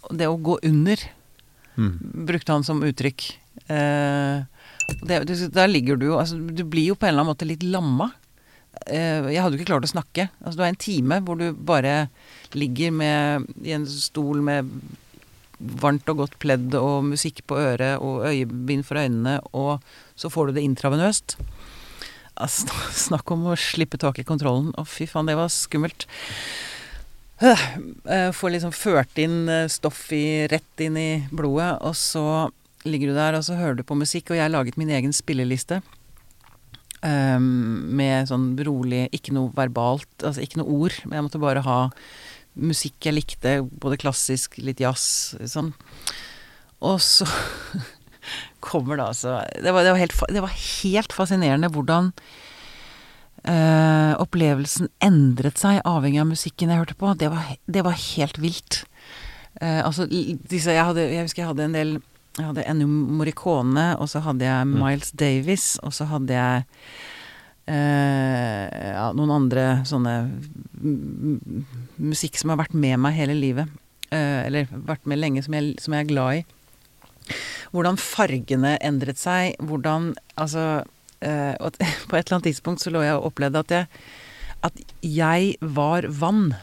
det 0.10 0.30
å 0.30 0.38
gå 0.38 0.58
under. 0.64 1.04
Brukte 2.32 2.56
han 2.56 2.66
som 2.68 2.84
uttrykk. 2.84 3.28
Eh, 3.68 4.44
det, 5.08 5.20
der 5.54 5.70
ligger 5.72 5.96
du 5.96 6.08
jo 6.10 6.18
altså, 6.20 6.36
Du 6.36 6.64
blir 6.68 6.92
jo 6.92 6.98
på 6.98 7.06
en 7.06 7.14
eller 7.14 7.24
annen 7.24 7.32
måte 7.32 7.48
litt 7.48 7.64
lamma. 7.64 8.12
Eh, 8.88 9.28
jeg 9.34 9.42
hadde 9.44 9.58
jo 9.58 9.62
ikke 9.62 9.72
klart 9.74 9.88
å 9.88 9.94
snakke. 9.94 10.28
Altså, 10.42 10.58
du 10.58 10.64
har 10.66 10.72
en 10.72 10.82
time 10.82 11.22
hvor 11.26 11.40
du 11.40 11.52
bare 11.54 12.10
ligger 12.58 12.94
med, 12.96 13.48
i 13.64 13.76
en 13.76 13.88
stol 13.88 14.44
med 14.46 14.70
varmt 15.82 16.10
og 16.12 16.24
godt 16.24 16.38
pledd 16.42 16.76
og 16.80 17.06
musikk 17.12 17.44
på 17.50 17.60
øret 17.60 18.02
og 18.02 18.26
øyebind 18.30 18.86
for 18.88 19.02
øynene, 19.02 19.40
og 19.54 19.82
så 20.16 20.32
får 20.32 20.50
du 20.50 20.60
det 20.60 20.66
intravenøst. 20.66 21.38
Altså, 22.42 22.68
snakk 23.08 23.32
om 23.34 23.48
å 23.52 23.58
slippe 23.60 24.00
tak 24.02 24.22
i 24.22 24.28
kontrollen. 24.28 24.72
Å, 24.80 24.86
fy 24.88 25.08
faen, 25.10 25.30
det 25.30 25.38
var 25.40 25.52
skummelt. 25.54 26.08
Øh, 27.42 27.64
eh, 28.06 28.30
Får 28.38 28.54
liksom 28.54 28.74
ført 28.76 29.18
inn 29.22 29.50
eh, 29.50 29.70
stoff 29.72 30.08
i, 30.14 30.48
rett 30.52 30.84
inn 30.84 30.98
i 30.98 31.12
blodet, 31.34 31.74
og 31.82 31.96
så 31.98 32.26
ligger 32.86 33.12
du 33.12 33.18
der, 33.18 33.38
og 33.38 33.46
så 33.46 33.58
hører 33.58 33.80
du 33.80 33.86
på 33.86 33.98
musikk, 33.98 34.30
og 34.30 34.38
jeg 34.38 34.46
har 34.46 34.54
laget 34.54 34.78
min 34.82 34.94
egen 34.94 35.14
spilleliste. 35.14 35.82
Um, 37.02 37.96
med 37.98 38.28
sånn 38.30 38.52
rolig 38.62 39.08
Ikke 39.10 39.32
noe 39.34 39.50
verbalt, 39.58 40.06
altså 40.22 40.44
ikke 40.44 40.60
noe 40.60 40.70
ord, 40.84 41.00
men 41.08 41.18
jeg 41.18 41.26
måtte 41.26 41.40
bare 41.42 41.64
ha 41.66 41.78
musikk 42.60 43.08
jeg 43.08 43.16
likte, 43.16 43.56
både 43.64 44.00
klassisk, 44.02 44.58
litt 44.62 44.82
jazz, 44.84 45.36
sånn. 45.50 45.72
Og 46.82 47.00
så 47.04 47.28
kommer 48.66 48.98
det 48.98 49.06
altså 49.06 49.40
Det 49.54 49.74
var, 49.74 49.86
det 49.86 49.94
var, 49.94 50.02
helt, 50.02 50.16
det 50.30 50.44
var 50.44 50.56
helt 50.58 51.14
fascinerende 51.14 51.70
hvordan 51.74 52.12
øh, 53.46 54.14
opplevelsen 54.22 54.92
endret 55.04 55.62
seg 55.62 55.82
avhengig 55.88 56.22
av 56.24 56.32
musikken 56.32 56.74
jeg 56.74 56.84
hørte 56.84 56.98
på. 57.00 57.14
Det 57.18 57.32
var, 57.34 57.54
det 57.66 57.86
var 57.88 57.98
helt 57.98 58.42
vilt. 58.42 58.84
Uh, 59.62 59.84
altså 59.84 60.06
disse 60.08 60.72
jeg, 60.72 60.80
hadde, 60.80 61.04
jeg 61.12 61.26
husker 61.28 61.42
jeg 61.44 61.50
hadde 61.50 61.66
en 61.68 61.74
del 61.76 61.90
Jeg 62.38 62.46
hadde 62.48 62.64
Ennio 62.64 62.88
Morricone, 62.88 63.90
og 64.00 64.08
så 64.08 64.22
hadde 64.24 64.46
jeg 64.48 64.68
Mm. 64.68 64.78
Miles 64.80 65.12
Davis, 65.12 65.66
og 65.84 65.92
så 65.94 66.06
hadde 66.08 66.32
jeg 66.32 66.64
ja, 67.72 69.06
noen 69.16 69.32
andre 69.32 69.66
sånne 69.88 70.16
musikk 72.02 72.40
som 72.40 72.52
har 72.52 72.60
vært 72.64 72.76
med 72.76 73.00
meg 73.00 73.16
hele 73.16 73.36
livet. 73.38 73.70
Eh, 74.12 74.46
eller 74.48 74.68
vært 74.72 75.06
med 75.08 75.22
lenge, 75.22 75.44
som 75.46 75.56
jeg, 75.56 75.76
som 75.80 75.96
jeg 75.96 76.04
er 76.04 76.10
glad 76.10 76.42
i. 76.42 76.42
Hvordan 77.72 78.00
fargene 78.02 78.74
endret 78.84 79.20
seg, 79.22 79.54
hvordan 79.64 80.10
Altså 80.42 80.82
eh, 81.24 81.54
På 82.10 82.18
et 82.18 82.26
eller 82.26 82.40
annet 82.40 82.50
tidspunkt 82.50 82.84
så 82.84 82.92
lå 82.92 83.04
jeg 83.06 83.16
og 83.16 83.30
opplevde 83.30 83.62
at 83.62 83.72
jeg 83.72 83.86
At 84.68 84.82
jeg 85.06 85.56
var 85.62 86.10
vann. 86.10 86.56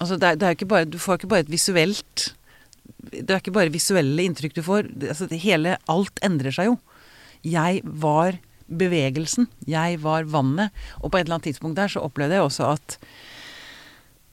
Altså 0.00 0.16
det 0.16 0.26
er, 0.26 0.40
det 0.40 0.48
er 0.48 0.56
ikke 0.56 0.70
bare 0.72 0.88
Du 0.90 0.98
får 0.98 1.20
ikke 1.20 1.30
bare 1.30 1.44
et 1.44 1.52
visuelt 1.52 2.24
Det 3.12 3.30
er 3.30 3.38
ikke 3.38 3.54
bare 3.54 3.74
visuelle 3.74 4.24
inntrykk 4.24 4.56
du 4.56 4.62
får. 4.66 4.90
Det, 4.90 5.12
altså 5.12 5.28
det 5.30 5.42
hele 5.44 5.76
Alt 5.92 6.18
endrer 6.26 6.56
seg 6.56 6.72
jo. 6.72 6.78
Jeg 7.46 7.84
var 7.84 8.40
bevegelsen. 8.70 9.48
Jeg 9.68 10.00
var 10.04 10.28
vannet. 10.30 10.74
Og 11.00 11.10
på 11.10 11.18
et 11.18 11.26
eller 11.26 11.38
annet 11.38 11.50
tidspunkt 11.50 11.78
der 11.78 11.90
så 11.92 12.04
opplevde 12.06 12.38
jeg 12.38 12.48
også 12.48 12.72
at 12.76 12.98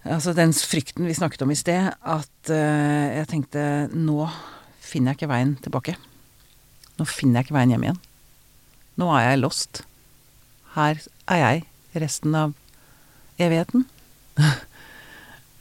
Altså 0.08 0.32
den 0.32 0.54
frykten 0.56 1.04
vi 1.04 1.16
snakket 1.18 1.42
om 1.44 1.50
i 1.52 1.58
sted, 1.58 1.90
at 1.92 2.52
uh, 2.54 3.08
jeg 3.12 3.28
tenkte 3.28 3.64
nå 3.92 4.30
finner 4.80 5.12
jeg 5.12 5.20
ikke 5.20 5.32
veien 5.34 5.58
tilbake. 5.60 5.98
Nå 6.96 7.08
finner 7.10 7.42
jeg 7.42 7.48
ikke 7.48 7.58
veien 7.58 7.74
hjem 7.74 7.84
igjen. 7.84 8.00
Nå 9.02 9.10
er 9.18 9.26
jeg 9.26 9.42
lost. 9.42 9.82
Her 10.78 11.02
er 11.28 11.42
jeg 11.42 11.66
resten 12.06 12.38
av 12.40 12.56
evigheten. 13.42 13.84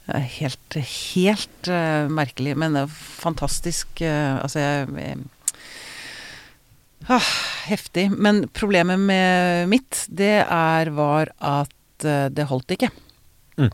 Helt, 0.07 0.77
helt 1.11 1.67
uh, 1.67 2.07
merkelig, 2.07 2.53
men 2.55 2.77
fantastisk 2.87 3.99
uh, 3.99 4.39
Altså, 4.39 4.61
jeg, 4.61 4.85
jeg 4.95 5.17
Heftig. 7.07 8.09
Men 8.11 8.45
problemet 8.55 8.99
med 8.99 9.67
mitt, 9.71 10.05
det 10.09 10.43
er, 10.43 10.91
var 10.95 11.31
at 11.39 12.05
eh, 12.05 12.27
det 12.33 12.47
holdt 12.49 12.73
ikke. 12.75 12.89
Mm. 13.57 13.71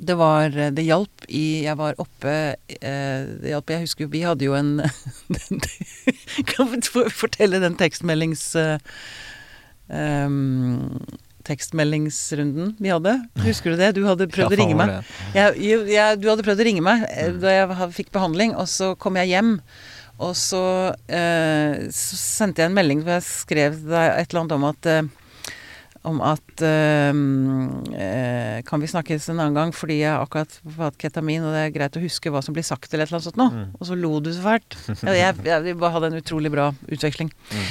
Det 0.00 0.16
var 0.16 0.54
Det 0.72 0.82
hjalp 0.86 1.26
i 1.28 1.62
Jeg 1.66 1.76
var 1.76 1.98
oppe 2.00 2.32
eh, 2.56 3.18
Det 3.36 3.50
hjalp 3.52 3.68
Jeg 3.70 3.82
husker 3.82 4.08
Vi 4.08 4.22
hadde 4.24 4.46
jo 4.46 4.54
en 4.56 4.80
Kan 6.50 6.70
vi 6.72 6.80
fortelle 7.12 7.60
den 7.60 7.76
tekstmeldings... 7.76 8.54
Um, 9.90 10.96
tekstmeldingsrunden 11.50 12.74
vi 12.78 12.90
hadde. 12.92 13.16
Husker 13.42 13.72
du 13.72 13.80
det? 13.80 13.94
Du 13.96 14.04
hadde 14.06 14.28
prøvd 14.30 14.54
å 14.54 14.58
ringe 14.60 14.76
meg. 14.78 14.92
Jeg, 15.34 15.56
jeg, 15.90 16.18
du 16.20 16.28
hadde 16.30 16.44
prøvd 16.46 16.62
å 16.62 16.66
ringe 16.68 16.84
meg 16.84 17.06
eh, 17.10 17.32
da 17.40 17.54
jeg 17.54 17.88
fikk 17.96 18.12
behandling, 18.14 18.54
og 18.54 18.68
så 18.70 18.92
kom 19.00 19.18
jeg 19.20 19.32
hjem. 19.32 19.56
Og 20.20 20.34
så, 20.36 20.62
eh, 21.08 21.88
så 21.94 22.18
sendte 22.20 22.62
jeg 22.62 22.70
en 22.70 22.76
melding 22.76 23.00
hvor 23.04 23.16
jeg 23.18 23.26
skrev 23.28 23.78
til 23.78 23.92
deg 23.92 24.20
et 24.20 24.30
eller 24.30 24.42
annet 24.42 24.56
om 24.58 24.68
at 24.68 24.90
eh, 24.90 25.08
om 26.08 26.20
at 26.24 26.62
eh, 26.64 27.12
eh, 27.92 28.60
Kan 28.68 28.80
vi 28.80 28.88
snakkes 28.88 29.28
en 29.28 29.40
annen 29.40 29.56
gang, 29.56 29.72
fordi 29.76 29.98
jeg 30.00 30.12
har 30.14 30.24
akkurat 30.24 30.54
hatt 30.78 31.00
ketamin, 31.00 31.44
og 31.44 31.52
det 31.52 31.64
er 31.66 31.74
greit 31.74 31.98
å 31.98 32.04
huske 32.04 32.32
hva 32.32 32.40
som 32.44 32.56
blir 32.56 32.64
sagt, 32.64 32.88
eller 32.92 33.04
et 33.04 33.10
eller 33.10 33.20
annet 33.20 33.28
sånt 33.28 33.40
noe. 33.40 33.50
Mm. 33.52 33.74
Og 33.76 33.88
så 33.88 33.98
lo 33.98 34.12
du 34.24 34.30
så 34.32 34.44
fælt. 34.44 34.78
Jeg, 34.88 35.18
jeg, 35.18 35.42
jeg, 35.50 35.66
vi 35.66 35.76
bare 35.76 35.92
hadde 35.98 36.12
en 36.12 36.22
utrolig 36.22 36.52
bra 36.52 36.70
utveksling. 36.88 37.32
Mm. 37.52 37.68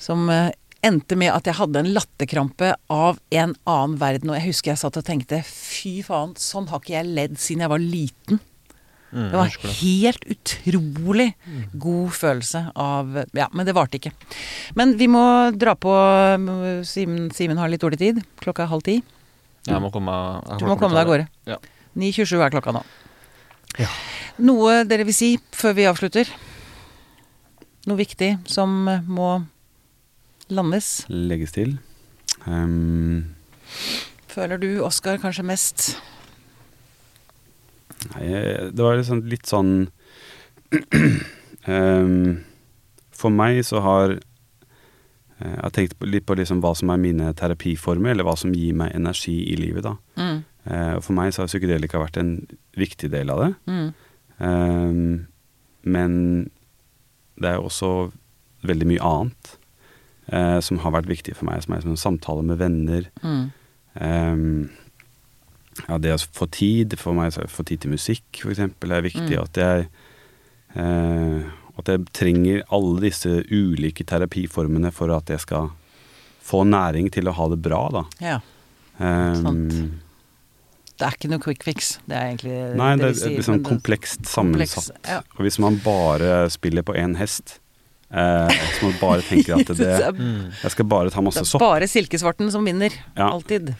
som 0.00 0.26
eh, 0.32 0.50
endte 0.86 1.16
med 1.20 1.32
at 1.34 1.46
jeg 1.46 1.58
hadde 1.60 1.82
en 1.82 1.92
latterkrampe 1.94 2.72
av 2.90 3.20
en 3.36 3.54
annen 3.68 3.98
verden. 4.00 4.32
Og 4.32 4.38
jeg 4.38 4.48
husker 4.50 4.72
jeg 4.72 4.82
satt 4.82 4.98
og 4.98 5.06
tenkte 5.06 5.42
fy 5.46 6.00
faen, 6.06 6.34
sånn 6.40 6.70
har 6.72 6.82
ikke 6.82 6.96
jeg 6.96 7.10
ledd 7.18 7.38
siden 7.38 7.66
jeg 7.66 7.74
var 7.74 7.84
liten. 7.84 8.40
Mm, 9.10 9.30
Det 9.30 9.36
var 9.36 9.48
det. 9.50 9.70
helt 9.80 10.24
utrolig 10.30 11.34
god 11.74 12.12
følelse 12.14 12.60
av 12.78 13.24
Ja, 13.34 13.48
men 13.52 13.66
det 13.66 13.74
varte 13.74 13.98
ikke. 13.98 14.12
Men 14.78 14.96
vi 14.96 15.08
må 15.10 15.50
dra 15.58 15.74
på 15.74 15.94
Simen, 16.86 17.30
Simen 17.34 17.58
har 17.58 17.68
litt 17.68 17.82
dårlig 17.82 17.98
tid. 17.98 18.22
Klokka 18.40 18.62
er 18.64 18.70
halv 18.70 18.82
ti. 18.86 19.02
Jeg 19.66 19.82
må 19.82 19.90
komme, 19.92 20.14
jeg 20.48 20.58
Du 20.62 20.66
må 20.66 20.78
komme 20.78 20.94
deg 20.94 21.02
av 21.04 21.10
gårde. 21.10 21.28
Ja. 21.46 21.58
9.27 21.98 22.38
er 22.38 22.54
klokka 22.54 22.72
nå. 22.72 22.84
Ja. 23.78 23.88
Noe 24.38 24.84
dere 24.88 25.04
vil 25.04 25.14
si 25.14 25.32
før 25.52 25.74
vi 25.76 25.88
avslutter? 25.90 26.30
Noe 27.90 27.98
viktig 27.98 28.38
som 28.50 28.84
må 29.10 29.30
landes? 30.50 31.04
Legges 31.08 31.52
til. 31.56 31.78
Um... 32.46 33.34
Føler 34.30 34.60
du, 34.62 34.68
Oskar, 34.86 35.18
kanskje 35.18 35.44
mest? 35.46 35.88
Nei, 38.14 38.28
det 38.72 38.80
var 38.80 38.96
liksom 38.98 39.24
litt 39.28 39.48
sånn 39.50 39.72
um, 41.66 42.38
For 43.20 43.32
meg 43.34 43.60
så 43.68 43.82
har 43.84 44.14
eh, 44.14 45.50
Jeg 45.50 45.60
har 45.60 45.74
tenkt 45.76 45.98
på, 46.00 46.08
litt 46.08 46.24
på 46.28 46.38
liksom 46.38 46.62
hva 46.64 46.72
som 46.78 46.92
er 46.92 47.02
mine 47.02 47.34
terapiformer, 47.36 48.14
eller 48.14 48.24
hva 48.24 48.36
som 48.40 48.54
gir 48.56 48.72
meg 48.78 48.94
energi 48.96 49.36
i 49.52 49.58
livet. 49.60 49.84
da. 49.84 49.96
Mm. 50.16 50.38
Eh, 50.64 50.96
for 51.04 51.16
meg 51.16 51.34
så 51.34 51.42
har 51.42 51.50
psykedelika 51.50 52.00
vært 52.00 52.16
en 52.20 52.32
viktig 52.80 53.10
del 53.12 53.32
av 53.32 53.44
det. 53.44 53.52
Mm. 53.68 53.90
Um, 54.40 55.26
men 55.84 56.14
det 57.40 57.52
er 57.52 57.60
også 57.60 58.10
veldig 58.68 58.88
mye 58.88 59.04
annet 59.04 59.54
uh, 60.32 60.60
som 60.64 60.80
har 60.80 60.94
vært 60.96 61.08
viktig 61.10 61.36
for 61.36 61.48
meg, 61.48 61.60
som 61.64 61.76
er 61.76 61.84
som 61.84 61.92
en 61.92 62.04
samtale 62.04 62.44
med 62.46 62.60
venner. 62.60 63.08
Mm. 63.24 63.50
Ehm, 64.00 64.70
ja, 65.88 65.98
det 65.98 66.14
å 66.14 66.18
få 66.36 66.46
tid, 66.50 66.98
for 66.98 67.16
meg 67.16 67.32
så 67.32 67.40
er 67.40 67.46
det 67.48 67.52
å 67.52 67.56
få 67.56 67.66
tid 67.68 67.80
til 67.84 67.90
musikk 67.94 68.42
eksempel, 68.50 68.92
er 68.92 69.02
viktig. 69.06 69.36
Mm. 69.36 69.42
At 69.42 69.60
jeg 69.62 69.88
eh, 70.76 71.50
at 71.80 71.88
jeg 71.88 72.04
trenger 72.12 72.62
alle 72.74 73.00
disse 73.06 73.30
ulike 73.50 74.04
terapiformene 74.04 74.90
for 74.92 75.12
at 75.14 75.30
jeg 75.32 75.40
skal 75.46 75.70
få 76.44 76.64
næring 76.68 77.08
til 77.14 77.30
å 77.30 77.34
ha 77.36 77.48
det 77.52 77.60
bra, 77.64 77.80
da. 77.94 78.02
Ja. 78.20 78.38
um, 78.98 79.40
Sant. 79.40 79.76
Det 81.00 81.06
er 81.08 81.14
ikke 81.16 81.30
noe 81.32 81.40
quick 81.40 81.62
fix. 81.64 81.94
Det 82.04 82.12
er 82.18 82.26
egentlig 82.28 82.56
nei, 82.76 82.90
det 83.00 83.06
vi 83.06 83.10
er 83.14 83.18
sier, 83.22 83.36
liksom 83.38 83.58
det- 83.62 83.68
komplekst 83.70 84.26
sammensatt. 84.28 84.90
kompleks, 84.90 85.08
ja. 85.08 85.22
Og 85.38 85.46
hvis 85.46 85.58
man 85.62 85.78
bare 85.80 86.50
spiller 86.52 86.84
på 86.84 86.92
én 86.92 87.16
hest, 87.16 87.54
eh, 88.12 88.50
hvis 88.52 88.82
man 88.84 88.98
bare 89.00 89.22
tenker 89.24 89.56
at 89.56 89.66
det, 89.70 89.76
Det 89.78 89.88
er, 90.10 90.20
jeg 90.60 90.70
skal 90.74 90.84
bare 90.84 91.08
ta 91.14 91.22
masse 91.24 91.40
det 91.40 91.46
er 91.46 91.52
sopp, 91.54 91.64
bare 91.64 91.88
silkesvarten 91.88 92.50
som 92.52 92.64
vinner. 92.68 92.92
Ja. 93.16 93.30
Alltid. 93.30 93.72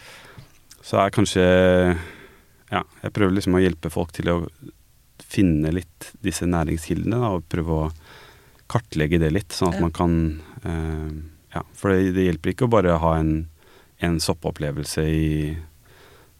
Så 0.83 1.01
er 1.05 1.13
kanskje 1.13 1.43
Ja, 2.71 2.83
jeg 3.03 3.11
prøver 3.13 3.35
liksom 3.35 3.57
å 3.57 3.61
hjelpe 3.61 3.89
folk 3.91 4.13
til 4.15 4.29
å 4.31 4.37
finne 5.31 5.71
litt 5.75 6.11
disse 6.23 6.47
næringskildene, 6.47 7.19
da, 7.19 7.29
og 7.37 7.45
prøve 7.51 7.75
å 7.85 7.89
kartlegge 8.71 9.19
det 9.19 9.31
litt, 9.35 9.51
sånn 9.55 9.73
at 9.73 9.79
Ja. 9.79 9.81
man 9.81 9.91
kan 9.91 10.15
eh, 10.63 11.11
Ja, 11.55 11.61
for 11.75 11.91
det, 11.91 12.13
det 12.15 12.23
hjelper 12.29 12.53
ikke 12.53 12.67
å 12.69 12.71
bare 12.71 12.97
ha 13.03 13.17
en, 13.19 13.49
en 13.99 14.19
soppopplevelse 14.23 15.03
i 15.03 15.57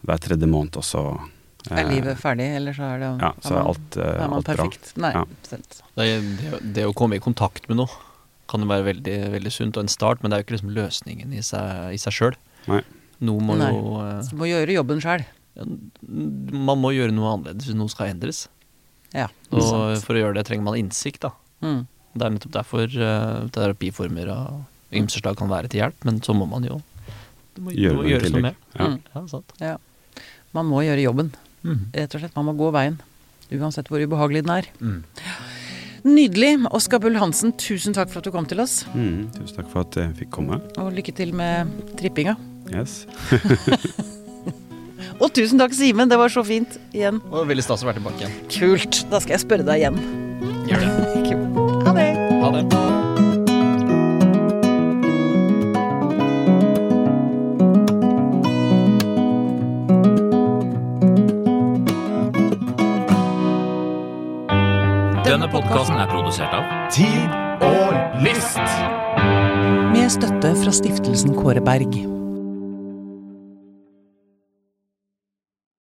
hver 0.07 0.17
tredje 0.23 0.47
måned, 0.47 0.77
og 0.79 0.83
så 0.87 1.01
Er 1.69 1.83
eh, 1.83 1.89
livet 1.91 2.17
ferdig, 2.17 2.47
eller 2.57 2.73
så 2.73 2.87
er 2.95 2.99
det 3.03 3.09
Ja, 3.21 3.33
så 3.43 3.57
er 3.57 3.67
alt, 3.67 3.97
eh, 3.97 4.13
er 4.15 4.27
man 4.31 4.37
alt 4.39 4.53
bra. 4.55 4.69
Nei, 5.03 5.11
Ja. 5.13 5.25
Det, 5.51 5.59
det, 6.39 6.61
det 6.79 6.85
å 6.87 6.95
komme 6.95 7.19
i 7.19 7.23
kontakt 7.23 7.67
med 7.69 7.77
noe 7.83 7.91
kan 8.51 8.63
jo 8.63 8.67
være 8.67 8.87
veldig, 8.87 9.17
veldig 9.35 9.51
sunt 9.51 9.77
og 9.77 9.83
en 9.85 9.91
start, 9.91 10.19
men 10.23 10.31
det 10.31 10.35
er 10.37 10.41
jo 10.41 10.47
ikke 10.47 10.55
liksom 10.57 10.73
løsningen 10.75 11.35
i 11.37 11.43
seg, 11.45 11.93
i 11.95 11.99
seg 12.01 12.11
sjøl. 12.17 12.35
Noe 13.21 13.43
må 13.45 13.55
Nei. 13.59 13.69
jo 13.71 13.99
eh, 14.01 14.21
Så 14.25 14.33
du 14.33 14.39
må 14.41 14.47
gjøre 14.49 14.73
jobben 14.79 15.01
sjøl. 15.03 15.23
ja, 15.59 15.65
Man 16.09 16.79
må 16.81 16.91
gjøre 16.95 17.13
noe 17.13 17.35
annerledes 17.35 17.67
hvis 17.69 17.77
noe 17.77 17.91
skal 17.93 18.09
endres. 18.15 18.47
Ja, 19.13 19.27
Og 19.51 19.61
sant. 19.67 20.05
for 20.07 20.15
å 20.17 20.21
gjøre 20.23 20.37
det 20.39 20.45
trenger 20.47 20.63
man 20.69 20.77
innsikt, 20.79 21.21
da. 21.27 21.31
Mm. 21.61 21.83
Det 22.15 22.25
er 22.27 22.33
nettopp 22.35 22.55
derfor 22.55 22.87
eh, 22.87 23.47
terapiformer 23.55 24.31
av 24.33 24.63
ymse 24.91 25.21
slag 25.21 25.37
kan 25.39 25.47
være 25.51 25.69
til 25.71 25.81
hjelp, 25.83 26.01
men 26.07 26.17
så 26.25 26.33
må 26.35 26.47
man 26.49 26.65
jo 26.67 26.81
det 27.55 27.61
må, 27.63 27.71
Gjøre 27.75 27.95
må 27.99 28.03
i 28.07 28.11
gjøres 28.13 28.31
noe 28.31 28.31
tillegg. 28.31 28.43
med. 28.43 28.55
Ja. 28.79 28.87
Mm. 28.87 28.99
Ja, 29.13 29.23
sant. 29.27 29.53
Ja. 29.59 29.77
Man 30.55 30.65
må 30.71 30.81
gjøre 30.83 31.03
jobben. 31.03 31.33
Mm. 31.63 31.81
Rett 31.93 32.15
og 32.15 32.21
slett. 32.23 32.35
Man 32.35 32.45
må 32.49 32.53
gå 32.59 32.71
veien. 32.75 32.97
Uansett 33.51 33.87
hvor 33.91 33.99
ubehagelig 34.03 34.45
den 34.47 34.53
er. 34.55 34.69
Mm. 34.79 35.01
Nydelig. 36.07 36.53
Oskar 36.73 36.99
Bull 37.03 37.19
Hansen, 37.21 37.51
tusen 37.61 37.93
takk 37.93 38.09
for 38.09 38.23
at 38.23 38.25
du 38.25 38.31
kom 38.33 38.47
til 38.49 38.59
oss. 38.63 38.79
Mm, 38.95 39.27
tusen 39.35 39.59
takk 39.59 39.67
for 39.69 39.83
at 39.85 39.99
jeg 39.99 40.15
fikk 40.23 40.31
komme. 40.33 40.57
Og 40.81 40.89
lykke 40.95 41.13
til 41.13 41.35
med 41.37 41.69
trippinga. 41.99 42.33
Yes. 42.71 43.05
Og 45.21 45.29
tusen 45.35 45.59
takk, 45.61 45.73
Simen. 45.77 46.09
Det 46.09 46.17
var 46.17 46.31
så 46.33 46.43
fint. 46.45 46.79
Igjen. 46.95 47.21
Og 47.29 47.45
veldig 47.49 47.65
stas 47.65 47.83
å 47.83 47.89
være 47.89 47.99
tilbake 48.01 48.23
igjen. 48.23 48.37
Kult. 48.49 49.03
Da 49.11 49.21
skal 49.21 49.37
jeg 49.37 49.45
spørre 49.45 49.67
deg 49.67 49.83
igjen. 49.83 50.01
Gjør 50.69 50.85
det. 50.85 50.89
Kult. 51.29 51.85
Ha 51.85 51.93
det. 51.97 52.07
Ha 52.41 52.55
det. 52.57 52.63
Denne 65.31 65.47
podkasten 65.47 65.95
er 66.01 66.09
produsert 66.11 66.51
av 66.57 66.65
Tid 66.91 67.37
og 67.63 68.23
lyst. 68.25 68.57
Med 69.93 70.09
støtte 70.11 70.55
fra 70.59 70.73
stiftelsen 70.75 71.37
Kåre 71.37 71.61
Berg. 71.63 72.20